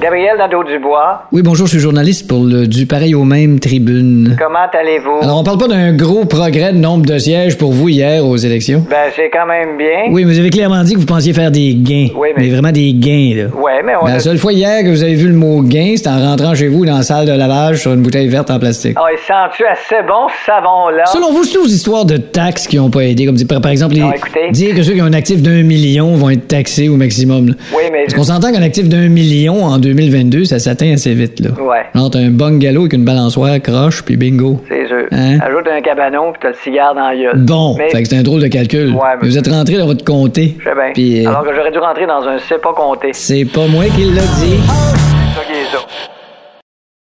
Gabriel 0.00 0.36
Nadeau-Dubois, 0.36 1.22
Oui, 1.32 1.40
bonjour, 1.42 1.66
je 1.66 1.72
suis 1.72 1.80
journaliste 1.80 2.28
pour 2.28 2.44
le 2.44 2.66
Du 2.66 2.84
Pareil 2.84 3.14
au 3.14 3.24
même 3.24 3.58
Tribune. 3.60 4.36
comment 4.38 4.58
allez-vous? 4.78 5.22
Alors, 5.22 5.40
on 5.40 5.42
parle 5.42 5.56
pas 5.56 5.68
d'un 5.68 5.92
gros 5.94 6.26
progrès 6.26 6.72
de 6.74 6.78
nombre 6.78 7.06
de 7.06 7.16
sièges 7.16 7.56
pour 7.56 7.72
vous 7.72 7.88
hier 7.88 8.22
aux 8.24 8.36
élections? 8.36 8.84
Ben, 8.90 9.10
c'est 9.16 9.30
quand 9.30 9.46
même 9.46 9.78
bien. 9.78 10.10
Oui, 10.12 10.26
mais 10.26 10.34
vous 10.34 10.38
avez 10.38 10.50
clairement 10.50 10.82
dit 10.84 10.94
que 10.94 10.98
vous 11.00 11.06
pensiez 11.06 11.32
faire 11.32 11.50
des 11.50 11.74
gains. 11.76 12.08
Oui, 12.14 12.28
mais- 12.36 12.50
vraiment 12.50 12.72
des 12.72 12.92
gains, 12.92 13.32
là. 13.36 13.44
Ouais, 13.58 13.82
mais 13.84 13.94
on 14.00 14.04
Ben, 14.04 14.10
a... 14.10 14.14
La 14.14 14.20
seule 14.20 14.36
fois 14.36 14.52
hier 14.52 14.82
que 14.84 14.90
vous 14.90 15.02
avez 15.02 15.14
vu 15.14 15.28
le 15.28 15.34
mot 15.34 15.62
gain, 15.62 15.94
c'était 15.96 16.10
en 16.10 16.20
rentrant 16.20 16.54
chez 16.54 16.68
vous 16.68 16.84
dans 16.84 16.96
la 16.98 17.02
salle 17.02 17.26
de 17.26 17.32
lavage 17.32 17.80
sur 17.80 17.94
une 17.94 18.02
bouteille 18.02 18.28
verte 18.28 18.50
en 18.50 18.58
plastique. 18.58 18.96
Ah, 18.96 19.06
il 19.10 19.18
sent-tu 19.18 19.64
assez 19.64 20.02
bon, 20.06 20.28
ce 20.28 20.44
savon-là? 20.44 21.06
Selon 21.06 21.32
vous, 21.32 21.44
c'est 21.44 21.58
aux 21.58 21.64
histoires 21.66 22.04
de 22.04 22.18
taxes 22.18 22.66
qui 22.66 22.76
n'ont 22.76 22.90
pas 22.90 23.00
aidé, 23.00 23.24
comme 23.24 23.36
par, 23.62 23.70
exemple, 23.72 23.94
les- 23.94 24.00
Non, 24.02 24.10
dire 24.52 24.74
que 24.74 24.82
ceux 24.82 24.92
qui 24.92 25.00
ont 25.00 25.06
un 25.06 25.12
actif 25.14 25.40
d'un 25.40 25.62
million 25.62 26.14
vont 26.16 26.28
être 26.28 26.48
taxés 26.48 26.90
au 26.90 26.96
maximum. 26.96 27.48
là. 27.48 27.54
Oui, 27.74 27.84
mais... 27.90 28.02
Parce 28.04 28.14
qu'on 28.14 28.24
s'entend 28.24 28.52
qu'un 28.52 28.62
actif 28.62 28.90
d'un 28.90 29.08
million 29.08 29.64
en 29.64 29.78
2022, 29.86 30.44
ça 30.44 30.58
s'atteint 30.58 30.92
assez 30.92 31.14
vite. 31.14 31.40
Là. 31.40 31.50
Ouais. 31.62 31.84
Genre, 31.94 32.10
t'as 32.10 32.18
un 32.20 32.30
bungalow 32.30 32.82
avec 32.82 32.92
une 32.92 33.04
balançoire 33.04 33.60
croche, 33.62 34.02
puis 34.04 34.16
bingo. 34.16 34.60
C'est 34.68 34.86
sûr. 34.86 35.06
Hein? 35.12 35.38
Ajoute 35.40 35.66
un 35.68 35.80
cabanon, 35.80 36.32
puis 36.32 36.40
t'as 36.42 36.48
le 36.48 36.54
cigare 36.62 36.94
dans 36.94 37.08
la 37.08 37.16
gueule. 37.16 37.38
Bon, 37.44 37.74
mais... 37.78 37.90
fait 37.90 38.02
que 38.02 38.08
c'est 38.08 38.16
un 38.18 38.22
drôle 38.22 38.42
de 38.42 38.48
calcul. 38.48 38.90
Ouais, 38.92 39.00
mais- 39.20 39.28
Vous 39.28 39.38
êtes 39.38 39.48
rentré 39.48 39.76
dans 39.76 39.86
votre 39.86 40.04
comté. 40.04 40.56
Je 40.58 40.64
sais 40.64 40.74
bien. 40.74 40.92
Puis, 40.94 41.24
euh, 41.24 41.28
Alors 41.28 41.44
que 41.44 41.54
j'aurais 41.54 41.72
dû 41.72 41.78
rentrer 41.78 42.06
dans 42.06 42.22
un 42.26 42.38
c'est 42.38 42.60
pas 42.60 42.72
compté. 42.72 43.10
c'est 43.12 43.44
pas 43.44 43.66
moi 43.66 43.84
qui 43.94 44.04
l'a 44.04 44.22
dit. 44.22 44.58